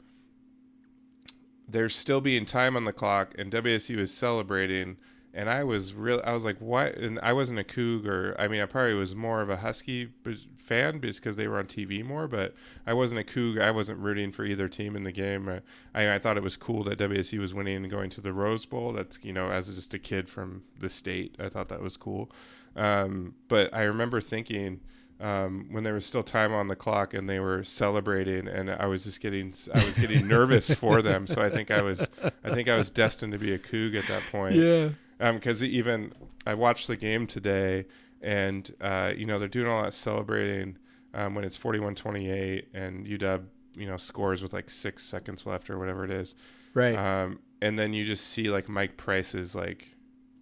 there's 1.68 1.96
still 1.96 2.22
being 2.22 2.46
time 2.46 2.76
on 2.76 2.86
the 2.86 2.94
clock 2.94 3.34
and 3.38 3.52
WSU 3.52 3.98
is 3.98 4.14
celebrating. 4.14 4.98
And 5.34 5.50
I 5.50 5.66
was 5.66 5.94
real 5.94 6.22
I 6.24 6.32
was 6.32 6.46
like 6.46 6.60
what? 6.60 6.96
And 6.96 7.20
I 7.22 7.34
wasn't 7.34 7.60
a 7.60 7.64
cougar 7.64 8.36
I 8.40 8.48
mean 8.48 8.62
I 8.62 8.66
probably 8.66 8.94
was 8.94 9.16
more 9.16 9.42
of 9.42 9.50
a 9.50 9.58
Husky 9.58 10.10
fan 10.56 11.00
because 11.00 11.36
they 11.36 11.48
were 11.48 11.60
on 11.60 11.66
TV 11.66 12.04
more 12.04 12.28
but 12.28 12.54
I 12.88 12.94
wasn't 12.94 13.20
a 13.20 13.24
cougar 13.24 13.62
I 13.62 13.72
wasn't 13.72 14.00
rooting 14.00 14.32
for 14.32 14.46
either 14.46 14.70
team 14.70 14.96
in 14.96 15.04
the 15.04 15.12
game. 15.12 15.50
I, 15.50 15.62
I, 15.94 16.16
I 16.16 16.20
thought 16.20 16.38
it 16.38 16.44
was 16.44 16.56
cool 16.56 16.84
that 16.86 17.00
WSU 17.00 17.40
was 17.40 17.54
winning 17.54 17.78
and 17.78 17.92
going 17.92 18.10
to 18.12 18.22
the 18.22 18.34
Rose 18.34 18.66
Bowl. 18.66 18.94
That's 18.94 19.20
you 19.24 19.34
know 19.34 19.50
as 19.50 19.74
just 19.74 19.94
a 19.94 20.00
kid 20.00 20.30
from 20.30 20.64
the 20.80 20.90
state 20.90 21.36
I 21.40 21.50
thought 21.50 21.70
that 21.70 21.82
was 21.82 21.98
cool. 21.98 22.32
Um, 22.78 23.36
but 23.48 23.74
I 23.74 23.84
remember 23.84 24.22
thinking 24.22 24.82
um, 25.20 25.68
when 25.72 25.84
there 25.84 25.94
was 25.94 26.06
still 26.06 26.24
time 26.24 26.54
on 26.54 26.68
the 26.68 26.76
clock 26.76 27.14
and 27.14 27.30
they 27.30 27.40
were 27.40 27.64
celebrating 27.64 28.48
and 28.48 28.70
I 28.70 28.86
was 28.88 29.04
just 29.06 29.22
getting 29.22 29.54
I 29.74 29.86
was 29.86 29.98
getting 29.98 30.28
nervous 30.28 30.74
for 30.74 31.02
them 31.02 31.26
so 31.28 31.42
I 31.42 31.50
think 31.50 31.72
I 31.72 31.82
was 31.82 32.06
I 32.44 32.54
think 32.54 32.68
I 32.68 32.76
was 32.78 32.92
destined 32.92 33.32
to 33.32 33.40
be 33.40 33.54
a 33.54 33.60
Coug 33.60 33.96
at 33.98 34.08
that 34.08 34.24
point 34.32 34.56
Yeah. 34.56 34.90
because 35.32 35.64
even 35.64 36.14
I 36.46 36.54
watched 36.56 36.88
the 36.88 36.98
game 36.98 37.28
today 37.28 37.86
and 38.22 38.70
uh, 38.82 39.14
you 39.16 39.26
know 39.26 39.40
they're 39.40 39.48
doing 39.48 39.68
all 39.70 39.84
that 39.84 39.94
celebrating 39.94 40.78
um, 41.14 41.34
when 41.34 41.46
it's 41.46 41.58
41-28 41.58 42.66
and 42.74 43.06
UW 43.08 43.44
you 43.78 43.86
know 43.88 43.98
scores 43.98 44.42
with 44.44 44.52
like 44.54 44.70
six 44.70 45.04
seconds 45.04 45.46
left 45.46 45.70
or 45.70 45.78
whatever 45.80 46.04
it 46.04 46.12
is 46.12 46.36
Right. 46.74 46.96
um, 46.98 47.40
and 47.62 47.80
then 47.80 47.94
you 47.94 48.04
just 48.06 48.28
see 48.28 48.50
like 48.50 48.68
Mike 48.68 48.98
Price's 48.98 49.56
like 49.56 49.96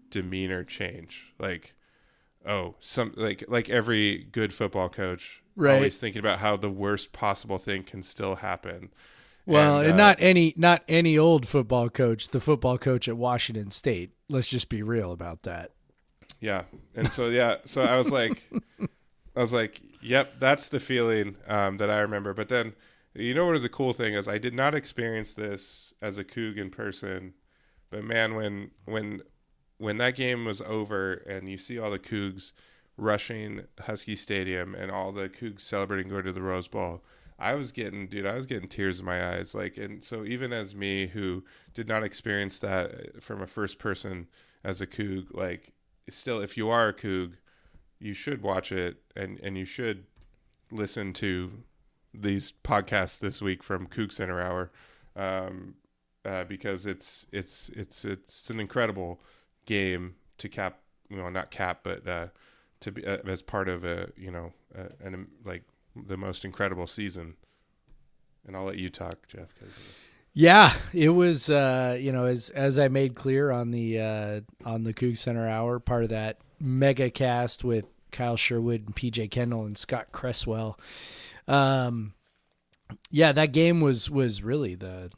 demeanor 0.10 0.64
change 0.64 1.34
like 1.40 1.76
oh 2.46 2.76
some 2.80 3.14
like 3.16 3.44
like 3.48 3.70
every 3.70 4.28
good 4.32 4.54
football 4.54 4.90
coach 4.90 5.42
Right. 5.56 5.76
always 5.76 6.00
thinking 6.00 6.20
about 6.20 6.40
how 6.40 6.58
the 6.58 6.70
worst 6.70 7.14
possible 7.14 7.60
thing 7.60 7.84
can 7.84 8.02
still 8.02 8.36
happen 8.36 8.90
well, 9.46 9.80
and, 9.80 9.94
uh, 9.94 9.96
not 9.96 10.18
any 10.20 10.54
not 10.56 10.84
any 10.88 11.18
old 11.18 11.48
football 11.48 11.90
coach, 11.90 12.30
the 12.30 12.40
football 12.40 12.78
coach 12.78 13.08
at 13.08 13.18
Washington 13.18 13.72
State. 13.72 14.12
Let's 14.30 14.50
just 14.50 14.70
be 14.70 14.84
real 14.84 15.12
about 15.12 15.44
that. 15.44 15.72
Yeah. 16.40 16.64
And 16.96 17.12
so 17.12 17.28
yeah, 17.30 17.58
so 17.66 17.84
I 17.84 17.98
was 17.98 18.10
like 18.10 18.50
I 19.36 19.40
was 19.42 19.54
like, 19.54 19.82
yep, 20.02 20.36
that's 20.40 20.70
the 20.70 20.80
feeling 20.80 21.36
um, 21.48 21.78
that 21.78 21.90
I 21.90 22.00
remember. 22.00 22.34
But 22.34 22.50
then 22.50 22.74
you 23.14 23.34
know 23.34 23.46
what 23.46 23.56
is 23.56 23.64
a 23.64 23.70
cool 23.70 23.94
thing 23.94 24.14
is 24.14 24.28
I 24.28 24.38
did 24.38 24.54
not 24.54 24.74
experience 24.76 25.34
this 25.34 25.94
as 26.02 26.18
a 26.18 26.24
Coug 26.24 26.58
in 26.58 26.70
person. 26.70 27.34
But 27.90 28.04
man, 28.04 28.36
when 28.36 28.72
when 28.86 29.22
when 29.84 29.98
that 29.98 30.16
game 30.16 30.46
was 30.46 30.62
over 30.62 31.16
and 31.28 31.50
you 31.50 31.58
see 31.58 31.78
all 31.78 31.92
the 31.92 32.00
Cougs 32.00 32.54
rushing 32.96 33.66
Husky 33.82 34.16
Stadium 34.16 34.76
and 34.76 34.90
all 34.90 35.12
the 35.12 35.28
Cougs 35.28 35.60
celebrating 35.60 36.08
going 36.08 36.24
to 36.24 36.32
the 36.32 36.42
Rose 36.42 36.70
Bowl, 36.70 37.04
I 37.38 37.56
was 37.56 37.74
getting, 37.74 38.08
dude, 38.08 38.26
I 38.26 38.36
was 38.36 38.46
getting 38.46 38.70
tears 38.70 39.02
in 39.02 39.06
my 39.06 39.36
eyes. 39.36 39.54
Like, 39.54 39.76
and 39.76 40.02
so 40.02 40.24
even 40.24 40.54
as 40.54 40.74
me 40.74 41.08
who 41.08 41.44
did 41.74 41.90
not 41.90 42.02
experience 42.02 42.62
that 42.62 43.22
from 43.22 43.42
a 43.42 43.48
first 43.48 43.78
person 43.78 44.28
as 44.64 44.80
a 44.80 44.88
Coug, 44.88 45.26
like, 45.34 45.74
still, 46.08 46.40
if 46.40 46.56
you 46.56 46.70
are 46.70 46.88
a 46.88 46.94
Coug, 46.94 47.34
you 48.00 48.14
should 48.14 48.42
watch 48.42 48.72
it 48.72 49.02
and 49.18 49.38
and 49.42 49.58
you 49.58 49.66
should 49.66 50.06
listen 50.72 51.12
to 51.14 51.52
these 52.14 52.54
podcasts 52.64 53.20
this 53.20 53.42
week 53.42 53.62
from 53.62 53.88
Coug 53.88 54.14
Center 54.14 54.42
Hour, 54.42 54.72
um, 55.18 55.76
uh, 56.24 56.46
because 56.46 56.86
it's 56.86 57.26
it's 57.34 57.70
it's 57.76 58.06
it's 58.06 58.50
an 58.50 58.62
incredible 58.62 59.20
game 59.66 60.16
to 60.38 60.50
cap, 60.50 60.80
you 61.10 61.18
know, 61.18 61.30
not 61.30 61.52
cap, 61.52 61.80
but 61.84 62.08
uh, 62.08 62.28
to 62.82 62.92
be 62.92 63.06
uh, 63.06 63.18
as 63.28 63.42
part 63.42 63.70
of 63.70 63.84
a 63.84 64.10
you 64.18 64.32
know 64.32 64.54
uh, 64.78 64.90
an 65.04 65.14
um, 65.14 65.28
like 65.46 65.64
the 65.96 66.18
most 66.18 66.46
incredible 66.46 66.88
season. 66.88 67.36
And 68.46 68.58
I'll 68.58 68.66
let 68.66 68.78
you 68.78 68.90
talk, 68.90 69.26
Jeff. 69.28 69.48
Cause, 69.60 69.78
Yeah, 70.34 70.74
it 70.94 71.10
was 71.10 71.50
uh, 71.50 71.98
you 72.00 72.12
know, 72.12 72.26
as 72.26 72.50
as 72.50 72.78
I 72.78 72.88
made 72.88 73.16
clear 73.16 73.52
on 73.52 73.72
the 73.72 74.00
uh 74.00 74.42
on 74.66 74.84
the 74.84 74.94
Coug 74.94 75.18
Center 75.18 75.48
Hour, 75.48 75.80
part 75.80 76.04
of 76.04 76.10
that 76.10 76.40
mega 76.60 77.10
cast 77.10 77.64
with 77.64 77.86
Kyle 78.12 78.38
Sherwood 78.38 78.86
and 78.86 78.96
PJ 78.96 79.32
Kendall 79.32 79.66
and 79.66 79.78
Scott 79.78 80.08
Cresswell. 80.12 80.80
Um 81.48 82.14
yeah, 83.10 83.32
that 83.32 83.52
game 83.52 83.80
was 83.80 84.10
was 84.10 84.44
really 84.44 84.76
the 84.76 85.12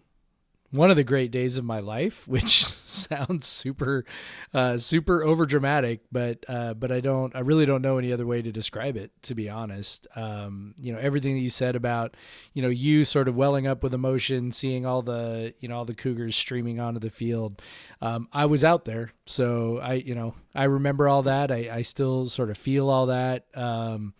one 0.71 0.89
of 0.89 0.95
the 0.95 1.03
great 1.03 1.31
days 1.31 1.57
of 1.57 1.65
my 1.65 1.79
life, 1.79 2.27
which 2.27 2.65
sounds 2.95 3.47
super, 3.47 4.05
uh, 4.53 4.77
super 4.77 5.23
over 5.23 5.45
dramatic, 5.45 6.01
but 6.11 6.45
uh, 6.47 6.73
but 6.73 6.91
I 6.91 6.99
don't, 6.99 7.35
I 7.35 7.39
really 7.39 7.65
don't 7.65 7.81
know 7.81 7.97
any 7.97 8.11
other 8.11 8.25
way 8.25 8.41
to 8.41 8.51
describe 8.51 8.97
it, 8.97 9.11
to 9.23 9.35
be 9.35 9.49
honest. 9.49 10.07
Um, 10.15 10.75
you 10.79 10.93
know, 10.93 10.99
everything 10.99 11.35
that 11.35 11.41
you 11.41 11.49
said 11.49 11.75
about, 11.75 12.15
you 12.53 12.61
know, 12.61 12.69
you 12.69 13.05
sort 13.05 13.27
of 13.27 13.35
welling 13.35 13.67
up 13.67 13.83
with 13.83 13.93
emotion, 13.93 14.51
seeing 14.51 14.85
all 14.85 15.01
the, 15.01 15.53
you 15.59 15.67
know, 15.67 15.77
all 15.77 15.85
the 15.85 15.93
Cougars 15.93 16.35
streaming 16.35 16.79
onto 16.79 16.99
the 16.99 17.09
field. 17.09 17.61
Um, 18.01 18.27
I 18.31 18.45
was 18.45 18.63
out 18.63 18.85
there, 18.85 19.11
so 19.25 19.79
I, 19.79 19.93
you 19.93 20.15
know, 20.15 20.35
I 20.53 20.65
remember 20.65 21.07
all 21.07 21.23
that. 21.23 21.51
I, 21.51 21.69
I 21.71 21.81
still 21.81 22.27
sort 22.27 22.49
of 22.49 22.57
feel 22.57 22.89
all 22.89 23.07
that. 23.07 23.45
Um, 23.53 24.13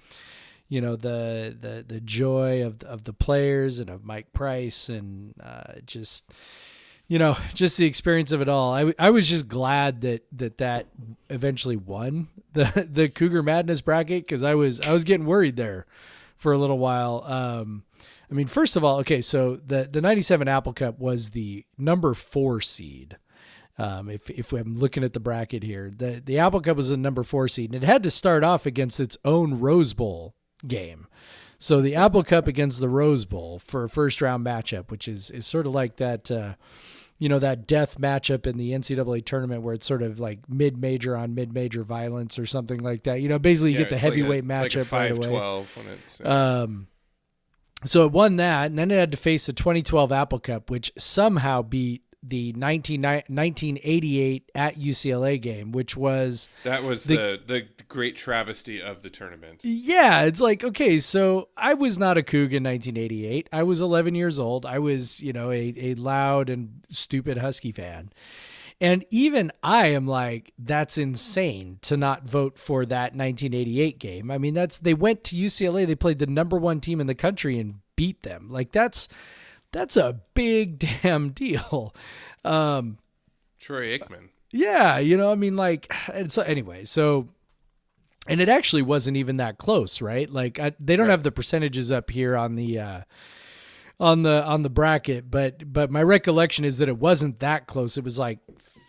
you 0.67 0.81
know 0.81 0.95
the 0.95 1.55
the 1.59 1.85
the 1.87 2.01
joy 2.01 2.65
of 2.65 2.81
of 2.83 3.03
the 3.03 3.13
players 3.13 3.79
and 3.79 3.89
of 3.89 4.03
Mike 4.03 4.33
Price 4.33 4.89
and 4.89 5.33
uh, 5.41 5.73
just 5.85 6.33
you 7.07 7.19
know 7.19 7.37
just 7.53 7.77
the 7.77 7.85
experience 7.85 8.31
of 8.31 8.41
it 8.41 8.49
all. 8.49 8.73
I, 8.73 8.93
I 8.97 9.09
was 9.09 9.29
just 9.29 9.47
glad 9.47 10.01
that 10.01 10.25
that 10.33 10.57
that 10.57 10.87
eventually 11.29 11.75
won 11.75 12.27
the 12.53 12.87
the 12.91 13.09
Cougar 13.09 13.43
Madness 13.43 13.81
bracket 13.81 14.23
because 14.23 14.43
I 14.43 14.55
was 14.55 14.81
I 14.81 14.91
was 14.91 15.03
getting 15.03 15.25
worried 15.25 15.55
there 15.55 15.85
for 16.35 16.53
a 16.53 16.57
little 16.57 16.79
while. 16.79 17.23
Um, 17.25 17.83
I 18.29 18.33
mean, 18.33 18.47
first 18.47 18.75
of 18.75 18.83
all, 18.83 18.99
okay, 18.99 19.21
so 19.21 19.59
the 19.65 19.87
the 19.91 20.01
'97 20.01 20.47
Apple 20.47 20.73
Cup 20.73 20.99
was 20.99 21.31
the 21.31 21.65
number 21.77 22.13
four 22.13 22.61
seed. 22.61 23.17
Um, 23.77 24.09
if 24.09 24.29
if 24.29 24.53
I'm 24.53 24.77
looking 24.77 25.03
at 25.03 25.13
the 25.13 25.19
bracket 25.19 25.63
here, 25.63 25.91
the 25.95 26.21
the 26.23 26.39
Apple 26.39 26.61
Cup 26.61 26.77
was 26.77 26.89
a 26.89 26.97
number 26.97 27.23
four 27.23 27.47
seed, 27.47 27.73
and 27.73 27.83
it 27.83 27.85
had 27.85 28.03
to 28.03 28.11
start 28.11 28.43
off 28.43 28.65
against 28.65 28.99
its 28.99 29.17
own 29.25 29.59
Rose 29.59 29.93
Bowl 29.93 30.33
game. 30.65 31.07
So 31.65 31.81
the 31.81 31.95
Apple 31.95 32.23
Cup 32.23 32.47
against 32.47 32.79
the 32.79 32.87
Rose 32.87 33.25
Bowl 33.25 33.57
for 33.57 33.85
a 33.85 33.89
first 33.89 34.21
round 34.21 34.45
matchup, 34.45 34.91
which 34.91 35.07
is 35.07 35.31
is 35.31 35.47
sort 35.47 35.65
of 35.65 35.73
like 35.73 35.95
that, 35.95 36.29
uh, 36.29 36.53
you 37.17 37.27
know, 37.27 37.39
that 37.39 37.65
death 37.65 37.99
matchup 37.99 38.45
in 38.45 38.57
the 38.59 38.71
NCAA 38.73 39.25
tournament 39.25 39.63
where 39.63 39.73
it's 39.73 39.87
sort 39.87 40.03
of 40.03 40.19
like 40.19 40.47
mid 40.47 40.77
major 40.77 41.17
on 41.17 41.33
mid 41.33 41.53
major 41.53 41.81
violence 41.81 42.37
or 42.37 42.45
something 42.45 42.81
like 42.81 43.01
that. 43.05 43.19
You 43.19 43.29
know, 43.29 43.39
basically 43.39 43.71
you 43.71 43.79
Yeah, 43.79 43.85
get 43.85 43.89
the 43.89 43.95
it's 43.95 44.03
like 44.03 44.13
a- 44.13 44.15
heavyweight 44.17 44.45
like 44.45 44.69
matchup 44.69 44.91
right 44.91 45.11
away. 45.11 45.27
5-12 45.27 45.65
when 45.77 45.87
it's 45.87 46.21
uh, 46.21 46.63
Um, 46.65 46.87
so 47.83 48.05
it 48.05 48.11
won 48.11 48.35
that, 48.35 48.67
and 48.67 48.77
then 48.77 48.91
it 48.91 48.99
had 48.99 49.11
to 49.13 49.17
face 49.17 49.47
the 49.47 49.53
2012 49.53 50.11
Apple 50.11 50.39
Cup, 50.39 50.69
which 50.69 50.91
somehow 50.99 51.63
beat 51.63 52.03
the 52.27 52.53
19, 52.53 53.01
1988 53.01 54.51
at 54.55 54.75
UCLA 54.79 55.41
game, 55.41 55.71
which 55.71 55.95
was 55.97 56.49
that 56.63 56.83
was 56.83 57.03
the- 57.05 57.15
the, 57.15 57.41
the 57.45 57.67
great 57.87 58.15
travesty 58.15 58.81
of 58.81 59.01
the 59.03 59.09
tournament. 59.09 59.61
yeah, 59.63 60.23
it's 60.23 60.41
like 60.41 60.63
okay, 60.63 60.97
so 60.97 61.49
I 61.55 61.73
was 61.75 61.97
not 61.97 62.17
a 62.17 62.21
Coug 62.23 62.51
in 62.51 62.63
1988. 62.63 63.49
I 63.53 63.63
was 63.63 63.79
11 63.81 64.15
years 64.15 64.39
old. 64.39 64.65
I 64.65 64.79
was 64.79 65.21
you 65.21 65.33
know 65.33 65.51
a 65.51 65.73
a 65.77 65.93
loud 65.95 66.49
and 66.49 66.83
stupid 66.89 67.37
Husky 67.37 67.71
fan. 67.71 68.11
And 68.81 69.05
even 69.09 69.53
I 69.63 69.87
am 69.87 70.05
like, 70.05 70.51
that's 70.59 70.97
insane 70.97 71.79
to 71.83 71.95
not 71.95 72.27
vote 72.27 72.57
for 72.57 72.85
that 72.87 73.15
1988 73.15 73.99
game. 73.99 74.29
I 74.29 74.37
mean, 74.37 74.53
that's 74.53 74.77
they 74.79 74.93
went 74.93 75.23
to 75.25 75.35
UCLA, 75.37 75.87
they 75.87 75.95
played 75.95 76.19
the 76.19 76.27
number 76.27 76.57
one 76.57 76.81
team 76.81 76.99
in 76.99 77.07
the 77.07 77.15
country 77.15 77.57
and 77.57 77.75
beat 77.95 78.23
them. 78.23 78.49
Like 78.49 78.73
that's 78.73 79.07
that's 79.75 79.97
a 79.97 80.21
big 80.33 80.79
damn 81.03 81.31
deal. 81.31 81.93
Um, 82.45 82.97
Troy 83.59 83.97
Aikman. 83.97 84.29
yeah, 84.51 84.97
you 84.99 85.17
know, 85.17 85.31
I 85.31 85.35
mean, 85.35 85.55
like, 85.57 85.93
and 86.13 86.31
so 86.31 86.41
anyway, 86.43 86.85
so, 86.85 87.27
and 88.27 88.39
it 88.39 88.47
actually 88.49 88.83
wasn't 88.83 89.17
even 89.17 89.37
that 89.37 89.57
close, 89.57 90.01
right? 90.01 90.29
Like, 90.29 90.59
I, 90.59 90.71
they 90.79 90.95
don't 90.95 91.07
Right. 91.07 91.11
have 91.11 91.23
the 91.23 91.31
percentages 91.31 91.91
up 91.91 92.09
here 92.09 92.37
on 92.37 92.55
the, 92.55 92.79
uh, 92.79 93.01
on 93.99 94.23
the 94.23 94.43
on 94.43 94.61
the 94.61 94.69
bracket, 94.69 95.29
but 95.31 95.71
but 95.71 95.89
my 95.89 96.03
recollection 96.03 96.65
is 96.65 96.77
that 96.79 96.89
it 96.89 96.97
wasn't 96.97 97.39
that 97.39 97.65
close. 97.65 97.97
It 97.97 98.03
was 98.03 98.19
like 98.19 98.39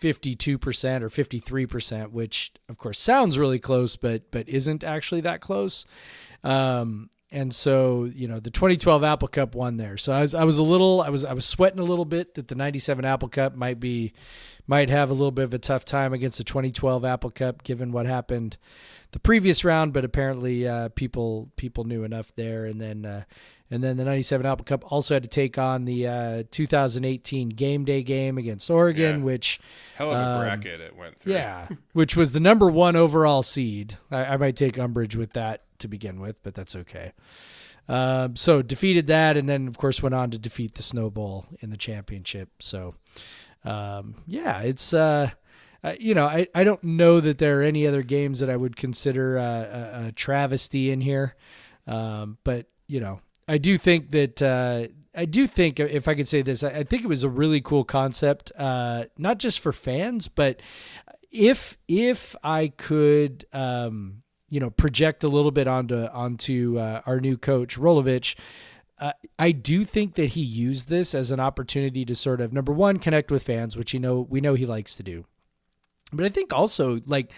fifty 0.01 0.35
two 0.35 0.57
percent 0.57 1.01
or 1.03 1.09
fifty 1.09 1.39
three 1.39 1.65
percent, 1.65 2.11
which 2.11 2.51
of 2.67 2.77
course 2.77 2.99
sounds 2.99 3.39
really 3.39 3.57
close, 3.59 3.95
but 3.95 4.29
but 4.31 4.49
isn't 4.49 4.83
actually 4.83 5.21
that 5.21 5.39
close. 5.39 5.85
Um, 6.43 7.09
and 7.31 7.53
so 7.53 8.05
you 8.05 8.27
know 8.27 8.39
the 8.39 8.51
2012 8.51 9.03
Apple 9.03 9.27
Cup 9.27 9.55
won 9.55 9.77
there. 9.77 9.97
So 9.97 10.13
I 10.13 10.21
was 10.21 10.33
I 10.33 10.43
was 10.43 10.57
a 10.57 10.63
little 10.63 11.01
I 11.01 11.09
was 11.09 11.25
I 11.25 11.33
was 11.33 11.45
sweating 11.45 11.79
a 11.79 11.83
little 11.83 12.05
bit 12.05 12.35
that 12.35 12.47
the 12.47 12.55
97 12.55 13.05
Apple 13.05 13.29
Cup 13.29 13.55
might 13.55 13.79
be 13.79 14.13
might 14.67 14.89
have 14.89 15.09
a 15.09 15.13
little 15.13 15.31
bit 15.31 15.45
of 15.45 15.53
a 15.53 15.59
tough 15.59 15.85
time 15.85 16.13
against 16.13 16.37
the 16.37 16.43
2012 16.43 17.05
Apple 17.05 17.31
Cup 17.31 17.63
given 17.63 17.91
what 17.91 18.05
happened 18.05 18.57
the 19.13 19.19
previous 19.19 19.63
round, 19.63 19.93
but 19.93 20.03
apparently 20.03 20.67
uh, 20.67 20.89
people 20.89 21.49
people 21.55 21.85
knew 21.85 22.03
enough 22.03 22.33
there, 22.35 22.65
and 22.65 22.79
then 22.81 23.05
uh, 23.05 23.23
and 23.71 23.81
then 23.81 23.95
the 23.95 24.03
'97 24.03 24.45
Apple 24.45 24.65
Cup 24.65 24.91
also 24.91 25.13
had 25.13 25.23
to 25.23 25.29
take 25.29 25.57
on 25.57 25.85
the 25.85 26.05
uh, 26.05 26.43
2018 26.51 27.47
Game 27.49 27.85
Day 27.85 28.03
game 28.03 28.37
against 28.37 28.69
Oregon, 28.69 29.19
Yeah. 29.19 29.23
which 29.23 29.61
Hell 29.95 30.11
of 30.11 30.17
a 30.17 30.21
Um, 30.21 30.41
bracket 30.41 30.81
it 30.81 30.95
went 30.97 31.17
through. 31.19 31.33
yeah, 31.33 31.69
which 31.93 32.17
was 32.17 32.33
the 32.33 32.41
number 32.41 32.69
one 32.69 32.97
overall 32.97 33.43
seed. 33.43 33.97
I, 34.11 34.25
I 34.25 34.37
might 34.37 34.57
take 34.57 34.77
umbrage 34.77 35.15
with 35.15 35.31
that 35.33 35.63
to 35.79 35.87
begin 35.87 36.19
with, 36.19 36.43
but 36.43 36.53
that's 36.53 36.75
okay. 36.75 37.13
Um, 37.87 38.35
so 38.35 38.61
defeated 38.61 39.07
that, 39.07 39.37
and 39.37 39.47
then 39.47 39.69
of 39.69 39.77
course 39.77 40.03
went 40.03 40.15
on 40.15 40.31
to 40.31 40.37
defeat 40.37 40.75
the 40.75 40.83
Snowball 40.83 41.45
in 41.61 41.69
the 41.69 41.77
championship. 41.77 42.49
So 42.59 42.95
um, 43.63 44.15
yeah, 44.25 44.61
it's 44.61 44.93
uh, 44.93 45.31
uh, 45.83 45.93
you 45.99 46.13
know 46.13 46.25
I, 46.25 46.47
I 46.53 46.63
don't 46.63 46.83
know 46.83 47.19
that 47.19 47.37
there 47.37 47.61
are 47.61 47.63
any 47.63 47.87
other 47.87 48.03
games 48.03 48.39
that 48.39 48.49
I 48.49 48.55
would 48.55 48.75
consider 48.75 49.37
uh, 49.37 50.03
a, 50.03 50.07
a 50.07 50.11
travesty 50.11 50.91
in 50.91 51.01
here, 51.01 51.35
um, 51.85 52.37
but 52.43 52.67
you 52.87 52.99
know 52.99 53.21
I 53.47 53.57
do 53.57 53.77
think 53.77 54.11
that. 54.11 54.41
Uh, 54.41 54.87
I 55.19 55.25
do 55.25 55.47
think, 55.47 55.79
if 55.79 56.07
I 56.07 56.13
could 56.13 56.27
say 56.27 56.43
this, 56.43 56.63
I 56.63 56.69
I 56.69 56.83
think 56.83 57.03
it 57.03 57.07
was 57.07 57.23
a 57.23 57.29
really 57.29 57.59
cool 57.59 57.83
concept, 57.83 58.51
uh, 58.55 59.05
not 59.17 59.39
just 59.39 59.59
for 59.59 59.73
fans, 59.73 60.27
but 60.27 60.61
if 61.31 61.75
if 61.87 62.35
I 62.43 62.67
could, 62.67 63.45
um, 63.51 64.21
you 64.49 64.59
know, 64.59 64.69
project 64.69 65.23
a 65.23 65.27
little 65.27 65.51
bit 65.51 65.67
onto 65.67 66.05
onto 66.05 66.77
uh, 66.77 67.01
our 67.05 67.19
new 67.19 67.37
coach 67.37 67.79
Rolovich, 67.79 68.35
uh, 68.99 69.13
I 69.37 69.51
do 69.51 69.83
think 69.83 70.15
that 70.15 70.31
he 70.31 70.41
used 70.41 70.89
this 70.89 71.13
as 71.13 71.31
an 71.31 71.39
opportunity 71.39 72.03
to 72.05 72.15
sort 72.15 72.41
of 72.41 72.51
number 72.51 72.73
one 72.73 72.97
connect 72.99 73.31
with 73.31 73.43
fans, 73.43 73.77
which 73.77 73.93
you 73.93 73.99
know 73.99 74.21
we 74.29 74.41
know 74.41 74.55
he 74.55 74.65
likes 74.65 74.95
to 74.95 75.03
do. 75.03 75.25
But 76.11 76.25
I 76.25 76.29
think 76.29 76.53
also 76.53 77.01
like 77.05 77.31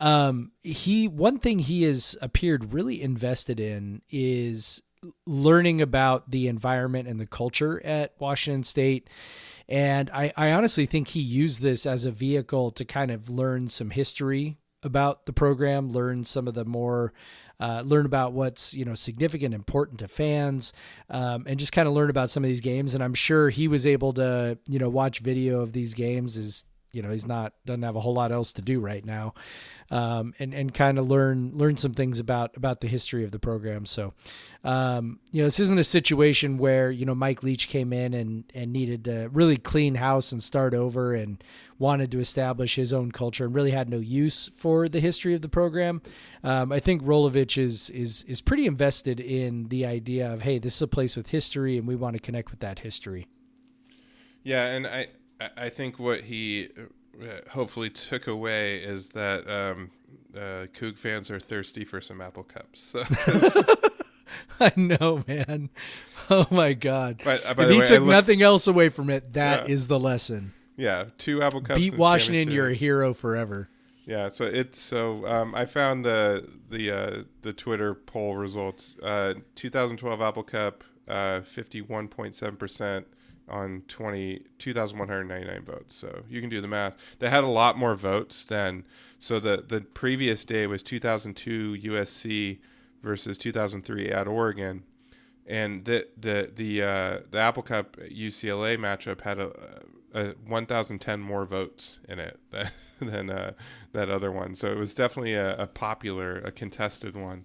um, 0.00 0.52
he 0.62 1.08
one 1.08 1.38
thing 1.38 1.58
he 1.58 1.84
has 1.84 2.16
appeared 2.20 2.72
really 2.72 3.02
invested 3.02 3.60
in 3.60 4.02
is 4.10 4.82
learning 5.26 5.82
about 5.82 6.30
the 6.30 6.48
environment 6.48 7.08
and 7.08 7.20
the 7.20 7.26
culture 7.26 7.84
at 7.84 8.14
Washington 8.18 8.64
State. 8.64 9.10
And 9.68 10.10
I, 10.10 10.32
I 10.36 10.52
honestly 10.52 10.86
think 10.86 11.08
he 11.08 11.20
used 11.20 11.60
this 11.60 11.86
as 11.86 12.04
a 12.04 12.10
vehicle 12.10 12.70
to 12.72 12.84
kind 12.84 13.10
of 13.10 13.28
learn 13.28 13.68
some 13.68 13.90
history 13.90 14.58
about 14.82 15.26
the 15.26 15.32
program, 15.32 15.90
learn 15.90 16.24
some 16.24 16.46
of 16.46 16.54
the 16.54 16.64
more, 16.64 17.12
uh, 17.60 17.82
learn 17.84 18.06
about 18.06 18.32
what's 18.32 18.74
you 18.74 18.84
know 18.84 18.94
significant, 18.94 19.54
important 19.54 20.00
to 20.00 20.08
fans, 20.08 20.72
um, 21.10 21.44
and 21.46 21.58
just 21.58 21.72
kind 21.72 21.88
of 21.88 21.94
learn 21.94 22.10
about 22.10 22.30
some 22.30 22.44
of 22.44 22.48
these 22.48 22.60
games. 22.60 22.94
And 22.94 23.02
I'm 23.02 23.14
sure 23.14 23.50
he 23.50 23.68
was 23.68 23.86
able 23.86 24.12
to 24.14 24.58
you 24.68 24.78
know 24.78 24.88
watch 24.88 25.20
video 25.20 25.60
of 25.60 25.72
these 25.72 25.94
games. 25.94 26.36
Is 26.36 26.64
you 26.94 27.02
know 27.02 27.10
he's 27.10 27.26
not 27.26 27.52
doesn't 27.66 27.82
have 27.82 27.96
a 27.96 28.00
whole 28.00 28.14
lot 28.14 28.32
else 28.32 28.52
to 28.52 28.62
do 28.62 28.80
right 28.80 29.04
now, 29.04 29.34
um, 29.90 30.34
and 30.38 30.54
and 30.54 30.72
kind 30.72 30.98
of 30.98 31.08
learn 31.08 31.52
learn 31.54 31.76
some 31.76 31.94
things 31.94 32.18
about 32.18 32.56
about 32.56 32.80
the 32.80 32.88
history 32.88 33.24
of 33.24 33.30
the 33.30 33.38
program. 33.38 33.86
So, 33.86 34.14
um, 34.62 35.20
you 35.30 35.42
know, 35.42 35.46
this 35.46 35.60
isn't 35.60 35.78
a 35.78 35.84
situation 35.84 36.58
where 36.58 36.90
you 36.90 37.04
know 37.04 37.14
Mike 37.14 37.42
Leach 37.42 37.68
came 37.68 37.92
in 37.92 38.14
and 38.14 38.44
and 38.54 38.72
needed 38.72 39.04
to 39.04 39.28
really 39.32 39.56
clean 39.56 39.96
house 39.96 40.32
and 40.32 40.42
start 40.42 40.74
over 40.74 41.14
and 41.14 41.42
wanted 41.78 42.10
to 42.12 42.20
establish 42.20 42.76
his 42.76 42.92
own 42.92 43.10
culture 43.10 43.44
and 43.44 43.54
really 43.54 43.72
had 43.72 43.90
no 43.90 43.98
use 43.98 44.48
for 44.56 44.88
the 44.88 45.00
history 45.00 45.34
of 45.34 45.42
the 45.42 45.48
program. 45.48 46.00
Um, 46.42 46.72
I 46.72 46.80
think 46.80 47.02
Rolovich 47.02 47.58
is 47.58 47.90
is 47.90 48.22
is 48.24 48.40
pretty 48.40 48.66
invested 48.66 49.20
in 49.20 49.68
the 49.68 49.86
idea 49.86 50.32
of 50.32 50.42
hey, 50.42 50.58
this 50.58 50.76
is 50.76 50.82
a 50.82 50.88
place 50.88 51.16
with 51.16 51.30
history 51.30 51.76
and 51.76 51.86
we 51.86 51.96
want 51.96 52.14
to 52.14 52.20
connect 52.20 52.50
with 52.50 52.60
that 52.60 52.80
history. 52.80 53.26
Yeah, 54.42 54.66
and 54.66 54.86
I 54.86 55.08
I- 55.56 55.68
think 55.68 55.98
what 55.98 56.22
he 56.22 56.68
uh, 57.20 57.26
hopefully 57.50 57.90
took 57.90 58.26
away 58.26 58.76
is 58.78 59.10
that 59.10 59.48
um, 59.48 59.90
uh, 60.36 60.66
Coug 60.74 60.96
fans 60.98 61.30
are 61.30 61.40
thirsty 61.40 61.84
for 61.84 62.00
some 62.00 62.20
apple 62.20 62.44
cups. 62.44 62.80
So, 62.80 63.02
I 64.60 64.72
know, 64.76 65.24
man. 65.26 65.70
Oh 66.30 66.46
my 66.50 66.72
God. 66.72 67.20
but 67.24 67.44
uh, 67.44 67.54
by 67.54 67.64
if 67.64 67.70
he 67.70 67.78
way, 67.80 67.86
took 67.86 68.00
looked- 68.00 68.06
nothing 68.10 68.42
else 68.42 68.66
away 68.66 68.88
from 68.88 69.10
it, 69.10 69.32
that 69.34 69.68
is 69.68 69.84
Yeah. 69.84 69.88
the 69.88 70.00
lesson. 70.00 70.52
yeah, 70.76 71.04
two 71.18 71.42
apple 71.42 71.60
cups. 71.60 71.78
Beat 71.80 71.96
Washington, 71.96 72.50
you're 72.50 72.70
a 72.70 72.74
hero 72.74 73.12
forever. 73.14 73.68
Yeah, 74.06 74.28
so 74.28 74.44
it's 74.44 74.78
so 74.80 75.26
um, 75.26 75.54
I 75.54 75.64
found 75.66 76.04
the 76.04 76.48
the 76.70 76.90
uh, 76.90 77.22
the 77.42 77.52
Twitter 77.52 77.94
poll 77.94 78.36
results. 78.36 78.96
Uh, 79.02 79.34
2012 79.54 80.20
Apple 80.20 80.42
Cup, 80.42 80.84
uh, 81.08 81.40
51.7 81.40 82.58
percent 82.58 83.06
on 83.48 83.82
20 83.88 84.42
2,199 84.58 85.64
votes. 85.64 85.94
So 85.94 86.22
you 86.28 86.40
can 86.40 86.50
do 86.50 86.60
the 86.60 86.68
math. 86.68 86.96
They 87.18 87.28
had 87.30 87.44
a 87.44 87.48
lot 87.48 87.76
more 87.78 87.94
votes 87.94 88.44
than 88.46 88.86
so 89.18 89.38
the 89.40 89.64
the 89.66 89.80
previous 89.82 90.44
day 90.44 90.66
was 90.66 90.82
2002 90.82 91.76
USC 91.82 92.58
versus 93.02 93.38
2003 93.38 94.08
at 94.10 94.26
Oregon. 94.26 94.82
and 95.46 95.84
the 95.84 96.08
the 96.16 96.50
the 96.54 96.82
uh, 96.82 97.18
the 97.30 97.38
Apple 97.38 97.62
Cup 97.62 97.96
UCLA 97.98 98.78
matchup 98.78 99.20
had 99.20 99.38
a, 99.38 99.52
a 100.14 100.34
1,010 100.46 101.20
more 101.20 101.44
votes 101.44 102.00
in 102.08 102.18
it 102.18 102.38
than 102.50 102.70
than 103.00 103.30
uh, 103.30 103.52
that 103.92 104.08
other 104.10 104.32
one. 104.32 104.54
So 104.54 104.68
it 104.68 104.78
was 104.78 104.94
definitely 104.94 105.34
a, 105.34 105.56
a 105.58 105.66
popular, 105.66 106.38
a 106.38 106.50
contested 106.52 107.16
one. 107.16 107.44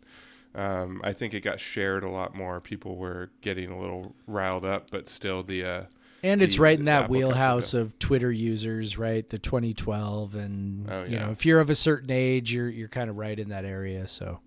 Um, 0.56 1.02
I 1.04 1.14
think 1.14 1.34
it 1.34 1.41
got 1.41 1.60
shared 1.60 2.04
a 2.04 2.10
lot 2.10 2.36
more. 2.36 2.60
People 2.60 2.95
were 2.95 3.30
getting 3.41 3.70
a 3.72 3.80
little 3.80 4.16
riled 4.28 4.66
up, 4.66 4.89
but 4.89 5.08
still 5.08 5.43
the 5.43 5.64
uh, 5.64 5.84
and 6.24 6.41
it's 6.41 6.56
the- 6.56 6.62
right 6.62 6.78
in 6.80 6.86
that 6.86 7.04
Apple 7.04 7.16
wheelhouse 7.16 7.74
of 7.74 7.97
Twitter 8.00 8.32
users, 8.32 8.97
right? 8.97 9.28
The 9.30 9.38
2012, 9.39 10.36
and 10.36 10.89
Oh, 10.91 11.04
you 11.04 11.20
know, 11.20 11.30
if 11.32 11.45
you're 11.45 11.60
of 11.60 11.70
a 11.70 11.76
certain 11.76 12.10
age, 12.12 12.52
you're 12.54 12.68
you're 12.70 12.88
kind 12.89 13.10
of 13.10 13.18
right 13.18 13.38
in 13.39 13.50
that 13.50 13.64
area. 13.64 14.08
So 14.08 14.39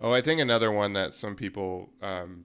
Oh, 0.00 0.12
I 0.12 0.20
think 0.22 0.40
another 0.40 0.70
one 0.72 0.92
that 0.94 1.12
some 1.14 1.34
people, 1.36 1.90
um, 2.02 2.44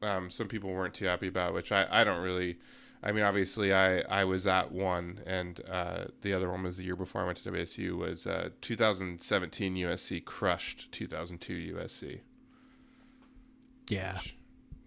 um, 0.00 0.30
some 0.30 0.48
people 0.48 0.70
weren't 0.70 0.94
too 0.94 1.04
happy 1.06 1.28
about, 1.28 1.52
which 1.54 1.70
I, 1.72 1.86
I 1.90 2.04
don't 2.04 2.22
really. 2.22 2.58
I 3.02 3.12
mean, 3.12 3.22
obviously, 3.22 3.72
I, 3.72 4.00
I 4.00 4.24
was 4.24 4.46
at 4.46 4.72
one, 4.72 5.20
and 5.24 5.60
uh, 5.70 6.06
the 6.22 6.32
other 6.32 6.50
one 6.50 6.64
was 6.64 6.78
the 6.78 6.84
year 6.84 6.96
before 6.96 7.22
I 7.22 7.26
went 7.26 7.38
to 7.38 7.50
WSU. 7.50 7.96
Was 7.96 8.26
uh, 8.26 8.50
2017 8.60 9.74
USC 9.76 10.24
crushed 10.24 10.90
2002 10.90 11.76
USC, 11.76 12.20
yeah, 13.88 14.18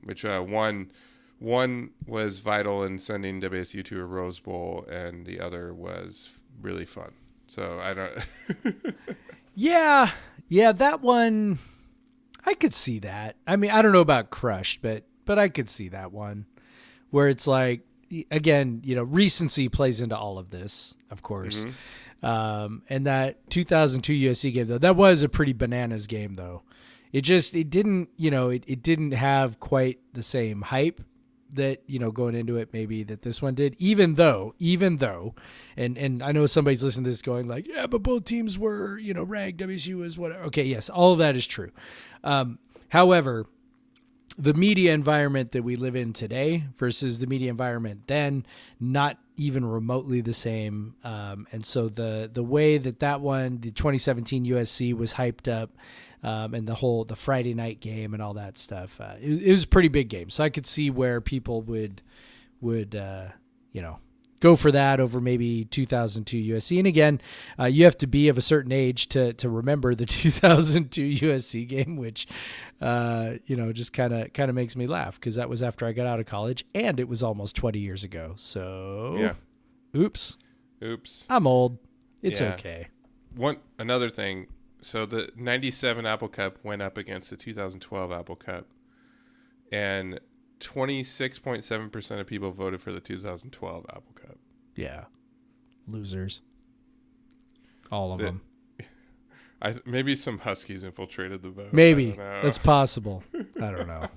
which 0.03 0.25
uh, 0.25 0.41
one 0.41 0.91
one 1.39 1.91
was 2.05 2.39
vital 2.39 2.83
in 2.83 2.99
sending 2.99 3.39
WSU 3.41 3.83
to 3.85 4.01
a 4.01 4.05
Rose 4.05 4.39
Bowl, 4.39 4.85
and 4.89 5.25
the 5.25 5.39
other 5.39 5.73
was 5.73 6.31
really 6.61 6.85
fun. 6.85 7.13
So 7.47 7.79
I 7.79 7.93
don't. 7.93 8.95
yeah, 9.55 10.11
yeah. 10.49 10.73
That 10.73 11.01
one, 11.01 11.59
I 12.45 12.55
could 12.55 12.73
see 12.73 12.99
that. 12.99 13.37
I 13.47 13.55
mean, 13.55 13.71
I 13.71 13.81
don't 13.81 13.93
know 13.93 14.01
about 14.01 14.31
crushed, 14.31 14.81
but 14.81 15.05
but 15.23 15.39
I 15.39 15.47
could 15.47 15.69
see 15.69 15.87
that 15.89 16.11
one 16.11 16.45
where 17.09 17.29
it's 17.29 17.47
like 17.47 17.85
again, 18.29 18.81
you 18.83 18.95
know, 18.95 19.03
recency 19.03 19.69
plays 19.69 20.01
into 20.01 20.17
all 20.17 20.37
of 20.37 20.49
this, 20.49 20.95
of 21.09 21.21
course. 21.21 21.65
Um, 22.23 22.83
and 22.89 23.07
that 23.07 23.49
2002 23.49 24.13
USC 24.13 24.53
game 24.53 24.67
though, 24.67 24.77
that 24.77 24.95
was 24.95 25.23
a 25.23 25.29
pretty 25.29 25.53
bananas 25.53 26.07
game 26.07 26.35
though. 26.35 26.63
It 27.11 27.21
just 27.21 27.55
it 27.55 27.69
didn't, 27.69 28.09
you 28.17 28.31
know, 28.31 28.49
it, 28.49 28.63
it 28.67 28.83
didn't 28.83 29.11
have 29.11 29.59
quite 29.59 29.99
the 30.13 30.23
same 30.23 30.61
hype 30.61 31.01
that 31.53 31.83
you 31.85 31.99
know 31.99 32.11
going 32.11 32.35
into 32.35 32.55
it 32.55 32.69
maybe 32.71 33.03
that 33.03 33.23
this 33.23 33.41
one 33.41 33.55
did. 33.55 33.75
Even 33.77 34.15
though 34.15 34.55
even 34.59 34.97
though 34.97 35.35
and 35.75 35.97
and 35.97 36.23
i 36.23 36.31
know 36.31 36.45
somebody's 36.45 36.83
listening 36.83 37.03
to 37.03 37.09
this 37.09 37.21
going 37.21 37.47
like 37.47 37.67
yeah 37.67 37.85
but 37.87 38.01
both 38.01 38.25
teams 38.25 38.57
were 38.57 38.97
you 38.97 39.13
know 39.13 39.23
ranked. 39.23 39.59
Wsu 39.59 39.97
was 39.97 40.17
whatever. 40.17 40.43
Okay 40.45 40.63
yes 40.63 40.89
all 40.89 41.13
of 41.13 41.19
that 41.19 41.35
is 41.35 41.45
true. 41.45 41.71
Um, 42.23 42.59
however 42.89 43.45
the 44.37 44.53
media 44.53 44.93
environment 44.93 45.51
that 45.51 45.63
we 45.63 45.75
live 45.75 45.95
in 45.95 46.13
today 46.13 46.63
versus 46.77 47.19
the 47.19 47.27
media 47.27 47.49
environment 47.49 48.07
then 48.07 48.45
not 48.79 49.17
even 49.37 49.65
remotely 49.65 50.21
the 50.21 50.33
same. 50.33 50.95
Um, 51.03 51.47
and 51.51 51.65
so 51.65 51.89
the 51.89 52.29
the 52.31 52.43
way 52.43 52.77
that 52.77 52.99
that 52.99 53.21
one 53.21 53.59
the 53.59 53.71
2017 53.71 54.45
usc 54.45 54.93
was 54.95 55.13
hyped 55.13 55.51
up 55.51 55.71
um, 56.23 56.53
and 56.53 56.67
the 56.67 56.75
whole 56.75 57.03
the 57.05 57.15
friday 57.15 57.53
night 57.53 57.79
game 57.79 58.13
and 58.13 58.21
all 58.21 58.35
that 58.35 58.57
stuff 58.57 59.01
uh, 59.01 59.15
it, 59.19 59.43
it 59.43 59.51
was 59.51 59.63
a 59.63 59.67
pretty 59.67 59.87
big 59.87 60.09
game. 60.09 60.29
So 60.29 60.43
i 60.43 60.49
could 60.49 60.67
see 60.67 60.89
where 60.89 61.21
people 61.21 61.61
would 61.63 62.01
would 62.61 62.95
uh, 62.95 63.29
you 63.71 63.81
know 63.81 63.97
go 64.41 64.57
for 64.57 64.69
that 64.73 64.99
over 64.99 65.21
maybe 65.21 65.63
2002 65.63 66.53
USC. 66.55 66.77
And 66.77 66.87
again, 66.87 67.21
uh, 67.57 67.65
you 67.65 67.85
have 67.85 67.97
to 67.99 68.07
be 68.07 68.27
of 68.27 68.37
a 68.37 68.41
certain 68.41 68.73
age 68.73 69.07
to 69.09 69.31
to 69.33 69.47
remember 69.49 69.95
the 69.95 70.05
2002 70.07 71.25
USC 71.25 71.65
game, 71.65 71.95
which 71.95 72.27
uh, 72.81 73.35
you 73.45 73.55
know 73.55 73.71
just 73.71 73.93
kind 73.93 74.13
of 74.13 74.33
kind 74.33 74.49
of 74.49 74.55
makes 74.55 74.75
me 74.75 74.85
laugh 74.87 75.17
because 75.19 75.35
that 75.35 75.47
was 75.47 75.63
after 75.63 75.85
I 75.85 75.93
got 75.93 76.05
out 76.07 76.19
of 76.19 76.25
college 76.25 76.65
and 76.75 76.99
it 76.99 77.07
was 77.07 77.23
almost 77.23 77.55
20 77.55 77.79
years 77.79 78.03
ago. 78.03 78.33
So 78.35 79.15
yeah. 79.17 79.33
oops, 79.95 80.37
Oops. 80.83 81.25
I'm 81.29 81.47
old. 81.47 81.77
It's 82.21 82.41
Yeah. 82.41 82.53
okay. 82.55 82.87
one 83.35 83.57
another 83.79 84.09
thing 84.09 84.47
so 84.83 85.05
the 85.05 85.29
97 85.37 86.05
apple 86.07 86.27
cup 86.27 86.57
went 86.63 86.81
up 86.81 86.97
against 86.97 87.29
the 87.29 87.37
2012 87.37 88.11
apple 88.11 88.35
cup 88.35 88.65
and 89.71 90.19
26.7% 90.61 92.19
of 92.19 92.27
people 92.27 92.51
voted 92.51 92.81
for 92.81 92.91
the 92.91 92.99
2012 92.99 93.85
apple 93.89 94.03
cup 94.15 94.37
Yeah, 94.75 95.05
losers, 95.87 96.41
all 97.91 98.13
of 98.13 98.19
The- 98.19 98.25
them. 98.25 98.41
I 99.61 99.75
maybe 99.85 100.15
some 100.15 100.39
huskies 100.39 100.83
infiltrated 100.83 101.41
the 101.43 101.49
vote 101.49 101.71
Maybe 101.73 102.15
it's 102.17 102.57
possible. 102.57 103.23
I 103.61 103.71
don't 103.71 103.87
know. 103.87 104.07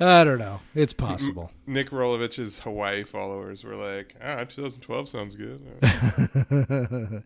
I 0.00 0.24
don't 0.24 0.38
know. 0.38 0.58
It's 0.74 0.92
possible. 0.92 1.52
nick 1.66 1.90
rolovich's 1.90 2.58
hawaii 2.60 3.04
followers 3.04 3.62
were 3.62 3.76
like 3.76 4.16
ah 4.20 4.42
2012 4.44 5.08
sounds 5.08 5.36
good 5.36 5.60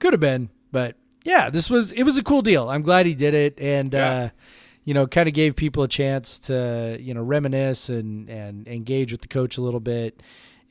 Could 0.00 0.12
have 0.12 0.20
been, 0.20 0.50
but 0.72 0.96
yeah, 1.24 1.48
this 1.50 1.70
was 1.70 1.92
it 1.92 2.02
was 2.02 2.16
a 2.18 2.22
cool 2.22 2.42
deal. 2.42 2.68
I'm 2.68 2.82
glad 2.82 3.06
he 3.06 3.14
did 3.14 3.34
it, 3.34 3.58
and 3.60 3.92
Yeah. 3.92 4.10
uh, 4.14 4.28
you 4.86 4.94
know, 4.94 5.06
kind 5.06 5.28
of 5.28 5.34
gave 5.34 5.56
people 5.56 5.82
a 5.82 5.88
chance 5.88 6.38
to 6.38 6.96
you 7.00 7.12
know 7.12 7.20
reminisce 7.20 7.90
and 7.90 8.30
and 8.30 8.66
engage 8.68 9.12
with 9.12 9.20
the 9.20 9.28
coach 9.28 9.58
a 9.58 9.60
little 9.60 9.80
bit. 9.80 10.22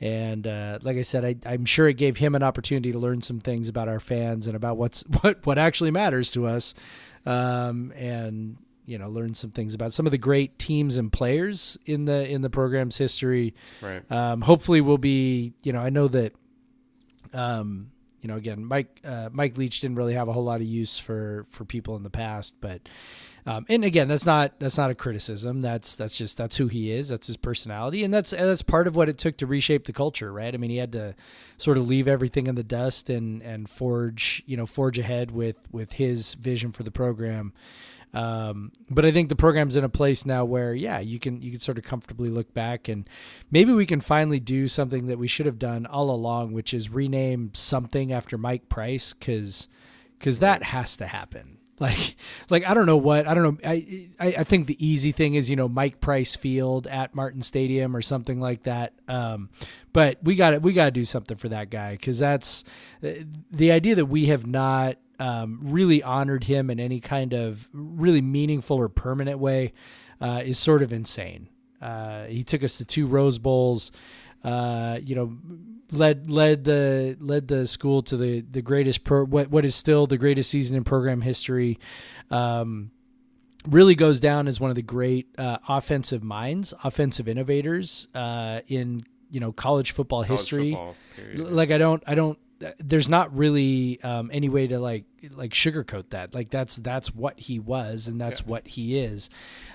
And 0.02 0.48
uh, 0.48 0.80
like 0.82 0.98
I 0.98 1.04
said, 1.04 1.24
I, 1.24 1.36
I'm 1.46 1.66
sure 1.66 1.88
it 1.88 1.94
gave 1.94 2.18
him 2.18 2.36
an 2.36 2.44
opportunity 2.44 2.92
to 2.92 3.00
learn 3.00 3.22
some 3.22 3.40
things 3.40 3.70
about 3.70 3.88
our 3.88 4.00
fans 4.00 4.48
and 4.48 4.56
about 4.56 4.78
what's 4.78 5.02
what 5.22 5.46
what 5.46 5.58
actually 5.58 5.92
matters 5.92 6.32
to 6.32 6.48
us, 6.48 6.74
um, 7.26 7.92
and 7.96 8.58
you 8.86 8.98
know, 8.98 9.10
learn 9.10 9.34
some 9.34 9.52
things 9.52 9.74
about 9.74 9.92
some 9.92 10.06
of 10.06 10.12
the 10.12 10.18
great 10.18 10.58
teams 10.60 10.96
and 10.96 11.12
players 11.12 11.78
in 11.86 12.06
the 12.06 12.26
in 12.26 12.42
the 12.42 12.50
program's 12.50 12.98
history 12.98 13.54
right 13.82 14.10
um, 14.12 14.42
hopefully 14.42 14.80
we'll 14.80 15.00
be 15.00 15.54
you 15.64 15.74
know 15.74 15.80
i 15.80 15.90
know 15.90 16.08
that 16.08 16.34
um, 17.34 17.92
you 18.26 18.28
know 18.28 18.38
again 18.38 18.66
mike 18.66 19.00
uh, 19.06 19.30
mike 19.32 19.56
leach 19.56 19.82
didn't 19.82 19.98
really 19.98 20.16
have 20.16 20.28
a 20.28 20.34
whole 20.34 20.44
lot 20.44 20.60
of 20.60 20.66
use 20.66 20.98
for 20.98 21.46
for 21.52 21.64
people 21.64 21.96
in 21.96 22.02
the 22.02 22.10
past 22.10 22.56
but 22.60 22.82
um, 23.46 23.68
and 23.70 23.86
again 23.86 24.08
that's 24.08 24.26
not 24.26 24.60
that's 24.60 24.80
not 24.80 24.90
a 24.90 24.96
criticism. 24.96 25.62
That's 25.62 25.96
that's 25.96 26.18
just 26.18 26.36
that's 26.36 26.58
who 26.58 26.66
he 26.66 26.92
is. 26.92 27.10
That's 27.10 27.28
his 27.28 27.38
personality. 27.38 28.04
And 28.04 28.12
that's 28.12 28.32
that's 28.32 28.64
part 28.64 28.88
of 28.88 28.96
what 28.96 29.08
it 29.08 29.20
took 29.20 29.38
to 29.38 29.46
reshape 29.46 29.86
the 29.86 29.94
culture 29.94 30.34
right? 30.34 30.52
I 30.52 30.58
mean 30.58 30.72
he 30.72 30.78
had 30.78 30.92
to 30.94 31.14
sort 31.58 31.78
of 31.78 31.88
leave 31.88 32.08
everything 32.08 32.48
in 32.48 32.56
the 32.56 32.64
dust 32.64 33.08
and 33.08 33.44
and 33.44 33.70
forge 33.70 34.42
you 34.48 34.58
know 34.58 34.66
forge 34.66 34.98
ahead 34.98 35.30
with 35.30 35.58
with 35.72 35.94
his 35.94 36.34
vision 36.34 36.72
for 36.72 36.82
the 36.82 36.90
program 36.90 37.54
um, 38.16 38.72
but 38.90 39.06
I 39.06 39.12
think 39.12 39.28
the 39.28 39.36
program's 39.36 39.76
in 39.76 39.84
a 39.84 39.90
place 39.90 40.26
now 40.26 40.46
where, 40.46 40.74
yeah, 40.74 41.00
you 41.00 41.20
can 41.20 41.42
you 41.42 41.52
can 41.52 41.60
sort 41.60 41.78
of 41.78 41.84
comfortably 41.84 42.30
look 42.30 42.54
back 42.54 42.88
and 42.88 43.08
maybe 43.52 43.74
we 43.74 43.86
can 43.86 44.00
finally 44.00 44.40
do 44.40 44.70
something 44.70 45.08
that 45.08 45.20
we 45.20 45.28
should 45.28 45.46
have 45.46 45.60
done 45.60 45.86
all 45.86 46.10
along, 46.10 46.54
which 46.54 46.74
is 46.74 46.90
rename 46.90 47.52
something 47.54 48.14
after 48.14 48.38
Mike 48.38 48.70
Price, 48.70 49.14
because 49.14 49.68
because 50.18 50.40
that 50.40 50.64
has 50.64 50.96
to 50.98 51.08
happen. 51.08 51.58
Like 51.78 52.16
like 52.50 52.66
I 52.66 52.74
don't 52.74 52.86
know 52.86 52.96
what 52.96 53.28
I 53.28 53.34
don't 53.34 53.44
know 53.44 53.70
I, 53.70 54.08
I 54.18 54.28
I 54.28 54.44
think 54.46 54.68
the 54.68 54.88
easy 54.88 55.12
thing 55.12 55.36
is 55.36 55.50
you 55.50 55.58
know 55.58 55.68
Mike 55.68 56.00
Price 56.00 56.34
Field 56.34 56.88
at 56.88 57.14
Martin 57.14 57.42
Stadium 57.42 57.98
or 57.98 58.02
something 58.02 58.40
like 58.40 58.64
that. 58.64 58.94
Um, 59.10 59.50
but 59.92 60.18
we 60.24 60.36
got 60.36 60.52
to 60.52 60.60
we 60.60 60.72
got 60.72 60.86
to 60.86 60.92
do 60.92 61.04
something 61.04 61.36
for 61.36 61.50
that 61.50 61.70
guy 61.70 61.92
because 61.92 62.18
that's 62.18 62.64
uh, 63.04 63.10
the 63.52 63.74
idea 63.74 63.96
that 63.96 64.06
we 64.06 64.28
have 64.28 64.48
not 64.48 64.96
um, 65.20 65.60
really 65.62 66.04
honored 66.04 66.46
him 66.46 66.70
in 66.70 66.80
any 66.80 67.00
kind 67.00 67.34
of 67.34 67.70
really 67.74 68.22
meaningful 68.22 68.78
or 68.78 68.90
permanent 68.90 69.40
way 69.40 69.74
uh, 70.22 70.42
is 70.44 70.58
sort 70.58 70.82
of 70.82 70.94
insane. 70.94 71.50
Uh, 71.82 72.26
he 72.26 72.44
took 72.44 72.64
us 72.64 72.78
to 72.78 72.86
two 72.86 73.08
Rose 73.08 73.38
Bowls. 73.38 73.92
Uh, 74.44 75.00
you 75.04 75.16
know, 75.16 75.38
led 75.92 76.30
led 76.30 76.64
the 76.64 77.18
led 77.20 77.48
the 77.48 77.68
school 77.68 78.02
to 78.04 78.18
the 78.18 78.42
the 78.42 78.62
greatest 78.62 79.04
pro 79.04 79.26
what 79.26 79.50
what 79.50 79.66
is 79.66 79.76
still 79.76 80.08
the 80.08 80.18
greatest 80.18 80.50
season 80.50 80.76
in 80.78 80.84
program 80.84 81.22
history. 81.22 81.80
Um, 82.30 82.92
really 83.68 83.96
goes 83.96 84.20
down 84.20 84.48
as 84.48 84.60
one 84.60 84.70
of 84.70 84.76
the 84.76 84.84
great 84.84 85.28
uh, 85.40 85.58
offensive 85.68 86.24
minds, 86.24 86.74
offensive 86.84 87.28
innovators 87.28 88.08
uh, 88.14 88.62
in 88.68 89.04
you 89.32 89.40
know 89.40 89.52
college 89.52 89.92
football 89.92 90.24
College 90.24 90.40
history 90.40 90.72
football, 90.72 90.96
like 91.52 91.72
i 91.72 91.78
don't 91.78 92.04
i 92.08 92.16
don't 92.16 92.38
there's 92.80 93.10
not 93.10 93.36
really 93.36 94.02
um, 94.02 94.30
any 94.34 94.50
way 94.50 94.68
to 94.68 94.80
like 94.80 95.06
like 95.32 95.52
sugarcoat 95.52 96.10
that. 96.12 96.34
Like 96.34 96.50
that's 96.50 96.76
that's 96.78 97.14
what 97.14 97.40
he 97.40 97.60
was 97.60 98.08
and 98.08 98.20
that's 98.20 98.42
Yeah. 98.42 98.48
what 98.48 98.68
he 98.68 98.98
is. 99.00 99.30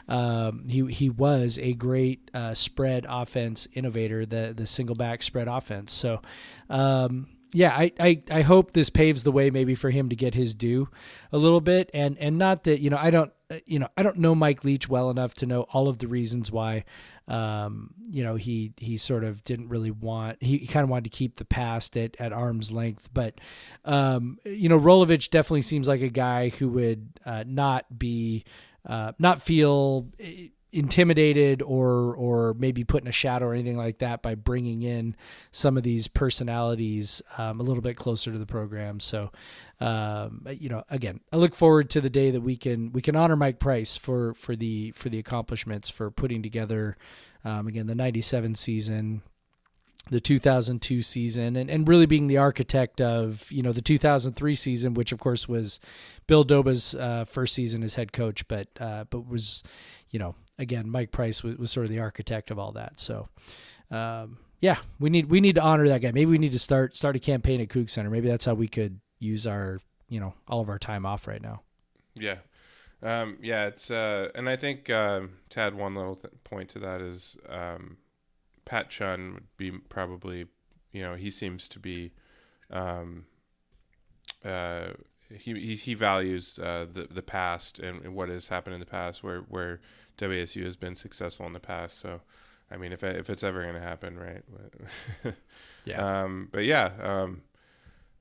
Um, 0.08 0.68
he 0.68 0.86
he 0.86 1.10
was 1.10 1.58
a 1.58 1.72
great 1.74 2.30
uh, 2.32 2.54
spread 2.54 3.06
offense 3.08 3.68
innovator 3.74 4.24
the 4.26 4.54
the 4.56 4.66
single 4.66 4.94
back 4.96 5.22
spread 5.22 5.48
offense. 5.48 5.92
So 5.92 6.22
um, 6.68 7.26
yeah 7.52 7.74
I, 7.76 7.92
I 7.98 8.22
I 8.30 8.42
hope 8.42 8.72
this 8.72 8.90
paves 8.90 9.22
the 9.22 9.32
way 9.32 9.50
maybe 9.50 9.74
for 9.74 9.90
him 9.90 10.08
to 10.08 10.16
get 10.16 10.34
his 10.34 10.54
due 10.54 10.88
a 11.32 11.38
little 11.38 11.60
bit 11.60 11.90
and 11.94 12.16
and 12.18 12.38
not 12.38 12.64
that 12.64 12.80
you 12.80 12.90
know 12.90 12.98
I 12.98 13.10
don't 13.10 13.32
uh, 13.50 13.56
you 13.66 13.78
know 13.78 13.88
I 13.96 14.02
don't 14.02 14.18
know 14.18 14.34
Mike 14.34 14.64
Leach 14.64 14.88
well 14.88 15.10
enough 15.10 15.34
to 15.34 15.46
know 15.46 15.62
all 15.72 15.88
of 15.88 15.98
the 15.98 16.08
reasons 16.08 16.50
why 16.50 16.84
um, 17.30 17.94
you 18.10 18.24
know, 18.24 18.34
he 18.34 18.72
he 18.76 18.96
sort 18.96 19.22
of 19.22 19.44
didn't 19.44 19.68
really 19.68 19.92
want 19.92 20.42
he, 20.42 20.58
he 20.58 20.66
kind 20.66 20.82
of 20.82 20.90
wanted 20.90 21.04
to 21.04 21.10
keep 21.10 21.36
the 21.36 21.44
past 21.44 21.96
at, 21.96 22.16
at 22.18 22.32
arm's 22.32 22.72
length. 22.72 23.08
But 23.14 23.40
um, 23.84 24.38
you 24.44 24.68
know, 24.68 24.78
Rolovich 24.78 25.30
definitely 25.30 25.62
seems 25.62 25.86
like 25.86 26.00
a 26.00 26.08
guy 26.08 26.48
who 26.48 26.68
would 26.70 27.20
uh, 27.24 27.44
not 27.46 27.98
be 27.98 28.44
uh, 28.84 29.12
not 29.20 29.42
feel 29.42 30.08
intimidated 30.72 31.62
or 31.62 32.14
or 32.14 32.54
maybe 32.54 32.84
put 32.84 33.02
in 33.02 33.08
a 33.08 33.12
shadow 33.12 33.46
or 33.46 33.54
anything 33.54 33.76
like 33.76 33.98
that 33.98 34.22
by 34.22 34.34
bringing 34.34 34.82
in 34.82 35.16
some 35.50 35.76
of 35.76 35.82
these 35.82 36.06
personalities 36.08 37.22
um, 37.38 37.60
a 37.60 37.62
little 37.62 37.82
bit 37.82 37.96
closer 37.96 38.30
to 38.30 38.38
the 38.38 38.46
program. 38.46 39.00
So, 39.00 39.30
um, 39.80 40.46
you 40.50 40.68
know, 40.68 40.84
again, 40.88 41.20
I 41.32 41.36
look 41.36 41.54
forward 41.54 41.90
to 41.90 42.00
the 42.00 42.10
day 42.10 42.30
that 42.30 42.40
we 42.40 42.56
can 42.56 42.92
we 42.92 43.02
can 43.02 43.16
honor 43.16 43.36
Mike 43.36 43.58
Price 43.58 43.96
for 43.96 44.34
for 44.34 44.54
the 44.54 44.92
for 44.92 45.08
the 45.08 45.18
accomplishments 45.18 45.88
for 45.88 46.10
putting 46.10 46.42
together 46.42 46.96
um, 47.44 47.66
again 47.66 47.86
the 47.86 47.94
'97 47.94 48.54
season. 48.54 49.22
The 50.08 50.20
2002 50.20 51.02
season, 51.02 51.54
and, 51.56 51.70
and 51.70 51.86
really 51.86 52.06
being 52.06 52.26
the 52.26 52.38
architect 52.38 53.00
of 53.00 53.52
you 53.52 53.62
know 53.62 53.70
the 53.70 53.82
2003 53.82 54.54
season, 54.56 54.94
which 54.94 55.12
of 55.12 55.20
course 55.20 55.46
was 55.46 55.78
Bill 56.26 56.42
Doba's 56.42 56.96
uh, 56.96 57.24
first 57.26 57.54
season 57.54 57.84
as 57.84 57.94
head 57.94 58.12
coach, 58.12 58.48
but 58.48 58.68
uh, 58.80 59.04
but 59.10 59.28
was 59.28 59.62
you 60.08 60.18
know 60.18 60.34
again, 60.60 60.88
Mike 60.88 61.10
Price 61.10 61.42
was, 61.42 61.56
was 61.56 61.70
sort 61.70 61.84
of 61.84 61.90
the 61.90 61.98
architect 61.98 62.50
of 62.50 62.58
all 62.58 62.72
that. 62.72 63.00
So, 63.00 63.28
um, 63.90 64.38
yeah, 64.60 64.76
we 64.98 65.10
need 65.10 65.26
we 65.26 65.40
need 65.40 65.54
to 65.54 65.62
honor 65.62 65.88
that 65.88 66.02
guy. 66.02 66.12
Maybe 66.12 66.26
we 66.26 66.38
need 66.38 66.52
to 66.52 66.58
start 66.58 66.94
start 66.94 67.16
a 67.16 67.18
campaign 67.18 67.60
at 67.60 67.68
Coug 67.68 67.88
Center. 67.88 68.10
Maybe 68.10 68.28
that's 68.28 68.44
how 68.44 68.54
we 68.54 68.68
could 68.68 69.00
use 69.18 69.46
our 69.46 69.80
you 70.08 70.20
know 70.20 70.34
all 70.46 70.60
of 70.60 70.68
our 70.68 70.78
time 70.78 71.06
off 71.06 71.26
right 71.26 71.42
now. 71.42 71.62
Yeah, 72.14 72.36
um, 73.02 73.38
yeah. 73.42 73.66
It's 73.66 73.90
uh, 73.90 74.28
and 74.34 74.48
I 74.48 74.56
think 74.56 74.90
um, 74.90 75.30
to 75.50 75.60
add 75.60 75.74
one 75.74 75.94
little 75.94 76.16
th- 76.16 76.34
point 76.44 76.68
to 76.70 76.78
that 76.80 77.00
is 77.00 77.38
um, 77.48 77.96
Pat 78.66 78.90
Chun 78.90 79.34
would 79.34 79.56
be 79.56 79.70
probably 79.70 80.46
you 80.92 81.02
know 81.02 81.14
he 81.14 81.30
seems 81.30 81.66
to 81.68 81.78
be 81.78 82.12
um, 82.70 83.24
uh, 84.44 84.88
he, 85.38 85.58
he 85.58 85.76
he 85.76 85.94
values 85.94 86.58
uh, 86.58 86.86
the 86.92 87.06
the 87.10 87.22
past 87.22 87.78
and, 87.78 88.04
and 88.04 88.14
what 88.14 88.28
has 88.28 88.48
happened 88.48 88.74
in 88.74 88.80
the 88.80 88.86
past 88.86 89.22
where 89.22 89.40
where 89.40 89.80
WSU 90.20 90.64
has 90.64 90.76
been 90.76 90.94
successful 90.94 91.46
in 91.46 91.52
the 91.52 91.60
past. 91.60 91.98
So, 91.98 92.20
I 92.70 92.76
mean, 92.76 92.92
if 92.92 93.02
if 93.02 93.30
it's 93.30 93.42
ever 93.42 93.62
going 93.62 93.74
to 93.74 93.80
happen, 93.80 94.18
right? 94.18 94.42
yeah. 95.84 96.22
Um, 96.22 96.48
but 96.52 96.64
yeah, 96.64 96.90
um, 97.02 97.42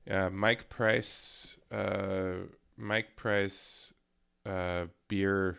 yeah. 0.06 0.28
Mike 0.30 0.68
Price, 0.68 1.58
uh, 1.70 2.46
Mike 2.76 3.16
Price, 3.16 3.92
uh, 4.46 4.86
beer 5.08 5.58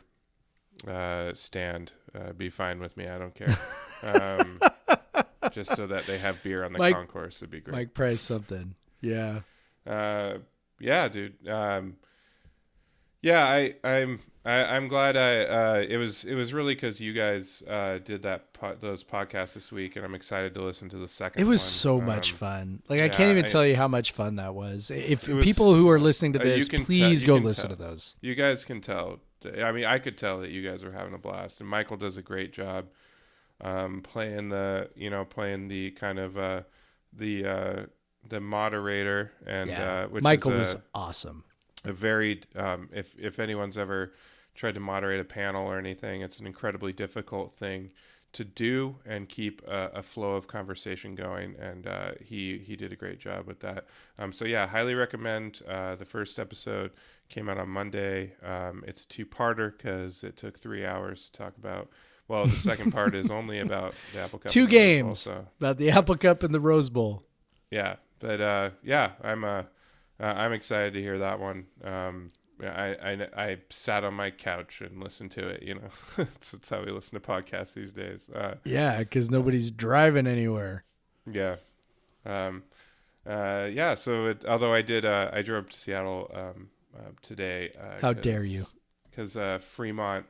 uh, 0.87 1.33
stand. 1.33 1.93
Uh, 2.13 2.33
be 2.33 2.49
fine 2.49 2.79
with 2.79 2.97
me. 2.97 3.07
I 3.07 3.17
don't 3.17 3.35
care. 3.35 3.55
Um, 4.03 4.59
just 5.51 5.75
so 5.75 5.87
that 5.87 6.05
they 6.07 6.17
have 6.17 6.41
beer 6.43 6.63
on 6.63 6.73
the 6.73 6.79
Mike, 6.79 6.95
concourse, 6.95 7.41
would 7.41 7.51
be 7.51 7.59
great. 7.59 7.75
Mike 7.75 7.93
Price, 7.93 8.21
something. 8.21 8.75
Yeah. 8.99 9.41
Uh, 9.85 10.39
yeah, 10.79 11.07
dude. 11.07 11.47
Um, 11.47 11.97
yeah, 13.21 13.45
I, 13.45 13.75
I'm 13.83 14.21
I, 14.43 14.75
am 14.75 14.87
glad 14.87 15.17
I 15.17 15.43
uh, 15.43 15.85
it 15.87 15.97
was 15.97 16.25
it 16.25 16.33
was 16.33 16.51
really 16.51 16.73
because 16.73 16.99
you 16.99 17.13
guys 17.13 17.61
uh, 17.69 17.99
did 17.99 18.23
that 18.23 18.53
po- 18.53 18.75
those 18.79 19.03
podcasts 19.03 19.53
this 19.53 19.71
week, 19.71 19.95
and 19.95 20.03
I'm 20.03 20.15
excited 20.15 20.55
to 20.55 20.63
listen 20.63 20.89
to 20.89 20.97
the 20.97 21.07
second. 21.07 21.41
It 21.41 21.45
was 21.45 21.59
one. 21.59 21.65
so 21.65 21.99
um, 21.99 22.05
much 22.05 22.31
fun. 22.31 22.81
Like 22.89 23.01
I 23.01 23.09
can't 23.09 23.29
even 23.29 23.45
I, 23.45 23.47
tell 23.47 23.65
you 23.65 23.75
how 23.75 23.87
much 23.87 24.13
fun 24.13 24.37
that 24.37 24.55
was. 24.55 24.89
If 24.89 25.27
was, 25.27 25.43
people 25.43 25.75
who 25.75 25.89
are 25.89 25.99
listening 25.99 26.33
to 26.33 26.39
uh, 26.39 26.43
this, 26.43 26.67
please 26.69 27.23
go 27.23 27.35
listen 27.35 27.69
tell. 27.69 27.77
to 27.77 27.83
those. 27.83 28.15
You 28.21 28.33
guys 28.33 28.65
can 28.65 28.81
tell. 28.81 29.19
I 29.63 29.71
mean, 29.71 29.85
I 29.85 29.99
could 29.99 30.17
tell 30.17 30.39
that 30.41 30.49
you 30.49 30.67
guys 30.67 30.83
are 30.83 30.91
having 30.91 31.13
a 31.13 31.19
blast, 31.19 31.61
and 31.61 31.69
Michael 31.69 31.97
does 31.97 32.17
a 32.17 32.21
great 32.23 32.51
job 32.51 32.87
um, 33.63 34.01
playing 34.01 34.49
the 34.49 34.89
you 34.95 35.09
know 35.09 35.23
playing 35.23 35.67
the 35.67 35.91
kind 35.91 36.19
of 36.19 36.37
uh, 36.37 36.61
the 37.13 37.45
uh, 37.45 37.85
the 38.27 38.39
moderator, 38.39 39.31
and 39.45 39.69
yeah. 39.69 40.03
uh, 40.03 40.07
which 40.07 40.23
Michael 40.23 40.53
a, 40.53 40.57
was 40.57 40.75
awesome. 40.93 41.43
A 41.83 41.93
very 41.93 42.41
um, 42.55 42.89
if 42.93 43.17
if 43.17 43.39
anyone's 43.39 43.77
ever 43.77 44.13
tried 44.55 44.75
to 44.75 44.79
moderate 44.79 45.19
a 45.19 45.25
panel 45.25 45.67
or 45.67 45.77
anything. 45.77 46.21
It's 46.21 46.39
an 46.39 46.47
incredibly 46.47 46.93
difficult 46.93 47.53
thing 47.55 47.91
to 48.33 48.45
do 48.45 48.95
and 49.05 49.27
keep 49.27 49.61
a, 49.67 49.91
a 49.95 50.03
flow 50.03 50.35
of 50.35 50.47
conversation 50.47 51.15
going. 51.15 51.55
And 51.59 51.87
uh, 51.87 52.11
he 52.23 52.59
he 52.59 52.75
did 52.75 52.91
a 52.91 52.95
great 52.95 53.19
job 53.19 53.47
with 53.47 53.59
that. 53.61 53.85
Um, 54.19 54.31
so 54.31 54.45
yeah, 54.45 54.67
highly 54.67 54.93
recommend. 54.93 55.61
Uh, 55.67 55.95
the 55.95 56.05
first 56.05 56.39
episode 56.39 56.91
came 57.29 57.49
out 57.49 57.57
on 57.57 57.69
Monday. 57.69 58.33
Um, 58.43 58.83
it's 58.87 59.03
a 59.03 59.07
two-parter 59.07 59.75
because 59.75 60.23
it 60.23 60.37
took 60.37 60.59
three 60.59 60.85
hours 60.85 61.29
to 61.29 61.31
talk 61.31 61.57
about. 61.57 61.89
Well, 62.27 62.45
the 62.45 62.55
second 62.55 62.91
part 62.91 63.13
is 63.15 63.29
only 63.29 63.59
about 63.67 63.93
the 64.13 64.19
Apple 64.21 64.39
Cup. 64.39 64.51
Two 64.51 64.67
games 64.67 65.25
Bowl, 65.25 65.35
so. 65.35 65.47
about 65.59 65.77
the 65.77 65.91
Apple 65.91 66.15
Cup 66.15 66.43
and 66.43 66.53
the 66.53 66.61
Rose 66.61 66.89
Bowl. 66.89 67.23
Yeah, 67.69 67.95
but 68.19 68.39
uh, 68.39 68.69
yeah, 68.83 69.11
I'm 69.21 69.43
uh, 70.21 70.25
I'm 70.25 70.53
excited 70.53 70.93
to 70.93 71.01
hear 71.01 71.17
that 71.19 71.39
one. 71.39 71.65
Um, 71.83 72.27
I, 72.61 72.95
I, 73.01 73.27
I 73.35 73.57
sat 73.69 74.03
on 74.03 74.13
my 74.13 74.29
couch 74.29 74.81
and 74.81 75.03
listened 75.03 75.31
to 75.31 75.47
it. 75.47 75.63
You 75.63 75.75
know, 75.75 75.89
that's, 76.17 76.51
that's, 76.51 76.69
how 76.69 76.83
we 76.83 76.91
listen 76.91 77.19
to 77.19 77.27
podcasts 77.27 77.73
these 77.73 77.93
days. 77.93 78.29
Uh, 78.29 78.55
yeah, 78.63 78.99
because 78.99 79.31
nobody's 79.31 79.71
driving 79.71 80.27
anywhere. 80.27 80.83
Yeah, 81.31 81.55
um, 82.25 82.63
uh, 83.27 83.67
yeah. 83.71 83.95
So 83.95 84.27
it, 84.27 84.45
although 84.47 84.73
I 84.73 84.81
did, 84.81 85.05
uh, 85.05 85.31
I 85.33 85.41
drove 85.41 85.69
to 85.69 85.77
Seattle 85.77 86.29
um, 86.33 86.69
uh, 86.95 87.11
today. 87.21 87.73
Uh, 87.79 87.99
how 88.01 88.13
dare 88.13 88.43
you? 88.43 88.65
Because 89.09 89.35
uh, 89.37 89.59
Fremont 89.59 90.25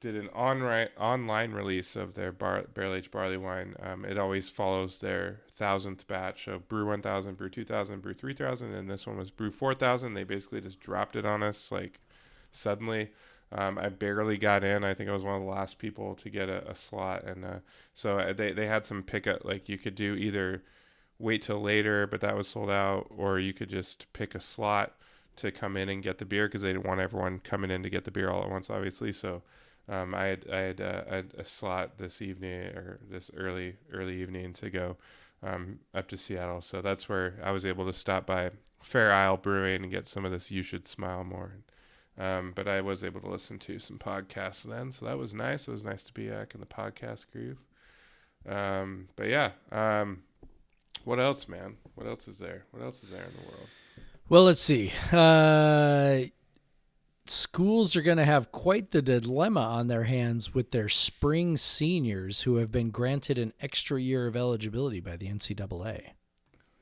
did 0.00 0.14
an 0.14 0.28
online 0.28 0.88
online 0.98 1.52
release 1.52 1.96
of 1.96 2.14
their 2.14 2.30
bar, 2.30 2.64
barrel 2.74 2.94
aged 2.94 3.10
barley 3.10 3.36
wine. 3.36 3.74
Um, 3.82 4.04
it 4.04 4.18
always 4.18 4.48
follows 4.48 5.00
their 5.00 5.40
thousandth 5.50 6.06
batch. 6.06 6.46
of 6.46 6.68
brew 6.68 6.86
one 6.86 7.02
thousand, 7.02 7.36
brew 7.36 7.50
two 7.50 7.64
thousand, 7.64 8.02
brew 8.02 8.14
three 8.14 8.34
thousand, 8.34 8.74
and 8.74 8.88
this 8.88 9.06
one 9.06 9.16
was 9.16 9.30
brew 9.30 9.50
four 9.50 9.74
thousand. 9.74 10.14
They 10.14 10.24
basically 10.24 10.60
just 10.60 10.80
dropped 10.80 11.16
it 11.16 11.26
on 11.26 11.42
us 11.42 11.72
like 11.72 12.00
suddenly. 12.52 13.10
Um, 13.50 13.78
I 13.78 13.88
barely 13.88 14.36
got 14.36 14.62
in. 14.62 14.84
I 14.84 14.92
think 14.92 15.08
I 15.08 15.14
was 15.14 15.24
one 15.24 15.36
of 15.36 15.42
the 15.42 15.48
last 15.50 15.78
people 15.78 16.14
to 16.16 16.28
get 16.28 16.50
a, 16.50 16.70
a 16.70 16.74
slot, 16.74 17.24
and 17.24 17.44
uh, 17.44 17.58
so 17.94 18.18
uh, 18.18 18.32
they 18.32 18.52
they 18.52 18.66
had 18.66 18.86
some 18.86 19.02
pickup. 19.02 19.44
Like 19.44 19.68
you 19.68 19.78
could 19.78 19.94
do 19.94 20.14
either 20.14 20.62
wait 21.18 21.42
till 21.42 21.60
later, 21.60 22.06
but 22.06 22.20
that 22.20 22.36
was 22.36 22.46
sold 22.46 22.70
out, 22.70 23.06
or 23.10 23.40
you 23.40 23.52
could 23.52 23.70
just 23.70 24.06
pick 24.12 24.34
a 24.34 24.40
slot 24.40 24.94
to 25.36 25.50
come 25.50 25.76
in 25.76 25.88
and 25.88 26.02
get 26.02 26.18
the 26.18 26.24
beer 26.24 26.46
because 26.46 26.62
they 26.62 26.72
didn't 26.72 26.86
want 26.86 27.00
everyone 27.00 27.38
coming 27.40 27.70
in 27.70 27.82
to 27.82 27.90
get 27.90 28.04
the 28.04 28.10
beer 28.10 28.30
all 28.30 28.42
at 28.42 28.50
once, 28.50 28.70
obviously. 28.70 29.12
So 29.12 29.42
um, 29.88 30.14
I 30.14 30.24
had 30.26 30.46
I 30.52 30.58
had, 30.58 30.80
uh, 30.80 31.02
I 31.10 31.14
had, 31.16 31.34
a 31.38 31.44
slot 31.44 31.98
this 31.98 32.20
evening 32.20 32.66
or 32.76 33.00
this 33.08 33.30
early 33.36 33.76
early 33.92 34.20
evening 34.20 34.52
to 34.54 34.70
go 34.70 34.96
um, 35.42 35.80
up 35.94 36.08
to 36.08 36.18
Seattle, 36.18 36.60
so 36.60 36.82
that's 36.82 37.08
where 37.08 37.38
I 37.42 37.52
was 37.52 37.64
able 37.64 37.86
to 37.86 37.92
stop 37.92 38.26
by 38.26 38.50
Fair 38.82 39.12
Isle 39.12 39.36
Brewing 39.36 39.82
and 39.82 39.90
get 39.90 40.06
some 40.06 40.24
of 40.24 40.32
this. 40.32 40.50
You 40.50 40.62
should 40.62 40.86
smile 40.86 41.24
more. 41.24 41.52
Um, 42.18 42.52
but 42.54 42.66
I 42.66 42.80
was 42.80 43.04
able 43.04 43.20
to 43.20 43.30
listen 43.30 43.60
to 43.60 43.78
some 43.78 43.98
podcasts 43.98 44.64
then, 44.64 44.90
so 44.90 45.06
that 45.06 45.16
was 45.16 45.32
nice. 45.32 45.68
It 45.68 45.70
was 45.70 45.84
nice 45.84 46.02
to 46.04 46.12
be 46.12 46.28
back 46.28 46.52
in 46.52 46.60
the 46.60 46.66
podcast 46.66 47.26
groove. 47.30 47.58
Um, 48.46 49.08
but 49.14 49.28
yeah, 49.28 49.52
um, 49.70 50.22
what 51.04 51.20
else, 51.20 51.46
man? 51.46 51.76
What 51.94 52.08
else 52.08 52.26
is 52.26 52.38
there? 52.38 52.64
What 52.72 52.82
else 52.82 53.04
is 53.04 53.10
there 53.10 53.22
in 53.22 53.32
the 53.32 53.48
world? 53.48 53.68
Well, 54.28 54.44
let's 54.44 54.60
see. 54.60 54.92
Uh, 55.12 56.24
schools 57.30 57.96
are 57.96 58.02
going 58.02 58.18
to 58.18 58.24
have 58.24 58.52
quite 58.52 58.90
the 58.90 59.02
dilemma 59.02 59.60
on 59.60 59.88
their 59.88 60.04
hands 60.04 60.54
with 60.54 60.70
their 60.70 60.88
spring 60.88 61.56
seniors 61.56 62.42
who 62.42 62.56
have 62.56 62.70
been 62.70 62.90
granted 62.90 63.38
an 63.38 63.52
extra 63.60 64.00
year 64.00 64.26
of 64.26 64.36
eligibility 64.36 65.00
by 65.00 65.16
the 65.16 65.28
NCAA. 65.28 66.10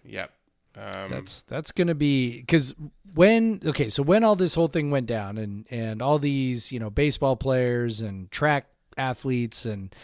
Yep. 0.04 0.32
Um, 0.76 1.10
that's 1.10 1.40
that's 1.42 1.72
going 1.72 1.88
to 1.88 1.94
be 1.94 2.40
because 2.40 2.74
when 3.14 3.62
okay 3.64 3.88
so 3.88 4.02
when 4.02 4.22
all 4.22 4.36
this 4.36 4.54
whole 4.54 4.68
thing 4.68 4.90
went 4.90 5.06
down 5.06 5.38
and 5.38 5.64
and 5.70 6.02
all 6.02 6.18
these 6.18 6.70
you 6.70 6.78
know 6.78 6.90
baseball 6.90 7.34
players 7.34 8.02
and 8.02 8.30
track 8.30 8.66
athletes 8.98 9.64
and 9.64 9.94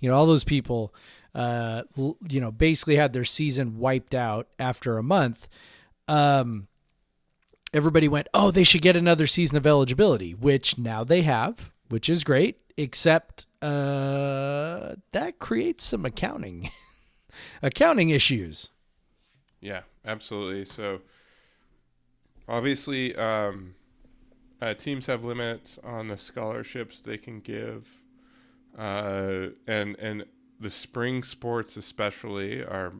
you 0.00 0.10
know 0.10 0.16
all 0.16 0.26
those 0.26 0.42
people 0.42 0.92
uh 1.36 1.82
you 1.96 2.40
know 2.40 2.50
basically 2.50 2.96
had 2.96 3.12
their 3.12 3.24
season 3.24 3.78
wiped 3.78 4.16
out 4.16 4.48
after 4.58 4.98
a 4.98 5.02
month 5.02 5.46
um 6.08 6.66
everybody 7.72 8.08
went, 8.08 8.28
oh, 8.34 8.50
they 8.50 8.64
should 8.64 8.82
get 8.82 8.96
another 8.96 9.26
season 9.26 9.56
of 9.56 9.66
eligibility, 9.66 10.34
which 10.34 10.78
now 10.78 11.04
they 11.04 11.22
have, 11.22 11.72
which 11.88 12.08
is 12.08 12.24
great, 12.24 12.58
except 12.76 13.46
uh, 13.62 14.94
that 15.12 15.38
creates 15.38 15.84
some 15.84 16.04
accounting 16.04 16.70
accounting 17.62 18.10
issues. 18.10 18.70
Yeah, 19.60 19.82
absolutely. 20.04 20.64
So 20.64 21.00
obviously, 22.48 23.16
um, 23.16 23.74
uh, 24.60 24.74
teams 24.74 25.06
have 25.06 25.24
limits 25.24 25.78
on 25.82 26.08
the 26.08 26.16
scholarships 26.16 27.00
they 27.00 27.18
can 27.18 27.40
give, 27.40 27.88
uh, 28.78 29.48
and 29.66 29.98
and 29.98 30.24
the 30.60 30.70
spring 30.70 31.22
sports 31.22 31.76
especially 31.76 32.62
are, 32.62 32.94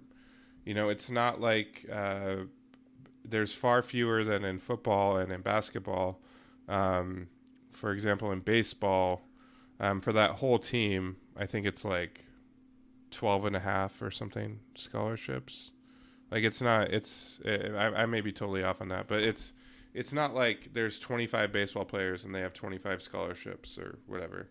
you 0.65 0.75
know, 0.75 0.91
it's 0.91 1.11
not 1.11 1.41
like 1.41 1.87
uh, 1.91 2.37
there's 3.29 3.53
far 3.53 3.83
fewer 3.83 4.25
than 4.25 4.45
in 4.45 4.59
football 4.59 5.17
and 5.17 5.33
in 5.33 5.41
basketball. 5.41 6.21
Um, 6.69 7.29
for 7.71 7.93
example, 7.93 8.33
in 8.33 8.41
baseball, 8.41 9.23
um, 9.81 10.01
for 10.01 10.13
that 10.13 10.33
whole 10.33 10.59
team, 10.59 11.17
I 11.37 11.47
think 11.47 11.67
it's 11.67 11.85
like 11.85 12.25
12 13.11 13.47
and 13.47 13.57
a 13.57 13.61
half 13.61 14.01
or 14.01 14.11
something 14.11 14.61
scholarships. 14.75 15.71
Like 16.31 16.45
it's 16.45 16.61
not, 16.61 16.91
it's, 16.91 17.41
it, 17.45 17.73
I, 17.75 18.03
I 18.03 18.07
may 18.07 18.21
be 18.21 18.33
totally 18.33 18.65
off 18.65 18.81
on 18.81 18.89
that, 18.89 19.07
but 19.07 19.21
it's, 19.21 19.53
it's 19.95 20.13
not 20.13 20.35
like 20.35 20.71
there's 20.73 20.99
25 20.99 21.53
baseball 21.53 21.85
players 21.85 22.25
and 22.25 22.35
they 22.35 22.41
have 22.41 22.53
25 22.53 23.03
scholarships 23.03 23.79
or 23.79 23.99
whatever. 24.07 24.49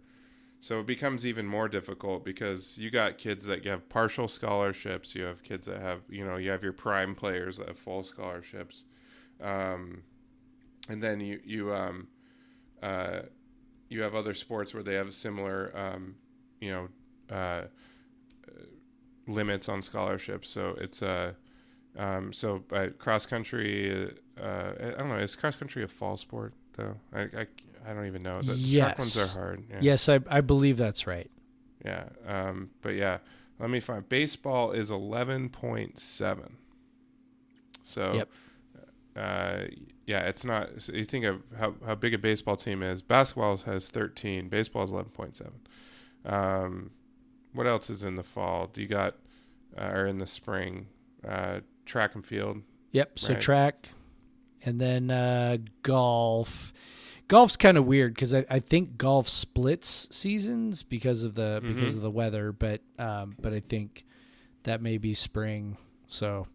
So 0.60 0.80
it 0.80 0.86
becomes 0.86 1.26
even 1.26 1.45
more 1.45 1.68
difficult 1.68 2.26
because 2.26 2.78
you 2.78 2.89
got 2.89 3.18
kids 3.18 3.45
that 3.45 3.66
have 3.66 3.88
partial 3.89 4.28
scholarships. 4.28 5.14
You 5.14 5.24
have 5.24 5.43
kids 5.43 5.66
that 5.68 5.82
have, 5.82 6.01
you 6.10 6.26
know, 6.26 6.38
you 6.38 6.49
have 6.49 6.64
your 6.64 6.74
prime 6.74 7.16
players 7.16 7.58
that 7.58 7.68
have 7.68 7.78
full 7.78 8.03
scholarships, 8.03 8.86
um, 9.41 10.03
and 10.89 11.01
then 11.01 11.20
you 11.20 11.39
you 11.43 11.74
um, 11.74 12.08
uh, 12.82 13.22
you 13.89 14.01
have 14.01 14.16
other 14.16 14.34
sports 14.34 14.74
where 14.74 14.84
they 14.84 14.95
have 14.95 15.14
similar, 15.14 15.72
um, 15.76 16.16
you 16.60 16.72
know, 16.72 17.36
uh, 17.36 17.66
limits 19.28 19.70
on 19.70 19.82
scholarships. 19.82 20.49
So 20.49 20.76
it's 20.80 21.01
a 21.01 21.36
uh, 21.97 22.01
um, 22.01 22.34
so 22.34 22.64
cross 22.97 23.26
country. 23.26 24.12
Uh, 24.41 24.72
I 24.80 24.97
don't 24.97 25.10
know. 25.10 25.18
Is 25.18 25.36
cross 25.36 25.56
country 25.56 25.84
a 25.84 25.88
fall 25.88 26.18
sport 26.18 26.53
though? 26.76 26.95
I, 27.14 27.22
I 27.22 27.47
I 27.88 27.93
don't 27.93 28.07
even 28.07 28.23
know. 28.23 28.41
The 28.41 28.55
yes. 28.55 28.86
track 28.86 28.99
ones 28.99 29.17
are 29.17 29.27
hard. 29.27 29.63
Yeah. 29.69 29.77
Yes, 29.81 30.09
I, 30.09 30.19
I 30.29 30.41
believe 30.41 30.77
that's 30.77 31.05
right. 31.05 31.29
Yeah. 31.83 32.05
Um, 32.27 32.71
but 32.81 32.95
yeah, 32.95 33.19
let 33.59 33.69
me 33.69 33.79
find. 33.79 34.07
Baseball 34.07 34.71
is 34.71 34.89
11.7. 34.91 36.51
So, 37.83 38.13
yep. 38.13 38.29
uh, 39.15 39.65
yeah, 40.05 40.21
it's 40.21 40.43
not. 40.43 40.81
So 40.81 40.93
you 40.93 41.03
think 41.03 41.25
of 41.25 41.41
how, 41.57 41.75
how 41.86 41.95
big 41.95 42.13
a 42.13 42.17
baseball 42.17 42.55
team 42.55 42.81
is. 42.81 43.01
Basketball 43.01 43.57
has 43.57 43.89
13. 43.89 44.49
Baseball 44.49 44.83
is 44.83 44.91
11.7. 44.91 45.51
Um, 46.25 46.91
what 47.53 47.67
else 47.67 47.89
is 47.89 48.03
in 48.03 48.15
the 48.15 48.23
fall? 48.23 48.67
Do 48.67 48.81
you 48.81 48.88
got, 48.88 49.15
uh, 49.77 49.91
or 49.93 50.07
in 50.07 50.17
the 50.17 50.27
spring? 50.27 50.88
Uh, 51.27 51.59
track 51.86 52.15
and 52.15 52.25
field. 52.25 52.61
Yep. 52.91 53.19
So 53.19 53.33
right? 53.33 53.41
track, 53.41 53.89
and 54.63 54.79
then 54.79 55.11
uh, 55.11 55.57
golf 55.83 56.73
golf's 57.28 57.57
kind 57.57 57.78
of 57.78 57.86
weird 57.86 58.13
because 58.13 58.34
I, 58.34 58.45
I 58.49 58.59
think 58.59 58.97
golf 58.97 59.28
splits 59.28 60.07
seasons 60.11 60.84
because 60.84 61.23
of 61.23 61.36
the 61.36 61.61
mm-hmm. 61.63 61.73
because 61.73 61.95
of 61.95 62.01
the 62.01 62.11
weather, 62.11 62.51
but 62.51 62.82
um, 62.99 63.36
but 63.39 63.53
I 63.53 63.59
think 63.59 64.05
that 64.63 64.82
may 64.82 64.97
be 64.97 65.13
spring. 65.13 65.78
So 66.07 66.47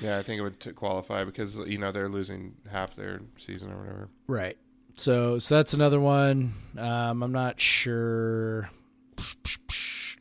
yeah, 0.00 0.18
I 0.18 0.22
think 0.22 0.40
it 0.40 0.42
would 0.42 0.60
t- 0.60 0.72
qualify 0.72 1.24
because 1.24 1.58
you 1.58 1.78
know 1.78 1.92
they're 1.92 2.08
losing 2.08 2.54
half 2.70 2.96
their 2.96 3.20
season 3.38 3.72
or 3.72 3.78
whatever. 3.78 4.08
Right. 4.26 4.56
So 4.96 5.38
so 5.38 5.56
that's 5.56 5.74
another 5.74 6.00
one. 6.00 6.54
Um, 6.78 7.22
I'm 7.22 7.32
not 7.32 7.60
sure. 7.60 8.70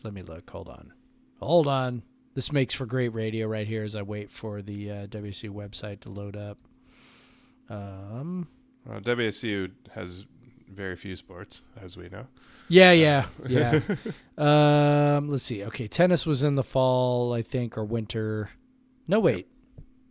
Let 0.04 0.14
me 0.14 0.22
look. 0.22 0.50
Hold 0.50 0.70
on. 0.70 0.94
Hold 1.40 1.68
on. 1.68 2.04
This 2.36 2.52
makes 2.52 2.74
for 2.74 2.86
great 2.86 3.10
radio 3.10 3.48
right 3.48 3.68
here 3.68 3.84
as 3.84 3.96
I 3.96 4.02
wait 4.02 4.32
for 4.32 4.62
the 4.62 4.90
uh, 4.90 5.08
WC 5.08 5.50
website 5.50 6.00
to 6.02 6.10
load 6.10 6.36
up. 6.36 6.58
Um, 7.70 8.48
well, 8.86 9.00
WSU 9.00 9.72
has 9.94 10.26
very 10.70 10.96
few 10.96 11.16
sports, 11.16 11.62
as 11.82 11.98
we 11.98 12.10
know. 12.10 12.28
Yeah, 12.70 12.92
yeah, 12.92 13.26
uh, 13.44 13.48
yeah. 14.38 15.18
um, 15.18 15.30
let's 15.30 15.44
see. 15.44 15.64
Okay, 15.64 15.88
tennis 15.88 16.26
was 16.26 16.44
in 16.44 16.56
the 16.56 16.64
fall, 16.64 17.34
I 17.34 17.42
think, 17.42 17.78
or 17.78 17.84
winter. 17.84 18.50
No, 19.08 19.20
wait. 19.20 19.48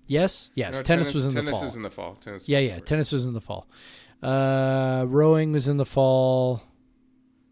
Yes, 0.07 0.51
yes. 0.55 0.75
No, 0.75 0.83
tennis, 0.83 1.09
tennis, 1.09 1.14
was 1.14 1.25
in 1.27 1.33
tennis 1.33 1.47
the 1.47 1.51
fall. 1.51 1.61
Tennis 1.61 1.73
is 1.73 1.77
in 1.77 1.83
the 1.83 1.91
fall. 1.91 2.14
Tennis. 2.20 2.49
Yeah, 2.49 2.59
yeah. 2.59 2.79
Tennis 2.81 3.12
was 3.12 3.25
in 3.25 3.33
the 3.33 3.41
fall. 3.41 3.66
Uh, 4.23 5.05
rowing 5.09 5.53
was 5.53 5.68
in 5.68 5.79
the 5.79 5.87
fall. 5.87 6.62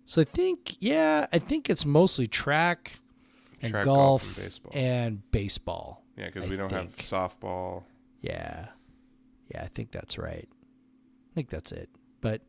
So 0.05 0.23
I 0.23 0.25
think, 0.25 0.77
yeah, 0.81 1.27
I 1.33 1.39
think 1.39 1.71
it's 1.71 1.87
mostly 1.87 2.27
track 2.27 2.99
and 3.62 3.71
track, 3.71 3.85
golf, 3.85 4.23
golf, 4.23 4.37
and 4.37 4.43
baseball. 4.45 4.73
And 4.75 5.31
baseball 5.31 6.03
yeah, 6.16 6.27
because 6.27 6.51
we 6.51 6.57
don't 6.57 6.68
think. 6.68 7.01
have 7.01 7.31
softball. 7.41 7.85
Yeah, 8.21 8.66
yeah, 9.49 9.62
I 9.62 9.68
think 9.68 9.91
that's 9.91 10.18
right. 10.18 10.49
Think 11.41 11.49
that's 11.49 11.72
it. 11.72 11.88
But 12.20 12.43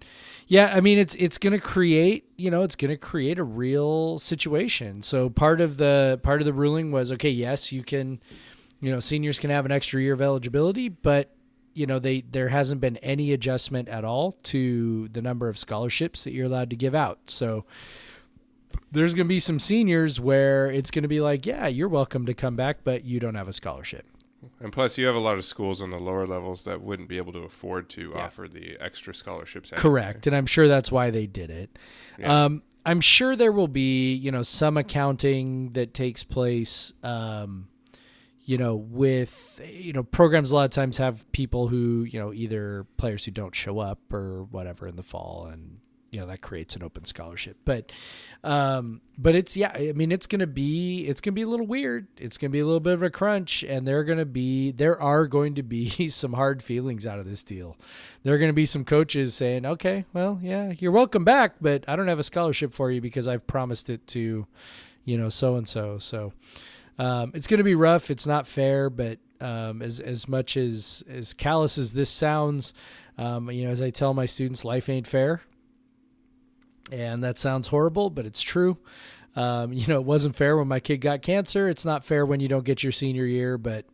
yeah, 0.48 0.74
I 0.76 0.82
mean 0.82 1.00
it's 1.00 1.16
it's 1.16 1.38
going 1.38 1.54
to 1.54 1.60
create, 1.66 2.26
you 2.36 2.52
know, 2.52 2.64
it's 2.64 2.76
going 2.76 2.90
to 2.90 2.98
create 2.98 3.40
a 3.40 3.44
real 3.46 4.20
situation. 4.20 5.02
So 5.02 5.30
part 5.30 5.62
of 5.62 5.78
the 5.78 6.20
part 6.24 6.42
of 6.42 6.46
the 6.46 6.52
ruling 6.52 6.92
was 6.92 7.10
okay, 7.14 7.30
yes, 7.30 7.72
you 7.72 7.84
can 7.84 8.20
you 8.82 8.92
know, 8.92 9.00
seniors 9.00 9.40
can 9.40 9.50
have 9.50 9.66
an 9.66 9.72
extra 9.72 10.02
year 10.02 10.12
of 10.12 10.22
eligibility, 10.22 10.90
but 10.90 11.34
you 11.74 11.86
know, 11.86 12.00
they 12.00 12.20
there 12.20 12.50
hasn't 12.50 12.82
been 12.82 12.98
any 12.98 13.32
adjustment 13.32 13.88
at 13.88 14.04
all 14.04 14.34
to 14.44 15.08
the 15.08 15.22
number 15.22 15.48
of 15.48 15.58
scholarships 15.58 16.26
that 16.26 16.34
you're 16.34 16.48
allowed 16.48 16.70
to 16.72 16.76
give 16.76 16.94
out. 16.94 17.20
So 17.28 17.64
there's 18.92 19.14
going 19.14 19.26
to 19.26 19.34
be 19.34 19.40
some 19.40 19.58
seniors 19.58 20.20
where 20.20 20.70
it's 20.70 20.92
going 20.92 21.04
to 21.04 21.08
be 21.08 21.22
like, 21.22 21.46
yeah, 21.46 21.68
you're 21.68 21.88
welcome 21.88 22.26
to 22.26 22.34
come 22.34 22.58
back, 22.58 22.80
but 22.84 23.06
you 23.06 23.22
don't 23.22 23.36
have 23.36 23.48
a 23.48 23.54
scholarship. 23.54 24.06
And 24.60 24.72
plus, 24.72 24.98
you 24.98 25.06
have 25.06 25.16
a 25.16 25.20
lot 25.20 25.36
of 25.36 25.46
schools 25.46 25.82
on 25.82 25.92
the 25.92 26.00
lower 26.00 26.26
levels 26.26 26.64
that 26.66 26.82
wouldn't 26.82 27.10
be 27.10 27.18
able 27.18 27.34
to 27.34 27.40
afford 27.40 27.90
to 27.90 28.12
yeah. 28.16 28.24
offer 28.24 28.48
the 28.48 28.78
extra 28.80 29.14
scholarships. 29.14 29.72
Anyway. 29.72 29.82
Correct, 29.82 30.28
and 30.28 30.36
I'm 30.36 30.46
sure 30.46 30.68
that's 30.68 30.92
why 30.92 31.12
they 31.12 31.28
did 31.28 31.50
it. 31.50 31.78
Yeah. 32.20 32.46
Um, 32.46 32.64
I'm 32.86 33.02
sure 33.02 33.36
there 33.36 33.52
will 33.52 33.68
be, 33.68 34.14
you 34.14 34.32
know, 34.32 34.44
some 34.44 34.78
accounting 34.78 35.74
that 35.74 35.94
takes 35.94 36.24
place. 36.24 36.94
Um, 37.04 37.68
you 38.44 38.58
know, 38.58 38.76
with 38.76 39.62
you 39.64 39.94
know, 39.94 40.04
programs 40.04 40.52
a 40.52 40.56
lot 40.56 40.66
of 40.66 40.72
times 40.72 40.98
have 40.98 41.32
people 41.32 41.68
who, 41.68 42.04
you 42.04 42.20
know, 42.20 42.34
either 42.34 42.86
players 42.98 43.24
who 43.26 43.32
don't 43.32 43.56
show 43.56 43.80
up 43.80 44.12
or 44.12 44.44
whatever 44.44 44.88
in 44.88 44.96
the 44.96 45.04
fall, 45.04 45.48
and 45.52 45.78
you 46.12 46.20
know 46.20 46.28
that 46.28 46.42
creates 46.42 46.76
an 46.76 46.84
open 46.84 47.06
scholarship. 47.06 47.58
But 47.64 47.92
um 48.44 49.02
but 49.18 49.36
it's 49.36 49.56
yeah 49.56 49.72
i 49.76 49.94
mean 49.94 50.12
it's 50.12 50.26
gonna 50.26 50.48
be 50.48 51.06
it's 51.08 51.22
gonna 51.22 51.36
be 51.36 51.42
a 51.42 51.48
little 51.48 51.66
weird. 51.66 52.08
It's 52.18 52.38
gonna 52.38 52.52
be 52.52 52.60
a 52.60 52.66
little 52.66 52.80
bit 52.82 52.94
of 52.94 53.02
a 53.02 53.10
crunch 53.10 53.64
and 53.64 53.88
there 53.88 53.98
are 54.00 54.04
gonna 54.04 54.26
be 54.26 54.72
there 54.72 55.02
are 55.02 55.26
going 55.26 55.56
to 55.56 55.64
be 55.64 56.08
some 56.10 56.34
hard 56.34 56.62
feelings 56.62 57.08
out 57.08 57.18
of 57.18 57.26
this 57.26 57.44
deal. 57.44 57.78
There 58.24 58.36
are 58.36 58.38
gonna 58.38 58.52
be 58.54 58.66
some 58.66 58.84
coaches 58.84 59.34
saying 59.34 59.66
okay 59.66 60.06
well 60.14 60.40
yeah 60.44 60.74
you're 60.78 60.92
welcome 60.92 61.24
back 61.24 61.56
but 61.62 61.86
i 61.88 61.96
don't 61.96 62.10
have 62.10 62.20
a 62.20 62.24
scholarship 62.24 62.74
for 62.74 62.92
you 62.92 63.00
because 63.02 63.28
i've 63.28 63.48
promised 63.48 63.90
it 63.90 64.06
to 64.08 64.46
you 65.06 65.18
know 65.18 65.30
so 65.30 65.56
and 65.56 65.68
so 65.68 65.98
so 65.98 66.34
um, 67.00 67.32
it's 67.34 67.48
gonna 67.48 67.64
be 67.64 67.74
rough. 67.74 68.12
It's 68.12 68.28
not 68.28 68.48
fair 68.48 68.90
but 68.90 69.18
um, 69.40 69.82
as 69.82 70.00
as 70.02 70.28
much 70.28 70.58
as 70.58 71.06
as 71.10 71.34
callous 71.34 71.78
as 71.78 71.94
this 71.94 72.10
sounds 72.10 72.74
um, 73.18 73.50
you 73.50 73.64
know 73.64 73.72
as 73.72 73.82
i 73.82 73.90
tell 73.90 74.14
my 74.14 74.26
students 74.26 74.66
life 74.66 74.90
ain't 74.90 75.08
fair 75.08 75.42
and 76.92 77.24
that 77.24 77.38
sounds 77.38 77.68
horrible, 77.68 78.10
but 78.10 78.26
it's 78.26 78.42
true. 78.42 78.78
Um, 79.36 79.72
you 79.74 79.88
know, 79.88 80.00
it 80.00 80.06
wasn't 80.06 80.36
fair 80.36 80.58
when 80.58 80.68
my 80.68 80.80
kid 80.80 80.98
got 80.98 81.22
cancer. 81.22 81.70
It's 81.70 81.86
not 81.86 82.04
fair 82.04 82.26
when 82.26 82.40
you 82.40 82.48
don't 82.48 82.66
get 82.66 82.84
your 82.84 82.92
senior 82.92 83.26
year, 83.26 83.58
but 83.58 83.86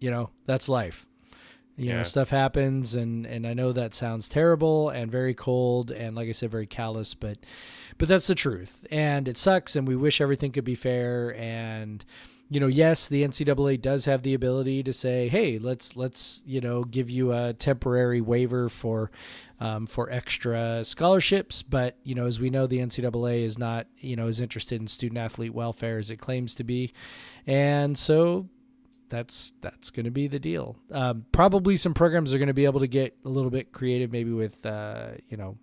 you 0.00 0.10
know, 0.10 0.30
that's 0.46 0.68
life. 0.68 1.06
You 1.76 1.88
yeah. 1.88 1.96
know, 1.98 2.02
stuff 2.04 2.30
happens 2.30 2.94
and 2.94 3.26
and 3.26 3.46
I 3.46 3.52
know 3.52 3.72
that 3.72 3.94
sounds 3.94 4.30
terrible 4.30 4.88
and 4.88 5.12
very 5.12 5.34
cold 5.34 5.90
and 5.90 6.16
like 6.16 6.28
I 6.28 6.32
said 6.32 6.50
very 6.50 6.66
callous, 6.66 7.14
but 7.14 7.36
but 7.98 8.08
that's 8.08 8.26
the 8.26 8.34
truth. 8.34 8.86
And 8.90 9.28
it 9.28 9.36
sucks 9.36 9.76
and 9.76 9.86
we 9.86 9.94
wish 9.94 10.20
everything 10.20 10.52
could 10.52 10.64
be 10.64 10.74
fair 10.74 11.34
and 11.36 12.02
you 12.48 12.60
know, 12.60 12.68
yes, 12.68 13.08
the 13.08 13.24
NCAA 13.24 13.80
does 13.80 14.04
have 14.04 14.22
the 14.22 14.34
ability 14.34 14.82
to 14.84 14.92
say, 14.92 15.28
"Hey, 15.28 15.58
let's 15.58 15.96
let's 15.96 16.42
you 16.46 16.60
know 16.60 16.84
give 16.84 17.10
you 17.10 17.32
a 17.32 17.52
temporary 17.52 18.20
waiver 18.20 18.68
for 18.68 19.10
um, 19.60 19.86
for 19.86 20.10
extra 20.10 20.84
scholarships. 20.84 21.62
But 21.62 21.96
you 22.02 22.14
know, 22.14 22.26
as 22.26 22.38
we 22.38 22.50
know, 22.50 22.66
the 22.66 22.78
NCAA 22.78 23.44
is 23.44 23.58
not 23.58 23.86
you 23.98 24.16
know 24.16 24.26
as 24.26 24.40
interested 24.40 24.80
in 24.80 24.86
student 24.86 25.18
athlete 25.18 25.54
welfare 25.54 25.98
as 25.98 26.10
it 26.10 26.16
claims 26.16 26.54
to 26.56 26.64
be, 26.64 26.92
and 27.46 27.96
so 27.96 28.48
that's 29.08 29.52
that's 29.60 29.90
going 29.90 30.04
to 30.04 30.10
be 30.10 30.28
the 30.28 30.38
deal. 30.38 30.76
Um, 30.90 31.24
probably 31.32 31.76
some 31.76 31.94
programs 31.94 32.34
are 32.34 32.38
going 32.38 32.48
to 32.48 32.54
be 32.54 32.64
able 32.64 32.80
to 32.80 32.86
get 32.86 33.16
a 33.24 33.28
little 33.28 33.50
bit 33.50 33.72
creative, 33.72 34.12
maybe 34.12 34.32
with 34.32 34.64
uh, 34.66 35.08
you 35.28 35.36
know, 35.36 35.56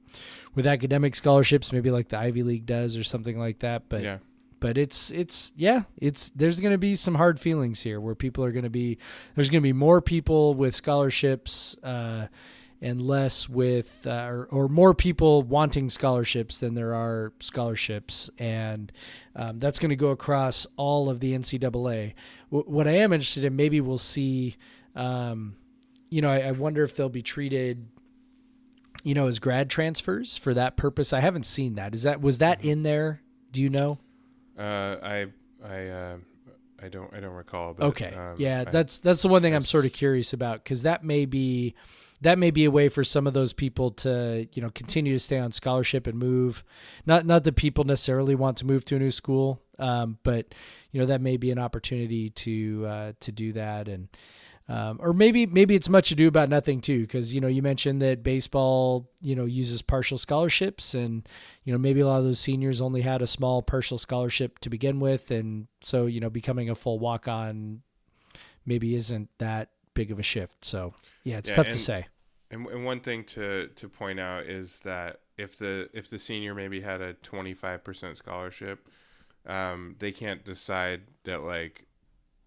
with 0.55 0.67
academic 0.67 1.15
scholarships, 1.15 1.71
maybe 1.71 1.91
like 1.91 2.09
the 2.09 2.17
Ivy 2.17 2.43
League 2.43 2.65
does 2.65 2.97
or 2.97 3.03
something 3.03 3.37
like 3.37 3.59
that. 3.59 3.89
But 3.89 4.03
yeah. 4.03 4.17
But 4.63 4.77
it's 4.77 5.11
it's 5.11 5.51
yeah 5.57 5.83
it's 5.97 6.29
there's 6.29 6.61
going 6.61 6.71
to 6.71 6.77
be 6.77 6.95
some 6.95 7.15
hard 7.15 7.37
feelings 7.37 7.81
here 7.81 7.99
where 7.99 8.15
people 8.15 8.45
are 8.45 8.51
going 8.53 8.63
to 8.63 8.69
be 8.69 8.97
there's 9.35 9.49
going 9.49 9.59
to 9.59 9.67
be 9.67 9.73
more 9.73 9.99
people 9.99 10.53
with 10.53 10.73
scholarships 10.73 11.75
uh, 11.83 12.27
and 12.81 13.01
less 13.01 13.49
with 13.49 14.07
uh, 14.07 14.25
or, 14.25 14.47
or, 14.51 14.69
more 14.69 14.93
people 14.93 15.43
wanting 15.43 15.89
scholarships 15.89 16.59
than 16.59 16.75
there 16.75 16.93
are 16.93 17.33
scholarships. 17.41 18.29
And 18.39 18.89
um, 19.35 19.59
that's 19.59 19.79
going 19.79 19.89
to 19.89 19.97
go 19.97 20.11
across 20.11 20.65
all 20.77 21.09
of 21.09 21.19
the 21.19 21.33
ncaa 21.33 21.59
w- 21.69 22.13
what 22.49 22.87
i 22.87 22.91
am 22.91 23.11
interested 23.11 23.43
in 23.43 23.57
maybe 23.57 23.81
we'll 23.81 23.97
see 23.97 24.55
um, 24.95 25.57
you 26.09 26.21
know 26.21 26.31
I, 26.31 26.39
I, 26.39 26.51
wonder 26.51 26.85
if 26.85 26.95
they'll 26.95 27.09
be 27.09 27.21
treated 27.21 27.85
you 29.03 29.13
know 29.13 29.27
as 29.27 29.39
grad 29.39 29.69
transfers 29.69 30.37
for 30.37 30.53
that 30.53 30.77
purpose. 30.77 31.11
I 31.11 31.19
haven't 31.19 31.45
seen 31.45 31.75
that. 31.75 31.93
Is 31.93 32.03
that 32.03 32.21
was 32.21 32.37
that 32.37 32.63
in 32.63 32.83
there? 32.83 33.19
Do 33.51 33.61
you 33.61 33.69
know 33.69 33.99
uh, 34.57 34.97
i 35.01 35.25
i 35.63 35.87
uh 35.87 36.17
I 36.81 36.89
don't. 36.89 37.13
I 37.13 37.21
don't 37.21 37.33
recall. 37.33 37.73
But, 37.73 37.85
okay. 37.85 38.13
Um, 38.13 38.35
yeah, 38.37 38.65
that's 38.65 38.97
that's 38.97 39.21
the 39.21 39.29
one 39.29 39.41
thing 39.41 39.55
I'm 39.55 39.63
sort 39.63 39.85
of 39.85 39.93
curious 39.93 40.33
about 40.33 40.63
because 40.65 40.81
that 40.81 41.01
may 41.01 41.25
be 41.25 41.75
that 42.23 42.37
may 42.37 42.51
be 42.51 42.65
a 42.65 42.71
way 42.71 42.89
for 42.89 43.03
some 43.03 43.27
of 43.27 43.33
those 43.33 43.53
people 43.53 43.91
to 43.91 44.47
you 44.53 44.61
know 44.61 44.69
continue 44.69 45.13
to 45.13 45.19
stay 45.19 45.39
on 45.39 45.51
scholarship 45.51 46.07
and 46.07 46.17
move 46.17 46.63
not 47.05 47.25
not 47.25 47.43
that 47.43 47.55
people 47.55 47.83
necessarily 47.83 48.33
want 48.35 48.57
to 48.57 48.65
move 48.65 48.83
to 48.85 48.95
a 48.95 48.99
new 48.99 49.11
school 49.11 49.61
um, 49.79 50.17
but 50.23 50.53
you 50.91 50.99
know 50.99 51.05
that 51.05 51.21
may 51.21 51.37
be 51.37 51.51
an 51.51 51.59
opportunity 51.59 52.29
to 52.29 52.85
uh, 52.87 53.13
to 53.19 53.31
do 53.31 53.53
that 53.53 53.87
and 53.87 54.07
Um, 54.69 54.97
or 55.01 55.11
maybe 55.13 55.45
maybe 55.45 55.75
it's 55.75 55.89
much 55.89 56.11
ado 56.11 56.27
about 56.27 56.47
nothing 56.47 56.79
too, 56.79 57.01
because 57.01 57.33
you 57.33 57.41
know 57.41 57.47
you 57.47 57.61
mentioned 57.61 58.01
that 58.01 58.23
baseball 58.23 59.11
you 59.21 59.35
know 59.35 59.45
uses 59.45 59.81
partial 59.81 60.17
scholarships, 60.17 60.93
and 60.93 61.27
you 61.65 61.73
know 61.73 61.77
maybe 61.79 61.99
a 61.99 62.07
lot 62.07 62.19
of 62.19 62.23
those 62.23 62.39
seniors 62.39 62.79
only 62.79 63.01
had 63.01 63.21
a 63.21 63.27
small 63.27 63.61
partial 63.61 63.97
scholarship 63.97 64.59
to 64.59 64.69
begin 64.69 64.99
with, 65.01 65.31
and 65.31 65.67
so 65.81 66.05
you 66.05 66.21
know 66.21 66.29
becoming 66.29 66.69
a 66.69 66.75
full 66.75 66.97
walk 66.97 67.27
on 67.27 67.81
maybe 68.65 68.95
isn't 68.95 69.29
that 69.39 69.69
big 69.93 70.11
of 70.11 70.19
a 70.19 70.23
shift. 70.23 70.65
So 70.65 70.93
yeah, 71.23 71.37
it's 71.37 71.49
Yeah, 71.49 71.55
tough 71.55 71.69
to 71.69 71.79
say. 71.79 72.05
And, 72.51 72.67
and 72.67 72.85
one 72.85 72.99
thing 72.99 73.23
to, 73.25 73.67
to 73.67 73.89
point 73.89 74.19
out 74.19 74.45
is 74.45 74.79
that 74.81 75.21
if 75.37 75.57
the 75.57 75.89
if 75.93 76.09
the 76.09 76.19
senior 76.19 76.53
maybe 76.53 76.79
had 76.81 77.01
a 77.01 77.15
25% 77.15 78.15
scholarship, 78.17 78.87
um, 79.45 79.95
they 79.99 80.11
can't 80.11 80.45
decide 80.45 81.01
that 81.23 81.43
like 81.43 81.85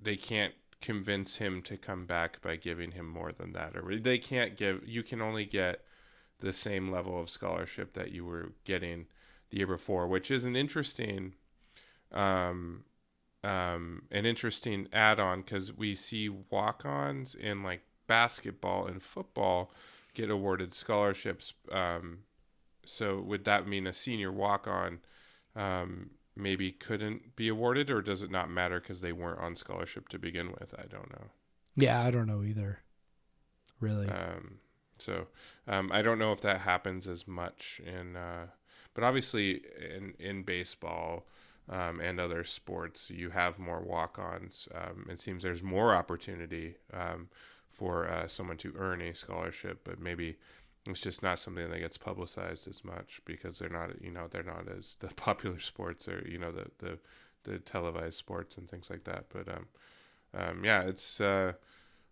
they 0.00 0.16
can't 0.16 0.54
convince 0.80 1.36
him 1.36 1.62
to 1.62 1.76
come 1.76 2.06
back 2.06 2.40
by 2.42 2.56
giving 2.56 2.92
him 2.92 3.08
more 3.08 3.32
than 3.32 3.52
that 3.52 3.74
or 3.76 3.96
they 3.98 4.18
can't 4.18 4.56
give 4.56 4.86
you 4.86 5.02
can 5.02 5.22
only 5.22 5.44
get 5.44 5.82
the 6.40 6.52
same 6.52 6.90
level 6.90 7.18
of 7.18 7.30
scholarship 7.30 7.94
that 7.94 8.12
you 8.12 8.24
were 8.24 8.52
getting 8.64 9.06
the 9.50 9.58
year 9.58 9.66
before, 9.66 10.06
which 10.06 10.30
is 10.30 10.44
an 10.44 10.56
interesting 10.56 11.34
um 12.12 12.84
um 13.42 14.02
an 14.10 14.26
interesting 14.26 14.86
add-on 14.92 15.42
cuz 15.42 15.72
we 15.72 15.94
see 15.94 16.28
walk-ons 16.28 17.34
in 17.34 17.62
like 17.62 17.82
basketball 18.06 18.86
and 18.86 19.02
football 19.02 19.72
get 20.14 20.30
awarded 20.30 20.72
scholarships. 20.72 21.52
Um, 21.70 22.20
so 22.84 23.20
would 23.20 23.44
that 23.44 23.66
mean 23.66 23.86
a 23.86 23.92
senior 23.92 24.32
walk 24.32 24.66
on 24.66 25.00
um, 25.54 26.10
maybe 26.36 26.72
couldn't 26.72 27.36
be 27.36 27.48
awarded, 27.48 27.90
or 27.90 28.02
does 28.02 28.22
it 28.22 28.30
not 28.30 28.50
matter 28.50 28.80
because 28.80 29.00
they 29.00 29.12
weren't 29.12 29.40
on 29.40 29.56
scholarship 29.56 30.08
to 30.08 30.18
begin 30.18 30.52
with? 30.52 30.74
I 30.78 30.86
don't 30.86 31.10
know. 31.10 31.26
Yeah, 31.74 32.02
I 32.02 32.10
don't 32.10 32.26
know 32.26 32.42
either. 32.42 32.80
Really. 33.80 34.08
Um, 34.08 34.58
so 34.98 35.26
um, 35.68 35.90
I 35.92 36.02
don't 36.02 36.18
know 36.18 36.32
if 36.32 36.40
that 36.42 36.60
happens 36.60 37.06
as 37.08 37.26
much 37.26 37.80
in, 37.84 38.16
uh, 38.16 38.46
but 38.94 39.04
obviously 39.04 39.62
in 39.94 40.14
in 40.18 40.42
baseball. 40.42 41.26
Um, 41.68 42.00
and 42.00 42.20
other 42.20 42.44
sports, 42.44 43.10
you 43.10 43.30
have 43.30 43.58
more 43.58 43.80
walk-ons. 43.80 44.68
Um, 44.72 45.08
it 45.10 45.18
seems 45.18 45.42
there's 45.42 45.64
more 45.64 45.96
opportunity 45.96 46.76
um, 46.92 47.28
for 47.68 48.08
uh, 48.08 48.28
someone 48.28 48.56
to 48.58 48.72
earn 48.78 49.02
a 49.02 49.12
scholarship, 49.12 49.80
but 49.82 49.98
maybe 49.98 50.36
it's 50.92 51.00
just 51.00 51.22
not 51.22 51.38
something 51.38 51.70
that 51.70 51.78
gets 51.78 51.98
publicized 51.98 52.68
as 52.68 52.84
much 52.84 53.20
because 53.24 53.58
they're 53.58 53.68
not, 53.68 54.02
you 54.02 54.10
know, 54.10 54.26
they're 54.30 54.42
not 54.42 54.66
as 54.68 54.96
the 55.00 55.08
popular 55.16 55.60
sports 55.60 56.08
or 56.08 56.26
you 56.28 56.38
know 56.38 56.52
the 56.52 56.66
the, 56.78 56.98
the 57.44 57.58
televised 57.58 58.18
sports 58.18 58.56
and 58.56 58.68
things 58.68 58.90
like 58.90 59.04
that. 59.04 59.26
But 59.32 59.48
um, 59.48 59.66
um, 60.34 60.64
yeah, 60.64 60.82
it's 60.82 61.20
uh, 61.20 61.52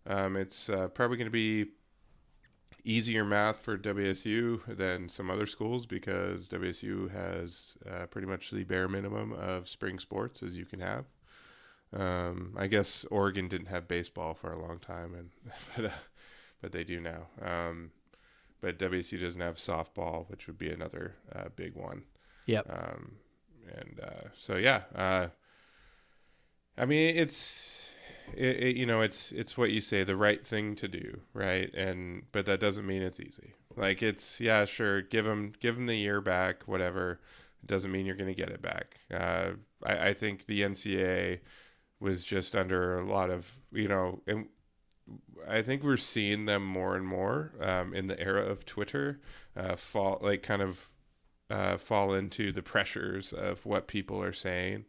um, 0.07 0.35
it's 0.35 0.69
uh, 0.69 0.87
probably 0.87 1.17
going 1.17 1.27
to 1.27 1.31
be 1.31 1.71
easier 2.83 3.25
math 3.25 3.59
for 3.59 3.77
WSU 3.77 4.61
than 4.67 5.09
some 5.09 5.31
other 5.31 5.47
schools 5.47 5.85
because 5.85 6.47
WSU 6.49 7.11
has 7.11 7.77
uh, 7.89 8.05
pretty 8.05 8.27
much 8.27 8.51
the 8.51 8.63
bare 8.63 8.87
minimum 8.87 9.33
of 9.33 9.67
spring 9.67 9.99
sports 9.99 10.43
as 10.43 10.55
you 10.55 10.65
can 10.65 10.79
have. 10.79 11.05
Um, 11.93 12.55
I 12.57 12.67
guess 12.67 13.05
Oregon 13.09 13.47
didn't 13.47 13.67
have 13.67 13.87
baseball 13.87 14.33
for 14.33 14.51
a 14.51 14.61
long 14.61 14.79
time, 14.79 15.15
and 15.15 15.29
but, 15.75 15.85
uh, 15.85 15.95
but 16.61 16.71
they 16.71 16.83
do 16.83 16.99
now. 16.99 17.27
Um, 17.41 17.91
but 18.61 18.79
WSU 18.79 19.19
doesn't 19.19 19.41
have 19.41 19.55
softball, 19.55 20.29
which 20.29 20.47
would 20.47 20.57
be 20.57 20.69
another 20.69 21.15
uh, 21.33 21.49
big 21.55 21.75
one. 21.75 22.03
Yep. 22.45 22.67
Um, 22.69 23.11
and 23.67 23.99
uh, 24.01 24.29
so 24.37 24.55
yeah, 24.55 24.83
uh, 24.95 25.27
I 26.77 26.85
mean 26.85 27.15
it's 27.15 27.93
it, 28.35 28.57
it, 28.57 28.75
you 28.75 28.85
know 28.85 29.01
it's 29.01 29.31
it's 29.31 29.57
what 29.57 29.71
you 29.71 29.81
say 29.81 30.03
the 30.03 30.15
right 30.15 30.45
thing 30.45 30.75
to 30.75 30.87
do, 30.87 31.21
right? 31.33 31.73
And 31.73 32.23
but 32.31 32.45
that 32.45 32.59
doesn't 32.59 32.85
mean 32.85 33.01
it's 33.01 33.19
easy. 33.19 33.53
Like 33.75 34.01
it's 34.01 34.39
yeah, 34.39 34.65
sure, 34.65 35.01
give 35.01 35.25
them 35.25 35.51
give 35.59 35.75
them 35.75 35.87
the 35.87 35.95
year 35.95 36.21
back, 36.21 36.63
whatever. 36.63 37.19
It 37.63 37.67
doesn't 37.67 37.91
mean 37.91 38.05
you're 38.05 38.15
going 38.15 38.33
to 38.33 38.39
get 38.39 38.49
it 38.49 38.61
back. 38.61 38.99
Uh, 39.11 39.51
I, 39.83 40.09
I 40.09 40.13
think 40.13 40.45
the 40.45 40.61
NCAA 40.61 41.39
was 41.99 42.23
just 42.23 42.55
under 42.55 42.99
a 42.99 43.07
lot 43.07 43.29
of 43.29 43.49
you 43.71 43.87
know 43.87 44.21
and 44.27 44.47
I 45.47 45.61
think 45.61 45.83
we're 45.83 45.97
seeing 45.97 46.45
them 46.45 46.65
more 46.65 46.95
and 46.95 47.05
more 47.05 47.53
um, 47.61 47.93
in 47.93 48.07
the 48.07 48.19
era 48.19 48.43
of 48.43 48.65
Twitter 48.65 49.19
uh, 49.55 49.75
fall 49.75 50.19
like 50.21 50.41
kind 50.41 50.61
of 50.61 50.89
uh, 51.49 51.77
fall 51.77 52.13
into 52.13 52.51
the 52.51 52.63
pressures 52.63 53.31
of 53.31 53.65
what 53.65 53.87
people 53.87 54.21
are 54.21 54.33
saying. 54.33 54.85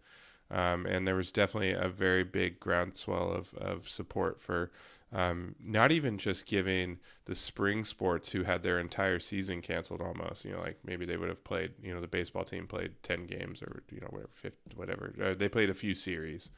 Um, 0.50 0.86
and 0.86 1.06
there 1.06 1.16
was 1.16 1.32
definitely 1.32 1.72
a 1.72 1.88
very 1.88 2.22
big 2.22 2.60
groundswell 2.60 3.32
of, 3.32 3.52
of 3.54 3.88
support 3.88 4.40
for 4.40 4.70
um, 5.12 5.54
not 5.62 5.92
even 5.92 6.18
just 6.18 6.46
giving 6.46 6.98
the 7.26 7.34
spring 7.34 7.84
sports 7.84 8.30
who 8.30 8.42
had 8.42 8.62
their 8.62 8.78
entire 8.78 9.18
season 9.18 9.62
canceled 9.62 10.00
almost. 10.00 10.44
You 10.44 10.52
know, 10.52 10.60
like 10.60 10.78
maybe 10.84 11.04
they 11.04 11.16
would 11.16 11.28
have 11.28 11.44
played. 11.44 11.72
You 11.82 11.94
know, 11.94 12.00
the 12.00 12.08
baseball 12.08 12.44
team 12.44 12.66
played 12.66 12.92
ten 13.02 13.26
games 13.26 13.62
or 13.62 13.82
you 13.90 14.00
know 14.00 14.08
whatever, 14.10 14.30
50, 14.34 14.58
whatever. 14.76 15.14
Uh, 15.22 15.34
they 15.34 15.48
played 15.48 15.70
a 15.70 15.74
few 15.74 15.94
series, 15.94 16.50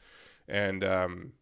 and 0.47 0.83
um, 0.83 1.33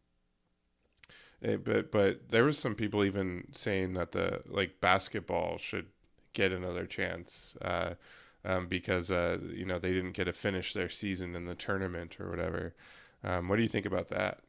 it, 1.41 1.63
but 1.63 1.91
but 1.91 2.29
there 2.29 2.43
was 2.43 2.57
some 2.57 2.75
people 2.75 3.03
even 3.03 3.47
saying 3.51 3.93
that 3.93 4.11
the 4.11 4.41
like 4.47 4.81
basketball 4.81 5.57
should 5.57 5.88
get 6.33 6.51
another 6.51 6.85
chance. 6.85 7.55
Uh, 7.61 7.93
um, 8.45 8.67
because 8.67 9.11
uh, 9.11 9.38
you 9.51 9.65
know 9.65 9.77
they 9.79 9.91
didn't 9.91 10.13
get 10.13 10.25
to 10.25 10.33
finish 10.33 10.73
their 10.73 10.89
season 10.89 11.35
in 11.35 11.45
the 11.45 11.55
tournament 11.55 12.17
or 12.19 12.29
whatever. 12.29 12.73
Um, 13.23 13.49
what 13.49 13.57
do 13.57 13.61
you 13.61 13.67
think 13.67 13.85
about 13.85 14.09
that? 14.09 14.39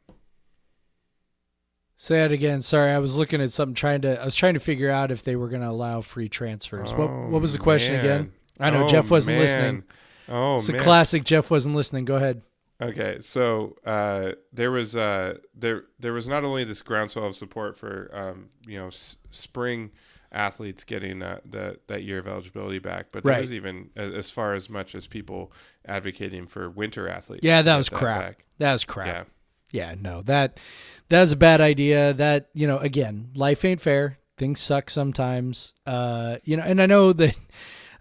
Say 1.96 2.16
that 2.16 2.30
again. 2.30 2.62
Sorry, 2.62 2.92
I 2.92 2.98
was 2.98 3.16
looking 3.16 3.40
at 3.40 3.50
something 3.50 3.74
trying 3.74 4.02
to 4.02 4.20
I 4.20 4.24
was 4.24 4.36
trying 4.36 4.54
to 4.54 4.60
figure 4.60 4.88
out 4.90 5.10
if 5.10 5.24
they 5.24 5.34
were 5.34 5.48
going 5.48 5.62
to 5.62 5.68
allow 5.68 6.00
free 6.00 6.28
transfers. 6.28 6.94
what 6.94 7.10
what 7.10 7.40
was 7.40 7.54
the 7.54 7.58
question 7.58 7.94
man. 7.94 8.04
again? 8.04 8.32
I 8.60 8.70
know 8.70 8.84
Oh, 8.84 8.88
Jeff 8.88 9.10
wasn't 9.10 9.36
man. 9.36 9.42
listening. 9.44 9.82
Oh 10.28 10.56
It's 10.56 10.68
a 10.68 10.78
classic 10.78 11.24
Jeff 11.24 11.50
wasn't 11.50 11.74
listening. 11.74 12.04
Go 12.04 12.16
ahead. 12.16 12.42
Okay, 12.80 13.18
so 13.20 13.76
uh, 13.84 14.32
there 14.52 14.70
was 14.70 14.94
uh, 14.94 15.38
there 15.54 15.84
there 15.98 16.12
was 16.12 16.28
not 16.28 16.44
only 16.44 16.62
this 16.64 16.80
groundswell 16.82 17.26
of 17.26 17.34
support 17.34 17.76
for 17.76 18.08
um, 18.12 18.48
you 18.66 18.78
know 18.78 18.86
s- 18.86 19.16
spring 19.30 19.90
athletes 20.30 20.84
getting 20.84 21.18
that, 21.20 21.50
that 21.50 21.88
that 21.88 22.04
year 22.04 22.18
of 22.18 22.28
eligibility 22.28 22.78
back, 22.78 23.06
but 23.10 23.24
there 23.24 23.32
Right. 23.32 23.40
was 23.40 23.52
even 23.52 23.90
as 23.96 24.30
far 24.30 24.54
as 24.54 24.70
much 24.70 24.94
as 24.94 25.06
people 25.08 25.50
advocating 25.86 26.46
for 26.46 26.70
winter 26.70 27.08
athletes. 27.08 27.42
Yeah, 27.42 27.62
that 27.62 27.76
was 27.76 27.88
crap. 27.88 28.20
back. 28.20 28.44
That 28.58 28.72
was 28.74 28.84
crap. 28.84 29.28
Yeah, 29.72 29.88
Yeah, 29.90 29.94
no, 30.00 30.22
that 30.22 30.60
that's 31.08 31.32
a 31.32 31.36
bad 31.36 31.60
idea. 31.60 32.12
That 32.12 32.48
you 32.54 32.68
know, 32.68 32.78
again, 32.78 33.30
life 33.34 33.64
ain't 33.64 33.80
fair. 33.80 34.18
Things 34.36 34.60
suck 34.60 34.88
sometimes. 34.88 35.72
Uh, 35.84 36.36
you 36.44 36.56
know, 36.56 36.62
and 36.62 36.80
I 36.80 36.86
know 36.86 37.12
that. 37.12 37.34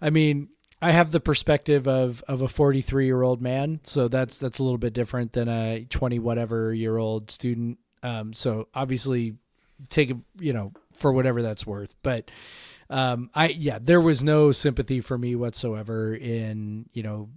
I 0.00 0.10
mean, 0.10 0.50
I 0.80 0.92
have 0.92 1.10
the 1.10 1.20
perspective 1.20 1.88
of 1.88 2.22
of 2.28 2.42
a 2.42 2.48
43 2.48 3.06
year 3.06 3.22
old 3.22 3.42
man, 3.42 3.80
so 3.82 4.08
that's 4.08 4.38
that's 4.38 4.58
a 4.58 4.62
little 4.62 4.78
bit 4.78 4.92
different 4.92 5.32
than 5.32 5.48
a 5.48 5.84
20 5.84 6.18
whatever 6.18 6.72
year 6.72 6.96
old 6.96 7.30
student. 7.30 7.78
Um, 8.02 8.32
so 8.32 8.68
obviously, 8.74 9.34
take 9.88 10.12
you 10.38 10.52
know, 10.52 10.72
for 10.94 11.12
whatever 11.12 11.42
that's 11.42 11.66
worth. 11.66 11.94
But 12.02 12.30
um, 12.90 13.30
I 13.34 13.48
yeah, 13.48 13.78
there 13.80 14.00
was 14.00 14.22
no 14.22 14.52
sympathy 14.52 15.00
for 15.00 15.18
me 15.18 15.34
whatsoever 15.34 16.14
in 16.14 16.88
you 16.92 17.02
know 17.02 17.28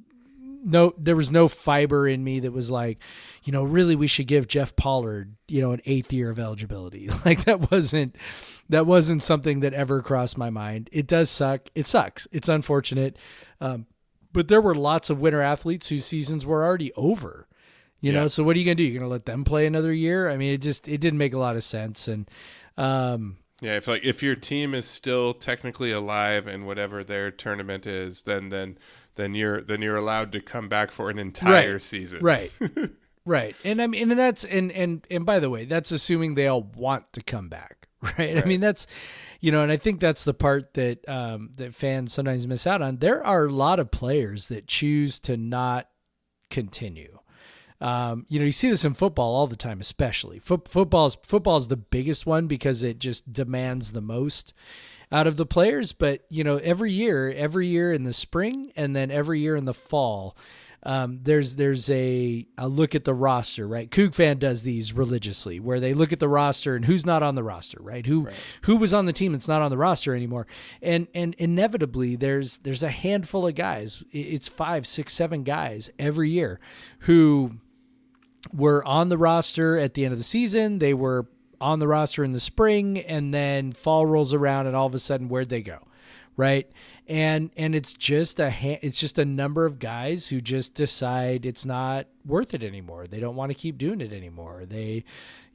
no 0.64 0.93
there 0.97 1.16
was 1.16 1.32
no 1.32 1.47
fiber 1.47 2.07
in 2.07 2.24
me 2.24 2.39
that 2.39 2.51
was 2.51 2.70
like 2.70 2.99
you 3.43 3.51
know 3.51 3.64
really 3.64 3.95
we 3.95 4.07
should 4.07 4.28
give 4.28 4.47
jeff 4.47 4.76
pollard 4.76 5.36
you 5.47 5.62
know 5.62 5.72
an 5.72 5.82
eighth 5.86 6.14
year 6.14 6.30
of 6.30 6.39
eligibility. 6.39 7.09
Like 7.26 7.43
that 7.45 7.72
wasn't 7.72 8.16
that 8.70 8.86
wasn't 8.86 9.22
something 9.22 9.59
that 9.59 9.74
ever 9.74 10.01
crossed 10.01 10.38
my 10.38 10.49
mind. 10.49 10.89
It 10.91 11.05
does 11.07 11.30
suck. 11.30 11.70
It 11.76 11.86
sucks. 11.86 12.28
It's 12.32 12.49
unfortunate. 12.49 13.18
Um, 13.59 13.86
but 14.34 14.47
there 14.47 14.62
were 14.62 14.74
lots 14.74 15.09
of 15.09 15.22
winter 15.22 15.41
athletes 15.41 15.89
whose 15.89 16.05
seasons 16.05 16.45
were 16.45 16.66
already 16.66 16.93
over 16.93 17.47
you 18.01 18.12
know? 18.12 18.28
So 18.28 18.43
what 18.43 18.55
are 18.55 18.59
you 18.59 18.66
gonna 18.66 18.76
do? 18.76 18.84
You're 18.84 18.99
gonna 18.99 19.12
let 19.12 19.26
them 19.26 19.43
play 19.43 19.66
another 19.66 19.93
year? 19.93 20.30
I 20.30 20.36
mean 20.36 20.53
it 20.53 20.62
just 20.62 20.88
it 20.88 20.99
didn't 20.99 21.20
make 21.20 21.34
a 21.34 21.38
lot 21.38 21.55
of 21.55 21.64
sense. 21.64 22.07
And 22.07 22.30
um 22.78 23.38
yeah. 23.62 23.78
If 23.78 23.88
like 23.88 24.03
if 24.03 24.24
your 24.24 24.36
team 24.36 24.74
is 24.74 24.88
still 24.88 25.36
technically 25.36 25.91
alive 25.91 26.47
in 26.47 26.66
whatever 26.66 27.03
their 27.03 27.30
tournament 27.30 27.86
is, 27.86 28.24
then 28.24 28.49
then 28.49 28.80
then 29.16 29.36
you're 29.36 29.62
then 29.62 29.82
you're 29.82 29.97
allowed 29.97 30.32
to 30.34 30.41
come 30.41 30.70
back 30.70 30.91
for 30.91 31.09
an 31.09 31.20
entire 31.20 31.80
season. 31.80 32.22
Right. 32.22 32.51
right. 33.26 33.55
And 33.64 33.82
I 33.82 33.88
mean 33.88 34.12
and 34.12 34.20
that's 34.20 34.43
and 34.45 34.72
and 34.72 35.05
and 35.09 35.26
by 35.26 35.39
the 35.39 35.49
way, 35.49 35.66
that's 35.66 35.91
assuming 35.91 36.36
they 36.36 36.47
all 36.47 36.64
want 36.76 37.12
to 37.14 37.22
come 37.22 37.49
back. 37.49 37.78
Right. 38.18 38.43
I 38.43 38.45
mean 38.45 38.62
that's 38.62 38.88
you 39.41 39.51
know, 39.51 39.62
and 39.62 39.72
I 39.72 39.78
think 39.78 39.99
that's 39.99 40.24
the 40.24 40.34
part 40.34 40.74
that 40.74 41.07
um 41.07 41.51
that 41.57 41.76
fans 41.76 42.14
sometimes 42.14 42.47
miss 42.47 42.66
out 42.66 42.82
on. 42.82 42.97
There 42.97 43.24
are 43.24 43.45
a 43.45 43.51
lot 43.51 43.80
of 43.80 43.91
players 43.91 44.47
that 44.47 44.68
choose 44.68 45.20
to 45.22 45.38
not 45.38 45.88
continue. 46.49 47.20
Um, 47.80 48.28
you 48.30 48.39
know, 48.39 48.45
you 48.45 48.51
see 48.51 48.70
this 48.70 48.86
in 48.86 48.93
football 48.93 49.36
all 49.36 49.47
the 49.47 49.55
time, 49.55 49.80
especially 49.80 50.38
Foot 50.38 50.68
football's 50.68 51.18
football's 51.24 51.68
the 51.68 51.78
biggest 51.78 52.28
one 52.28 52.47
because 52.47 52.84
it 52.84 52.99
just 52.99 53.34
demands 53.34 53.91
the 53.91 54.01
most 54.01 54.53
out 55.12 55.28
of 55.28 55.36
the 55.38 55.45
players. 55.45 55.93
But 55.93 56.22
you 56.30 56.43
know, 56.43 56.57
every 56.57 56.91
year, 56.91 57.30
every 57.32 57.68
year 57.68 57.91
in 57.93 58.03
the 58.03 58.14
spring, 58.14 58.72
and 58.76 58.95
then 58.95 59.12
every 59.12 59.39
year 59.39 59.55
in 59.55 59.66
the 59.66 59.74
fall, 59.74 60.38
um, 60.84 61.20
there's 61.22 61.57
there's 61.57 61.89
a 61.91 62.47
a 62.57 62.68
look 62.68 62.95
at 62.95 63.03
the 63.03 63.14
roster, 63.14 63.68
right? 63.68 63.89
Coug 63.91 64.16
fan 64.16 64.39
does 64.39 64.64
these 64.64 64.93
religiously, 64.93 65.59
where 65.59 65.80
they 65.80 65.93
look 65.93 66.12
at 66.12 66.20
the 66.20 66.28
roster 66.28 66.76
and 66.76 66.86
who's 66.86 67.05
not 67.05 67.22
on 67.22 67.36
the 67.36 67.43
roster, 67.43 67.78
right? 67.82 68.03
Who 68.05 68.22
Right. 68.26 68.34
who 68.64 68.78
was 68.78 68.91
on 68.93 69.05
the 69.05 69.14
team 69.14 69.34
that's 69.34 69.47
not 69.47 69.62
on 69.62 69.70
the 69.70 69.78
roster 69.78 70.16
anymore, 70.16 70.47
and 70.82 71.07
and 71.14 71.36
inevitably 71.36 72.16
there's 72.16 72.57
there's 72.59 72.82
a 72.82 72.89
handful 72.89 73.45
of 73.45 73.53
guys. 73.53 74.03
It's 74.12 74.47
five, 74.47 74.88
six, 74.88 75.14
seven 75.14 75.43
guys 75.43 75.91
every 75.99 76.32
year 76.32 76.59
who 77.01 77.57
were 78.51 78.84
on 78.86 79.09
the 79.09 79.20
roster 79.20 79.78
at 79.78 79.93
the 79.93 80.03
end 80.03 80.14
of 80.14 80.18
the 80.18 80.24
season. 80.26 80.80
They 80.80 80.95
were 80.95 81.28
on 81.62 81.80
the 81.80 81.88
roster 81.88 82.24
in 82.24 82.32
the 82.32 82.39
spring, 82.39 82.99
and 82.99 83.34
then 83.34 83.72
fall 83.72 84.05
rolls 84.05 84.34
around, 84.34 84.68
and 84.68 84.76
all 84.76 84.88
of 84.88 84.95
a 84.95 84.99
sudden, 84.99 85.30
where'd 85.30 85.49
they 85.49 85.62
go? 85.62 85.80
Right? 86.36 86.70
And 87.07 87.51
and 87.57 87.76
it's 87.76 87.93
just 87.93 88.39
a 88.39 88.49
ha- 88.49 88.80
it's 88.82 88.99
just 88.99 89.18
a 89.18 89.26
number 89.26 89.66
of 89.66 89.80
guys 89.80 90.30
who 90.30 90.41
just 90.41 90.74
decide 90.74 91.45
it's 91.45 91.66
not 91.66 92.07
worth 92.26 92.53
it 92.53 92.64
anymore. 92.64 93.07
They 93.07 93.20
don't 93.20 93.36
want 93.36 93.51
to 93.51 93.55
keep 93.55 93.78
doing 93.78 94.01
it 94.01 94.14
anymore. 94.14 94.64
They 94.66 95.03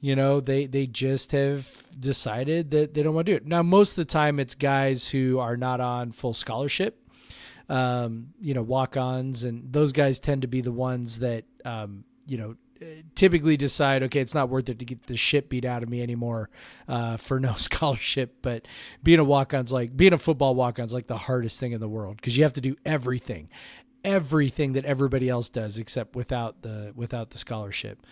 you 0.00 0.14
know 0.14 0.40
they 0.40 0.66
they 0.66 0.86
just 0.86 1.32
have 1.32 1.84
decided 1.98 2.70
that 2.70 2.94
they 2.94 3.02
don't 3.02 3.14
want 3.14 3.26
to 3.26 3.32
do 3.32 3.36
it 3.36 3.46
now 3.46 3.62
most 3.62 3.92
of 3.92 3.96
the 3.96 4.04
time 4.04 4.38
it's 4.38 4.54
guys 4.54 5.08
who 5.08 5.38
are 5.38 5.56
not 5.56 5.80
on 5.80 6.12
full 6.12 6.34
scholarship 6.34 7.00
um, 7.68 8.28
you 8.40 8.54
know, 8.54 8.62
walk-ons, 8.62 9.44
and 9.44 9.72
those 9.72 9.92
guys 9.92 10.20
tend 10.20 10.42
to 10.42 10.48
be 10.48 10.60
the 10.60 10.72
ones 10.72 11.18
that, 11.20 11.44
um, 11.64 12.04
you 12.26 12.38
know, 12.38 12.56
typically 13.14 13.56
decide, 13.56 14.02
okay, 14.04 14.20
it's 14.20 14.34
not 14.34 14.48
worth 14.48 14.68
it 14.68 14.78
to 14.78 14.84
get 14.84 15.06
the 15.06 15.16
shit 15.16 15.48
beat 15.48 15.64
out 15.64 15.82
of 15.82 15.88
me 15.88 16.02
anymore 16.02 16.50
uh, 16.88 17.16
for 17.16 17.40
no 17.40 17.52
scholarship. 17.56 18.36
But 18.42 18.66
being 19.02 19.18
a 19.18 19.24
walk-on's 19.24 19.72
like 19.72 19.96
being 19.96 20.12
a 20.12 20.18
football 20.18 20.54
walk-on's 20.54 20.94
like 20.94 21.06
the 21.06 21.18
hardest 21.18 21.60
thing 21.60 21.72
in 21.72 21.80
the 21.80 21.88
world 21.88 22.16
because 22.16 22.36
you 22.36 22.44
have 22.44 22.52
to 22.54 22.60
do 22.60 22.76
everything, 22.84 23.48
everything 24.04 24.72
that 24.74 24.84
everybody 24.84 25.28
else 25.28 25.48
does 25.48 25.78
except 25.78 26.16
without 26.16 26.62
the 26.62 26.92
without 26.94 27.30
the 27.30 27.38
scholarship. 27.38 28.04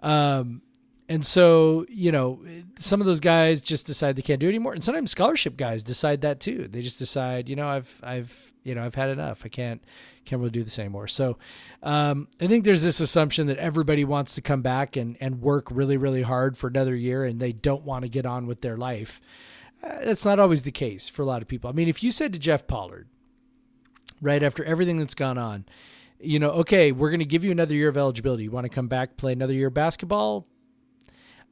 Um, 0.00 0.62
and 1.08 1.24
so, 1.24 1.84
you 1.88 2.12
know, 2.12 2.40
some 2.78 3.00
of 3.00 3.06
those 3.06 3.20
guys 3.20 3.60
just 3.60 3.86
decide 3.86 4.16
they 4.16 4.22
can't 4.22 4.40
do 4.40 4.46
it 4.46 4.50
anymore. 4.50 4.72
And 4.72 4.82
sometimes 4.82 5.10
scholarship 5.10 5.56
guys 5.56 5.82
decide 5.82 6.22
that 6.22 6.40
too. 6.40 6.66
They 6.68 6.80
just 6.80 6.98
decide, 6.98 7.48
you 7.50 7.56
know, 7.56 7.68
I've, 7.68 8.00
I've, 8.02 8.53
you 8.64 8.74
know, 8.74 8.82
I've 8.84 8.94
had 8.94 9.10
enough. 9.10 9.42
I 9.44 9.48
can't, 9.48 9.82
can't 10.24 10.40
really 10.40 10.50
do 10.50 10.64
this 10.64 10.78
anymore. 10.78 11.06
So, 11.06 11.38
um, 11.82 12.28
I 12.40 12.46
think 12.46 12.64
there's 12.64 12.82
this 12.82 12.98
assumption 12.98 13.46
that 13.46 13.58
everybody 13.58 14.04
wants 14.04 14.34
to 14.34 14.40
come 14.40 14.62
back 14.62 14.96
and, 14.96 15.16
and 15.20 15.40
work 15.40 15.68
really, 15.70 15.96
really 15.96 16.22
hard 16.22 16.56
for 16.56 16.66
another 16.66 16.96
year 16.96 17.24
and 17.24 17.38
they 17.38 17.52
don't 17.52 17.84
want 17.84 18.02
to 18.02 18.08
get 18.08 18.26
on 18.26 18.46
with 18.46 18.62
their 18.62 18.76
life. 18.76 19.20
Uh, 19.82 20.04
that's 20.04 20.24
not 20.24 20.40
always 20.40 20.62
the 20.62 20.72
case 20.72 21.08
for 21.08 21.22
a 21.22 21.26
lot 21.26 21.42
of 21.42 21.48
people. 21.48 21.68
I 21.70 21.74
mean, 21.74 21.88
if 21.88 22.02
you 22.02 22.10
said 22.10 22.32
to 22.32 22.38
Jeff 22.38 22.66
Pollard, 22.66 23.06
right 24.20 24.42
after 24.42 24.64
everything 24.64 24.98
that's 24.98 25.14
gone 25.14 25.38
on, 25.38 25.66
you 26.18 26.38
know, 26.38 26.50
okay, 26.50 26.90
we're 26.90 27.10
going 27.10 27.20
to 27.20 27.26
give 27.26 27.44
you 27.44 27.50
another 27.50 27.74
year 27.74 27.88
of 27.88 27.96
eligibility. 27.96 28.44
You 28.44 28.50
want 28.50 28.64
to 28.64 28.70
come 28.70 28.88
back, 28.88 29.18
play 29.18 29.32
another 29.32 29.52
year 29.52 29.68
of 29.68 29.74
basketball? 29.74 30.46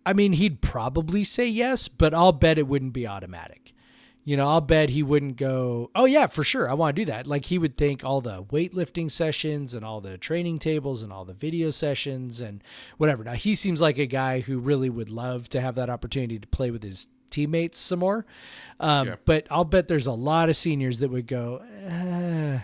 I 0.07 0.15
mean, 0.15 0.33
he'd 0.33 0.63
probably 0.63 1.25
say 1.25 1.47
yes, 1.47 1.89
but 1.89 2.15
I'll 2.15 2.33
bet 2.33 2.59
it 2.59 2.67
wouldn't 2.67 2.93
be 2.93 3.07
automatic. 3.07 3.75
You 4.25 4.37
know, 4.37 4.49
I'll 4.49 4.61
bet 4.61 4.91
he 4.91 5.03
wouldn't 5.03 5.37
go, 5.37 5.91
oh, 5.97 6.05
yeah, 6.05 6.27
for 6.29 6.45
sure. 6.45 6.71
I 6.71 6.75
want 6.75 6.95
to 6.95 7.03
do 7.03 7.07
that. 7.07 7.27
Like, 7.27 7.47
he 7.47 7.59
would 7.59 7.77
think 7.77 8.05
all 8.05 8.21
the 8.21 8.45
weightlifting 8.45 9.11
sessions 9.11 9.75
and 9.75 9.85
all 9.85 10.01
the 10.01 10.17
training 10.17 10.61
tables 10.61 11.03
and 11.03 11.13
all 11.13 11.25
the 11.25 11.33
video 11.33 11.71
sessions 11.71 12.41
and 12.41 12.63
whatever. 12.99 13.25
Now, 13.25 13.33
he 13.33 13.57
seems 13.57 13.81
like 13.81 13.99
a 13.99 14.07
guy 14.07 14.39
who 14.39 14.61
really 14.61 14.89
would 14.89 15.11
love 15.11 15.49
to 15.49 15.61
have 15.61 15.75
that 15.75 15.91
opportunity 15.91 16.39
to 16.39 16.47
play 16.47 16.71
with 16.71 16.85
his 16.85 17.09
teammates 17.31 17.79
some 17.81 17.99
more. 17.99 18.25
Um, 18.79 19.09
Yeah. 19.09 19.15
But 19.25 19.49
I'll 19.51 19.65
bet 19.65 19.89
there's 19.89 20.07
a 20.07 20.13
lot 20.13 20.49
of 20.49 20.55
seniors 20.55 21.01
that 21.01 21.11
would 21.11 21.27
go, 21.27 21.63
eh, 21.85 22.61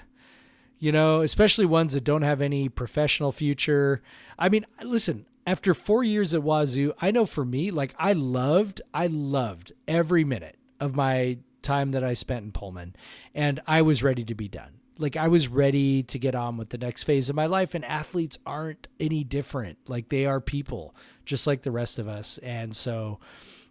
you 0.79 0.93
know, 0.93 1.23
especially 1.23 1.67
ones 1.67 1.93
that 1.95 2.05
don't 2.05 2.23
have 2.23 2.41
any 2.41 2.69
professional 2.69 3.33
future. 3.33 4.01
I 4.39 4.49
mean, 4.49 4.65
listen, 4.81 5.27
after 5.45 5.75
four 5.75 6.05
years 6.05 6.35
at 6.35 6.43
Wazoo, 6.45 6.93
I 7.01 7.11
know 7.11 7.27
for 7.27 7.45
me, 7.45 7.73
like 7.73 7.97
I 7.99 8.13
loved, 8.13 8.81
I 8.95 9.09
loved 9.09 9.73
every 9.89 10.23
minute 10.23 10.57
of 10.79 10.95
my 10.95 11.39
time 11.69 11.91
that 11.91 12.03
I 12.03 12.15
spent 12.15 12.45
in 12.45 12.53
Pullman, 12.53 12.97
and 13.35 13.61
I 13.67 13.83
was 13.83 14.03
ready 14.03 14.25
to 14.25 14.35
be 14.35 14.49
done. 14.49 14.81
Like 14.97 15.17
I 15.17 15.29
was 15.29 15.49
ready 15.49 16.03
to 16.05 16.19
get 16.19 16.35
on 16.35 16.57
with 16.57 16.71
the 16.71 16.79
next 16.79 17.05
phase 17.05 17.29
of 17.29 17.37
my 17.37 17.47
life, 17.47 17.75
and 17.75 17.85
athletes 17.85 18.39
aren't 18.47 18.89
any 18.99 19.23
different. 19.23 19.79
Like 19.87 20.09
they 20.09 20.27
are 20.27 20.41
people, 20.41 20.95
just 21.25 21.47
like 21.47 21.63
the 21.63 21.71
rest 21.71 21.99
of 21.99 22.09
us, 22.09 22.39
and 22.39 22.75
so 22.75 23.21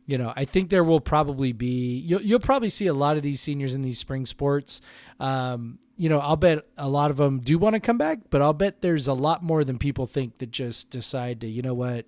you 0.07 0.17
know, 0.17 0.31
I 0.37 0.45
think 0.45 0.69
there 0.69 0.85
will 0.85 1.01
probably 1.01 1.51
be 1.51 1.97
you'll 1.99 2.21
you'll 2.21 2.39
probably 2.39 2.69
see 2.69 2.87
a 2.87 2.93
lot 2.93 3.17
of 3.17 3.23
these 3.23 3.41
seniors 3.41 3.75
in 3.75 3.81
these 3.81 3.99
spring 3.99 4.25
sports. 4.25 4.79
Um, 5.19 5.79
you 5.97 6.07
know, 6.07 6.19
I'll 6.19 6.37
bet 6.37 6.65
a 6.77 6.87
lot 6.87 7.11
of 7.11 7.17
them 7.17 7.39
do 7.39 7.57
want 7.57 7.73
to 7.73 7.81
come 7.81 7.97
back, 7.97 8.19
but 8.29 8.41
I'll 8.41 8.53
bet 8.53 8.81
there's 8.81 9.07
a 9.07 9.13
lot 9.13 9.43
more 9.43 9.65
than 9.65 9.77
people 9.77 10.05
think 10.05 10.37
that 10.37 10.49
just 10.49 10.91
decide 10.91 11.41
to, 11.41 11.47
you 11.47 11.61
know 11.61 11.73
what, 11.73 12.05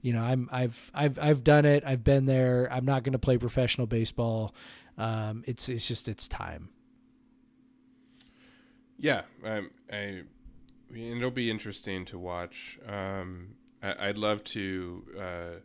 you 0.00 0.12
know, 0.12 0.22
I'm 0.22 0.48
I've 0.52 0.92
I've 0.94 1.18
I've 1.18 1.42
done 1.42 1.64
it. 1.64 1.82
I've 1.84 2.04
been 2.04 2.26
there. 2.26 2.68
I'm 2.70 2.84
not 2.84 3.02
going 3.02 3.14
to 3.14 3.18
play 3.18 3.38
professional 3.38 3.86
baseball. 3.86 4.54
Um, 4.96 5.42
it's 5.46 5.68
it's 5.68 5.86
just 5.86 6.08
it's 6.08 6.28
time. 6.28 6.70
Yeah, 8.98 9.22
um, 9.44 9.70
I, 9.92 10.22
it'll 10.94 11.30
be 11.30 11.50
interesting 11.50 12.04
to 12.06 12.18
watch. 12.18 12.78
Um, 12.86 13.56
I, 13.82 14.08
I'd 14.08 14.18
love 14.18 14.44
to 14.44 15.04
uh, 15.18 15.60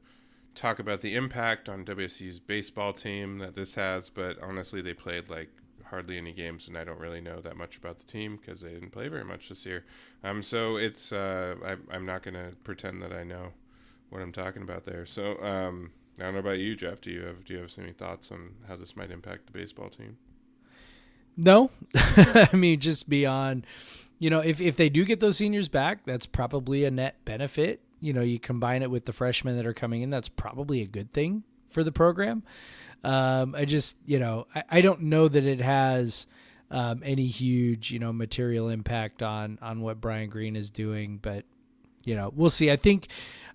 talk 0.56 0.80
about 0.80 1.02
the 1.02 1.16
impact 1.16 1.70
on 1.70 1.86
WSU's 1.86 2.40
baseball 2.40 2.92
team 2.92 3.38
that 3.40 3.56
this 3.56 3.76
has, 3.76 4.10
but 4.10 4.42
honestly, 4.42 4.82
they 4.82 4.94
played 4.94 5.30
like 5.30 5.50
hardly 5.86 6.18
any 6.18 6.34
games, 6.34 6.68
and 6.68 6.78
I 6.78 6.84
don't 6.84 7.00
really 7.00 7.22
know 7.22 7.40
that 7.42 7.58
much 7.58 7.78
about 7.78 7.98
the 7.98 8.06
team 8.06 8.38
because 8.38 8.62
they 8.62 8.70
didn't 8.70 8.92
play 8.92 9.08
very 9.08 9.24
much 9.24 9.50
this 9.50 9.66
year. 9.66 9.86
Um, 10.24 10.42
so 10.44 10.78
it's 10.78 11.12
uh, 11.12 11.56
I, 11.66 11.96
I'm 11.96 12.06
not 12.06 12.24
going 12.24 12.36
to 12.36 12.56
pretend 12.64 13.02
that 13.04 13.14
I 13.14 13.24
know 13.24 13.54
what 14.10 14.22
I'm 14.22 14.32
talking 14.32 14.64
about 14.64 14.86
there. 14.86 15.06
So 15.06 15.42
um, 15.44 15.92
I 16.20 16.26
don't 16.26 16.34
know 16.34 16.39
about 16.39 16.59
you, 16.59 16.76
Jeff. 16.76 17.01
Do 17.01 17.11
you 17.11 17.22
have 17.22 17.45
do 17.45 17.53
you 17.53 17.59
have 17.59 17.72
any 17.78 17.93
thoughts 17.93 18.32
on 18.32 18.51
how 18.67 18.76
this 18.76 18.95
might 18.95 19.11
impact 19.11 19.45
the 19.45 19.51
baseball 19.51 19.89
team? 19.89 20.17
No, 21.38 21.72
I 21.95 22.49
mean 22.53 22.80
just 22.80 23.07
beyond, 23.07 23.65
you 24.17 24.30
know, 24.30 24.39
if 24.39 24.59
if 24.59 24.76
they 24.76 24.89
do 24.89 25.05
get 25.05 25.20
those 25.20 25.38
seniors 25.38 25.70
back, 25.70 26.05
that's 26.05 26.26
probably 26.26 26.84
a 26.84 26.91
net 26.91 27.24
benefit. 27.26 27.82
You 28.01 28.13
know, 28.13 28.22
you 28.22 28.39
combine 28.39 28.82
it 28.82 28.91
with 28.91 29.05
the 29.05 29.13
freshmen 29.13 29.55
that 29.57 29.65
are 29.65 29.74
coming 29.74 30.01
in, 30.01 30.09
that's 30.09 30.30
probably 30.30 30.82
a 30.82 30.88
good 30.88 31.13
thing 31.13 31.43
for 31.70 31.84
the 31.84 31.91
program. 31.91 32.43
Um, 33.03 33.55
I 33.55 33.65
just, 33.65 33.95
you 34.05 34.20
know, 34.20 34.47
I, 34.53 34.63
I 34.70 34.82
don't 34.82 35.03
know 35.03 35.28
that 35.28 35.45
it 35.45 35.61
has 35.61 36.28
um, 36.72 37.01
any 37.03 37.28
huge, 37.28 37.91
you 37.91 37.99
know, 37.99 38.11
material 38.11 38.70
impact 38.70 39.24
on 39.24 39.57
on 39.61 39.82
what 39.82 40.01
Brian 40.01 40.30
Green 40.30 40.55
is 40.55 40.70
doing, 40.70 41.20
but 41.22 41.45
you 42.03 42.15
know, 42.15 42.32
we'll 42.36 42.49
see. 42.49 42.72
I 42.72 42.76
think, 42.76 43.07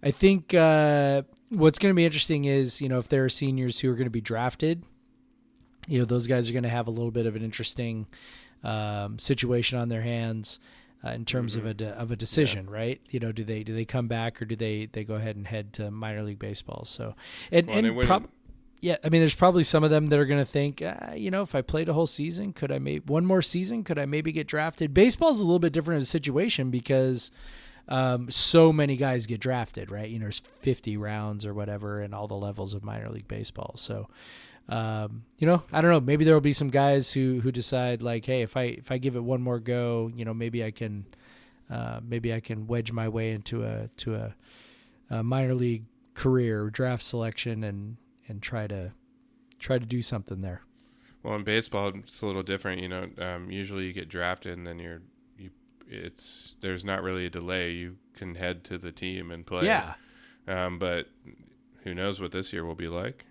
I 0.03 0.11
think 0.11 0.55
uh, 0.55 1.23
what's 1.55 1.79
going 1.79 1.93
to 1.93 1.97
be 1.97 2.05
interesting 2.05 2.45
is, 2.45 2.81
you 2.81 2.89
know, 2.89 2.99
if 2.99 3.09
there 3.09 3.25
are 3.25 3.29
seniors 3.29 3.81
who 3.81 3.91
are 3.91 3.95
going 3.95 4.07
to 4.07 4.11
be 4.11 4.21
drafted 4.21 4.85
you 5.89 5.99
know 5.99 6.05
those 6.05 6.27
guys 6.27 6.49
are 6.49 6.53
going 6.53 6.63
to 6.63 6.69
have 6.69 6.87
a 6.87 6.91
little 6.91 7.11
bit 7.11 7.27
of 7.27 7.37
an 7.37 7.43
interesting 7.43 8.07
um, 8.63 9.19
situation 9.19 9.79
on 9.79 9.89
their 9.89 10.03
hands 10.03 10.59
uh, 11.05 11.11
in 11.11 11.25
terms 11.25 11.57
of 11.57 11.67
a 11.67 11.75
de- 11.75 11.91
of 11.91 12.11
a 12.11 12.17
decision, 12.17 12.69
right? 12.71 13.01
You 13.11 13.21
know, 13.21 13.33
do 13.33 13.45
they 13.45 13.63
do 13.63 13.75
they 13.75 13.85
come 13.85 14.09
back 14.09 14.41
or 14.41 14.47
do 14.47 14.57
they 14.57 14.87
they 14.87 15.05
go 15.05 15.17
ahead 15.17 15.37
and 15.37 15.47
head 15.47 15.75
to 15.75 15.91
minor 15.91 16.23
league 16.23 16.39
baseball? 16.39 16.85
So 16.87 17.15
and 17.53 17.67
Well, 17.67 17.79
and 17.79 18.07
prob- 18.07 18.29
yeah, 18.81 18.97
I 19.05 19.09
mean, 19.09 19.21
there's 19.21 19.35
probably 19.35 19.65
some 19.65 19.85
of 19.85 19.91
them 19.91 20.07
that 20.07 20.19
are 20.19 20.27
going 20.27 20.41
to 20.41 20.51
think, 20.51 20.83
uh, 20.83 21.13
you 21.15 21.31
know, 21.31 21.43
if 21.43 21.55
I 21.55 21.63
played 21.63 21.89
a 21.89 21.95
whole 21.95 22.07
season, 22.07 22.53
could 22.53 22.71
I 22.71 22.79
maybe 22.79 23.05
one 23.07 23.25
more 23.25 23.43
season? 23.43 23.83
Could 23.85 23.99
I 23.99 24.07
maybe 24.07 24.33
get 24.33 24.47
drafted? 24.47 24.93
Baseball's 24.93 25.41
a 25.41 25.45
little 25.45 25.59
bit 25.59 25.73
different 25.73 25.99
of 25.99 26.03
a 26.05 26.07
situation 26.07 26.71
because 26.71 27.31
um, 27.89 28.31
so 28.31 28.73
many 28.73 28.97
guys 28.97 29.27
get 29.27 29.41
drafted, 29.41 29.91
right? 29.91 30.09
You 30.09 30.19
know, 30.19 30.25
there's 30.25 30.41
50 30.61 30.97
rounds 30.97 31.45
or 31.45 31.55
whatever 31.55 32.03
in 32.03 32.15
all 32.15 32.27
the 32.27 32.35
levels 32.35 32.75
of 32.75 32.85
minor 32.85 33.11
league 33.11 33.29
baseball. 33.29 33.75
So, 33.77 34.09
um, 34.69 35.25
you 35.39 35.47
know, 35.47 35.63
I 35.73 35.81
don't 35.81 35.91
know. 35.91 36.01
Maybe 36.01 36.25
there 36.25 36.35
will 36.35 36.41
be 36.41 36.53
some 36.53 36.71
guys 36.71 37.13
who 37.13 37.41
who 37.41 37.53
decide 37.53 38.01
like, 38.01 38.25
hey, 38.25 38.43
if 38.43 38.57
I 38.57 38.63
if 38.63 38.91
I 38.91 38.99
give 38.99 39.17
it 39.17 39.23
one 39.23 39.43
more 39.43 39.59
go, 39.59 40.11
you 40.15 40.25
know, 40.25 40.33
maybe 40.33 40.65
I 40.65 40.71
can, 40.71 41.05
uh, 41.71 42.01
maybe 42.03 42.33
I 42.33 42.41
can 42.41 42.67
wedge 42.67 42.91
my 42.91 43.09
way 43.09 43.33
into 43.33 43.65
a 43.65 43.89
to 43.99 44.15
a, 44.15 44.35
a 45.11 45.23
minor 45.23 45.55
league 45.55 45.85
career, 46.15 46.71
draft 46.71 47.03
selection, 47.03 47.63
and 47.65 47.99
and 48.29 48.43
try 48.43 48.67
to 48.67 48.93
try 49.59 49.79
to 49.79 49.87
do 49.87 50.01
something 50.01 50.41
there. 50.41 50.63
Well, 51.23 51.37
in 51.37 51.45
baseball, 51.45 51.89
it's 51.89 52.21
a 52.23 52.27
little 52.27 52.43
different. 52.43 52.83
You 52.83 52.89
know, 52.89 53.09
um, 53.19 53.51
usually 53.51 53.87
you 53.87 53.93
get 53.93 54.09
drafted 54.09 54.57
and 54.59 54.67
then 54.67 54.79
you're, 54.79 55.01
you, 55.01 55.14
it's 55.89 56.57
there's 56.61 56.85
not 56.85 57.03
really 57.03 57.27
a 57.27 57.31
delay. 57.31 57.73
You 57.73 57.97
can 58.15 58.35
head 58.35 58.65
to 58.65 58.79
the 58.79 58.93
team 58.93 59.31
and 59.31 59.45
play. 59.47 59.67
Yeah, 59.67 59.95
Um, 60.49 60.79
but 60.79 61.09
who 61.83 61.95
knows 61.95 62.21
what 62.21 62.33
this 62.33 62.53
year 62.53 62.65
will 62.65 62.75
be 62.75 62.89
like? 62.89 63.25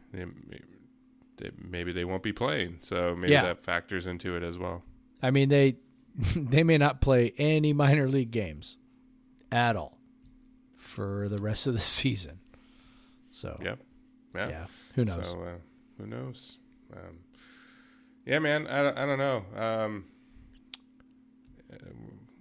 Maybe 1.57 1.91
they 1.91 2.05
won't 2.05 2.23
be 2.23 2.31
playing, 2.31 2.77
so 2.81 3.15
maybe 3.15 3.33
Yeah. 3.33 3.43
that 3.43 3.63
factors 3.63 4.07
into 4.07 4.35
it 4.37 4.43
as 4.43 4.57
well. 4.57 4.83
I 5.21 5.31
mean 5.31 5.49
they 5.49 5.77
they 6.35 6.63
may 6.63 6.77
not 6.77 7.01
play 7.01 7.33
any 7.37 7.73
minor 7.73 8.07
league 8.07 8.31
games 8.31 8.77
at 9.51 9.75
all 9.75 9.97
for 10.75 11.27
the 11.29 11.37
rest 11.39 11.65
of 11.67 11.73
the 11.73 11.79
season. 11.99 12.39
So 13.31 13.59
Yep. 13.63 13.79
Yeah. 14.35 14.49
yeah, 14.49 14.65
who 14.95 15.05
knows? 15.05 15.29
So 15.29 15.41
uh, 15.41 15.57
who 15.97 16.07
knows? 16.07 16.57
Um, 16.93 17.19
yeah, 18.25 18.39
man. 18.39 18.67
I, 18.67 18.83
don't- 18.83 18.97
I 18.97 19.05
don't 19.05 19.17
know. 19.19 19.45
Um, 19.55 20.05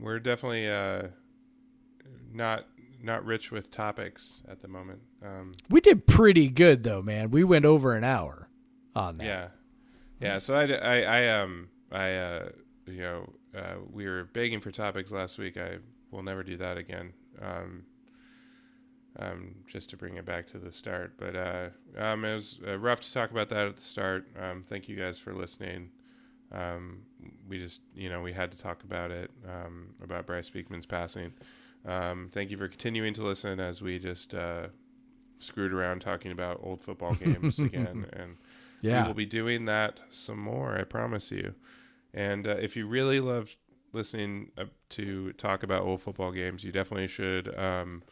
we're 0.03 0.19
definitely 0.19 0.69
uh, 0.69 1.09
not 2.33 2.67
not 3.03 3.25
rich 3.25 3.51
with 3.51 3.71
topics 3.71 4.43
at 4.49 4.61
the 4.63 4.69
moment. 4.69 5.01
Um, 5.25 5.53
We 5.71 5.81
did 5.81 6.07
pretty 6.07 6.49
good 6.49 6.83
though, 6.85 7.03
man. 7.03 7.31
We 7.31 7.45
went 7.45 7.65
over 7.65 7.95
an 7.95 8.05
hour 8.05 8.49
on 8.95 9.19
that. 9.19 9.25
yeah, 9.27 9.49
yeah. 10.21 10.39
So 10.39 10.55
I, 10.55 10.65
I, 10.73 11.01
I 11.03 11.41
um 11.41 11.69
I 11.91 12.13
uh 12.15 12.49
you 12.87 13.01
know 13.01 13.33
uh, 13.57 13.75
we 13.91 14.07
were 14.07 14.25
begging 14.33 14.61
for 14.61 14.71
topics 14.71 15.11
last 15.13 15.39
week. 15.39 15.57
I 15.57 15.79
will 16.11 16.23
never 16.23 16.43
do 16.43 16.57
that 16.59 16.77
again. 16.77 17.13
Um, 17.41 17.85
um, 19.19 19.55
just 19.67 19.91
to 19.91 19.97
bring 19.97 20.17
it 20.17 20.25
back 20.25 20.47
to 20.49 20.59
the 20.59 20.73
start, 20.73 21.13
but 21.19 21.37
uh, 21.37 21.69
um, 21.99 22.25
it 22.25 22.33
was 22.35 22.61
uh, 22.67 22.79
rough 22.79 23.01
to 23.01 23.13
talk 23.13 23.31
about 23.31 23.51
that 23.51 23.67
at 23.67 23.77
the 23.77 23.83
start. 23.83 24.27
Um, 24.41 24.65
thank 24.69 24.89
you 24.89 24.97
guys 24.97 25.19
for 25.19 25.35
listening. 25.35 25.91
Um, 26.53 27.03
we 27.49 27.59
just, 27.59 27.81
you 27.95 28.09
know, 28.11 28.21
we 28.21 28.33
had 28.33 28.53
to 28.53 28.59
talk 28.59 28.85
about 28.85 29.11
it 29.11 29.31
um, 29.49 29.95
about 30.03 30.27
Bryce 30.27 30.51
Beekman's 30.51 30.87
passing. 30.87 31.33
Um, 31.87 32.31
thank 32.33 32.51
you 32.51 32.57
for 32.57 32.69
continuing 32.69 33.15
to 33.15 33.23
listen 33.23 33.59
as 33.59 33.83
we 33.83 33.99
just 33.99 34.35
uh, 34.35 34.67
screwed 35.39 35.73
around 35.73 36.01
talking 36.01 36.31
about 36.33 36.61
old 36.63 36.81
football 36.83 37.15
games 37.15 37.59
again, 37.69 38.07
and 38.13 38.37
we 39.03 39.09
will 39.09 39.15
be 39.15 39.27
doing 39.27 39.65
that 39.67 40.01
some 40.11 40.39
more. 40.39 40.79
I 40.79 40.85
promise 40.85 41.31
you. 41.33 41.55
And 42.15 42.47
uh, 42.47 42.57
if 42.61 42.77
you 42.77 42.87
really 42.87 43.21
love 43.21 43.57
listening 43.93 44.51
uh, 44.59 44.65
to 44.91 45.33
talk 45.35 45.63
about 45.63 45.83
old 45.83 46.03
football 46.03 46.33
games, 46.33 46.63
you 46.65 46.73
definitely 46.73 47.09
should 47.09 47.57
um, 47.59 48.03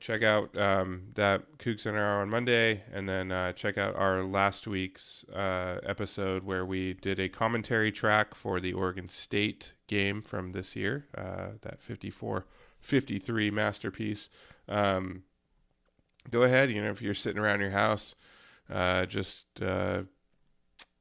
check 0.00 0.22
out 0.22 0.56
um, 0.56 1.02
that 1.14 1.58
CougCenter 1.58 2.20
on 2.20 2.28
Monday, 2.30 2.82
and 2.92 3.08
then 3.08 3.32
uh, 3.32 3.52
check 3.52 3.78
out 3.78 3.94
our 3.96 4.22
last 4.22 4.66
week's 4.66 5.24
uh, 5.34 5.78
episode 5.84 6.44
where 6.44 6.64
we 6.64 6.94
did 6.94 7.18
a 7.18 7.28
commentary 7.28 7.92
track 7.92 8.34
for 8.34 8.60
the 8.60 8.72
Oregon 8.72 9.08
State 9.08 9.74
game 9.86 10.22
from 10.22 10.52
this 10.52 10.74
year, 10.76 11.06
uh, 11.16 11.50
that 11.62 11.80
54 11.80 12.46
53 12.80 13.50
masterpiece. 13.50 14.28
Um, 14.68 15.22
go 16.30 16.42
ahead, 16.42 16.70
you 16.70 16.82
know, 16.82 16.90
if 16.90 17.00
you're 17.00 17.14
sitting 17.14 17.40
around 17.40 17.60
your 17.60 17.70
house, 17.70 18.14
uh, 18.70 19.06
just 19.06 19.62
uh, 19.62 20.02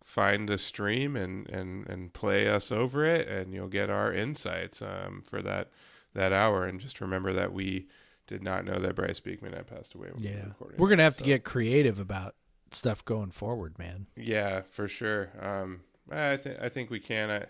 find 0.03 0.47
the 0.47 0.57
stream 0.57 1.15
and, 1.15 1.49
and, 1.49 1.87
and 1.87 2.13
play 2.13 2.47
us 2.47 2.71
over 2.71 3.05
it, 3.05 3.27
and 3.27 3.53
you'll 3.53 3.67
get 3.67 3.89
our 3.89 4.13
insights 4.13 4.81
um, 4.81 5.23
for 5.27 5.41
that 5.41 5.71
that 6.13 6.33
hour. 6.33 6.65
And 6.65 6.79
just 6.79 7.01
remember 7.01 7.33
that 7.33 7.53
we 7.53 7.87
did 8.31 8.41
not 8.43 8.65
know 8.65 8.79
that 8.79 8.95
Bryce 8.95 9.19
Beekman 9.19 9.53
had 9.53 9.67
passed 9.67 9.93
away. 9.93 10.07
When 10.11 10.23
we 10.23 10.29
were 10.29 10.35
Yeah. 10.35 10.75
We're 10.77 10.89
gonna 10.89 11.03
have 11.03 11.17
to 11.17 11.23
get 11.23 11.43
creative 11.43 11.99
about 11.99 12.35
stuff 12.71 13.05
going 13.05 13.29
forward, 13.31 13.77
man. 13.77 14.07
Yeah, 14.15 14.61
for 14.61 14.87
sure. 14.87 15.29
Um, 15.39 15.81
I 16.09 16.37
think 16.37 16.57
I 16.59 16.69
think 16.69 16.89
we 16.89 16.99
can. 16.99 17.29
I, 17.29 17.45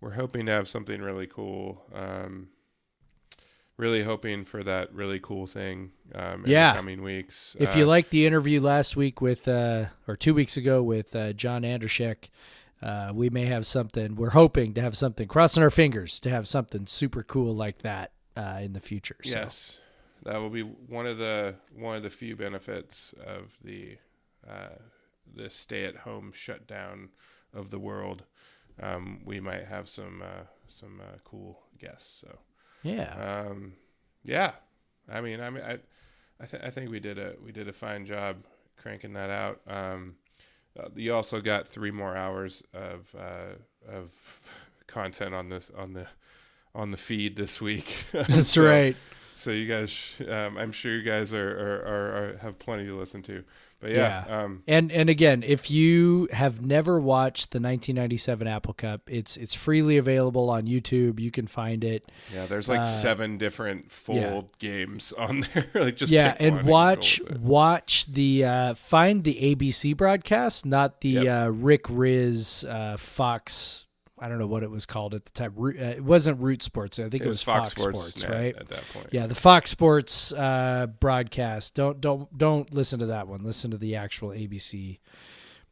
we're 0.00 0.12
hoping 0.12 0.46
to 0.46 0.52
have 0.52 0.68
something 0.68 1.00
really 1.02 1.26
cool. 1.26 1.84
Um, 1.94 2.48
really 3.76 4.02
hoping 4.04 4.44
for 4.44 4.62
that 4.62 4.92
really 4.94 5.18
cool 5.20 5.46
thing. 5.46 5.92
Um, 6.14 6.44
in 6.44 6.50
Yeah. 6.50 6.72
the 6.72 6.76
coming 6.78 7.02
weeks. 7.02 7.56
If 7.58 7.74
Uh, 7.74 7.80
you 7.80 7.86
like 7.86 8.10
the 8.10 8.26
interview 8.26 8.60
last 8.60 8.96
week 8.96 9.20
with, 9.20 9.48
uh, 9.48 9.86
or 10.06 10.16
two 10.16 10.34
weeks 10.34 10.56
ago 10.56 10.82
with 10.82 11.16
uh, 11.16 11.32
John 11.32 11.62
Andershek, 11.62 12.28
uh, 12.82 13.12
we 13.14 13.30
may 13.30 13.46
have 13.46 13.66
something. 13.66 14.14
We're 14.16 14.30
hoping 14.30 14.74
to 14.74 14.80
have 14.82 14.96
something. 14.96 15.26
Crossing 15.26 15.62
our 15.62 15.70
fingers 15.70 16.20
to 16.20 16.30
have 16.30 16.46
something 16.46 16.86
super 16.86 17.22
cool 17.22 17.54
like 17.54 17.78
that 17.82 18.12
uh, 18.36 18.58
in 18.62 18.72
the 18.72 18.80
future. 18.80 19.16
So. 19.24 19.30
Yes, 19.38 19.80
that 20.24 20.36
will 20.38 20.50
be 20.50 20.62
one 20.62 21.06
of 21.06 21.18
the 21.18 21.54
one 21.74 21.96
of 21.96 22.02
the 22.02 22.10
few 22.10 22.36
benefits 22.36 23.14
of 23.26 23.56
the 23.62 23.96
uh, 24.48 24.76
the 25.34 25.48
stay 25.50 25.84
at 25.84 25.96
home 25.96 26.32
shutdown 26.34 27.08
of 27.54 27.70
the 27.70 27.78
world. 27.78 28.24
Um, 28.82 29.20
we 29.24 29.40
might 29.40 29.64
have 29.66 29.88
some 29.88 30.22
uh, 30.22 30.44
some 30.66 31.00
uh, 31.00 31.18
cool 31.24 31.60
guests. 31.78 32.20
So 32.20 32.38
Yeah. 32.82 33.46
um, 33.48 33.74
yeah, 34.24 34.52
I 35.08 35.20
mean, 35.20 35.40
I 35.40 35.50
mean, 35.50 35.62
I 35.62 35.78
I, 36.40 36.46
th- 36.46 36.62
I 36.62 36.70
think 36.70 36.90
we 36.90 37.00
did 37.00 37.18
a 37.18 37.34
we 37.44 37.52
did 37.52 37.68
a 37.68 37.72
fine 37.72 38.04
job 38.06 38.36
cranking 38.76 39.12
that 39.14 39.30
out. 39.30 39.60
Um, 39.66 40.16
uh, 40.78 40.88
you 40.96 41.14
also 41.14 41.40
got 41.40 41.68
three 41.68 41.90
more 41.90 42.16
hours 42.16 42.62
of 42.72 43.14
uh, 43.18 43.56
of 43.92 44.10
content 44.86 45.34
on 45.34 45.48
this 45.50 45.70
on 45.76 45.92
the 45.92 46.06
on 46.74 46.90
the 46.90 46.96
feed 46.96 47.36
this 47.36 47.60
week. 47.60 47.94
That's 48.12 48.48
So- 48.50 48.64
right. 48.64 48.96
So 49.42 49.50
you 49.50 49.66
guys, 49.66 49.90
sh- 49.90 50.20
um, 50.28 50.56
I'm 50.56 50.72
sure 50.72 50.94
you 50.96 51.02
guys 51.02 51.32
are, 51.32 51.50
are, 51.50 51.86
are, 51.86 52.16
are 52.34 52.36
have 52.38 52.58
plenty 52.58 52.84
to 52.86 52.96
listen 52.98 53.22
to. 53.22 53.44
But 53.80 53.90
yeah, 53.90 54.24
um, 54.28 54.62
And 54.68 54.92
and 54.92 55.10
again, 55.10 55.42
if 55.42 55.68
you 55.68 56.28
have 56.32 56.64
never 56.64 57.00
watched 57.00 57.50
the 57.50 57.56
1997 57.58 58.46
Apple 58.46 58.74
Cup, 58.74 59.00
it's 59.10 59.36
it's 59.36 59.54
freely 59.54 59.96
available 59.96 60.50
on 60.50 60.66
YouTube. 60.66 61.18
You 61.18 61.32
can 61.32 61.48
find 61.48 61.82
it. 61.82 62.08
yeah, 62.32 62.46
there's 62.46 62.68
like 62.68 62.82
Uh, 62.82 62.84
seven 62.84 63.38
different 63.38 63.90
full 63.90 64.14
yeah. 64.14 64.40
games 64.60 65.12
on 65.14 65.44
there. 65.52 65.66
like 65.74 65.96
just 65.96 66.12
yeah, 66.12 66.36
and 66.38 66.58
and 66.58 66.68
watch 66.68 67.18
it. 67.18 67.40
watch 67.40 68.06
the 68.06 68.44
uh, 68.44 68.74
find 68.74 69.24
the 69.24 69.34
ABC 69.56 69.96
broadcast, 69.96 70.64
not 70.64 71.00
the 71.00 71.08
Yep. 71.10 71.26
uh, 71.46 71.50
Rick 71.50 71.86
Riz 71.88 72.64
uh, 72.68 72.96
Fox. 72.96 73.86
I 74.22 74.28
don't 74.28 74.38
know 74.38 74.46
what 74.46 74.62
it 74.62 74.70
was 74.70 74.86
called 74.86 75.14
at 75.14 75.24
the 75.24 75.32
time. 75.32 75.54
Uh, 75.58 75.68
it 75.68 76.04
wasn't 76.04 76.40
Root 76.40 76.62
Sports. 76.62 77.00
I 77.00 77.08
think 77.08 77.24
it, 77.24 77.28
was, 77.28 77.42
Fox, 77.42 77.70
Sports, 77.70 78.22
Net 78.22 78.30
right? 78.30 78.56
At 78.56 78.68
that 78.68 78.84
point, 78.92 79.08
Yeah, 79.10 79.26
the 79.26 79.34
Fox 79.34 79.70
Sports 79.70 80.32
uh, 80.32 80.86
broadcast. 81.00 81.74
Don't 81.74 82.00
don't 82.00 82.38
don't 82.38 82.72
listen 82.72 83.00
to 83.00 83.06
that 83.06 83.26
one. 83.26 83.42
Listen 83.42 83.72
to 83.72 83.78
the 83.78 83.96
actual 83.96 84.28
ABC 84.28 85.00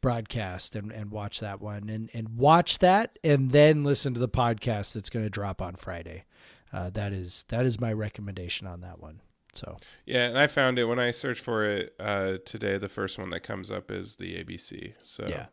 broadcast 0.01 0.75
and, 0.75 0.91
and 0.91 1.11
watch 1.11 1.41
that 1.41 1.61
one 1.61 1.89
and 1.89 2.11
and 2.13 2.37
watch 2.37 2.79
that 2.79 3.19
and 3.23 3.51
then 3.53 3.85
listen 3.85 4.15
to 4.15 4.21
the 4.21 4.29
podcast 4.29 4.95
that's 4.95 5.11
going 5.11 5.25
to 5.25 5.31
drop 5.31 5.63
on 5.63 5.77
Friday. 5.77 6.25
Uh, 6.73 6.91
that 6.91 7.13
is 7.13 7.45
that 7.49 7.67
is 7.67 7.81
my 7.81 7.93
recommendation 7.93 8.67
on 8.67 8.81
that 8.81 9.01
one. 9.01 9.21
So 9.55 9.77
yeah, 10.07 10.27
and 10.27 10.39
I 10.39 10.47
found 10.47 10.79
it 10.79 10.85
when 10.85 10.99
I 10.99 11.11
searched 11.11 11.43
for 11.45 11.65
it 11.65 11.95
uh, 12.01 12.39
today. 12.45 12.79
The 12.79 12.89
first 12.89 13.19
one 13.19 13.31
that 13.31 13.41
comes 13.41 13.71
up 13.71 13.91
is 13.91 14.17
the 14.17 14.43
ABC. 14.43 14.95
So 15.03 15.25
yeah, 15.29 15.47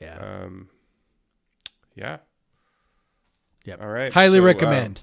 yeah, 0.00 0.18
um, 0.18 0.68
yeah. 1.94 2.18
Yep. 3.68 3.82
All 3.82 3.88
right. 3.88 4.12
highly 4.12 4.38
so, 4.38 4.42
uh, 4.42 4.46
recommend. 4.46 5.00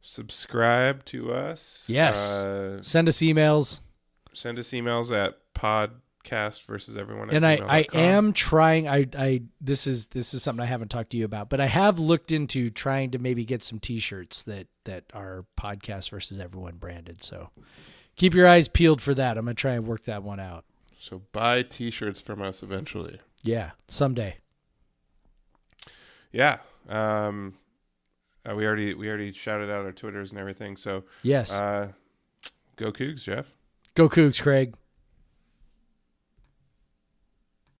subscribe 0.00 1.04
to 1.06 1.32
us. 1.32 1.84
Yes. 1.86 2.18
Uh, 2.30 2.82
Send 2.82 3.08
us 3.08 3.18
emails. 3.18 3.80
send 4.32 4.58
us 4.58 4.70
emails 4.70 5.14
at 5.14 5.36
podcast 5.54 6.62
versus 6.66 6.96
everyone. 6.96 7.28
and 7.30 7.44
I, 7.46 7.60
I 7.66 7.86
am 7.92 8.32
trying 8.32 8.88
I, 8.88 9.06
I 9.18 9.42
this 9.60 9.86
is 9.86 10.06
this 10.06 10.32
is 10.32 10.42
something 10.42 10.62
I 10.62 10.66
haven't 10.66 10.88
talked 10.88 11.10
to 11.10 11.16
you 11.18 11.24
about, 11.26 11.50
but 11.50 11.60
I 11.60 11.66
have 11.66 11.98
looked 11.98 12.32
into 12.32 12.70
trying 12.70 13.10
to 13.10 13.18
maybe 13.18 13.44
get 13.44 13.62
some 13.62 13.78
t-shirts 13.78 14.42
that 14.44 14.68
that 14.84 15.04
are 15.12 15.44
podcast 15.58 16.08
versus 16.10 16.38
everyone 16.40 16.76
branded. 16.76 17.22
So 17.22 17.50
keep 18.16 18.32
your 18.32 18.48
eyes 18.48 18.68
peeled 18.68 19.02
for 19.02 19.12
that. 19.14 19.36
I'm 19.36 19.44
gonna 19.44 19.54
try 19.54 19.72
and 19.72 19.86
work 19.86 20.04
that 20.04 20.22
one 20.22 20.40
out. 20.40 20.64
So 20.98 21.22
buy 21.32 21.62
T-shirts 21.62 22.20
from 22.20 22.40
us 22.42 22.62
eventually. 22.62 23.20
Yeah, 23.42 23.70
someday. 23.88 24.36
Yeah. 26.32 26.58
Um, 26.90 27.54
uh, 28.48 28.54
we 28.54 28.66
already 28.66 28.94
we 28.94 29.08
already 29.08 29.32
shouted 29.32 29.70
out 29.70 29.84
our 29.84 29.92
Twitters 29.92 30.30
and 30.32 30.40
everything. 30.40 30.76
So 30.76 31.04
Yes. 31.22 31.52
uh, 31.52 31.92
go 32.76 32.90
Cougs, 32.92 33.22
Jeff. 33.24 33.46
Go 33.94 34.08
Cougs, 34.08 34.40
Craig. 34.42 34.74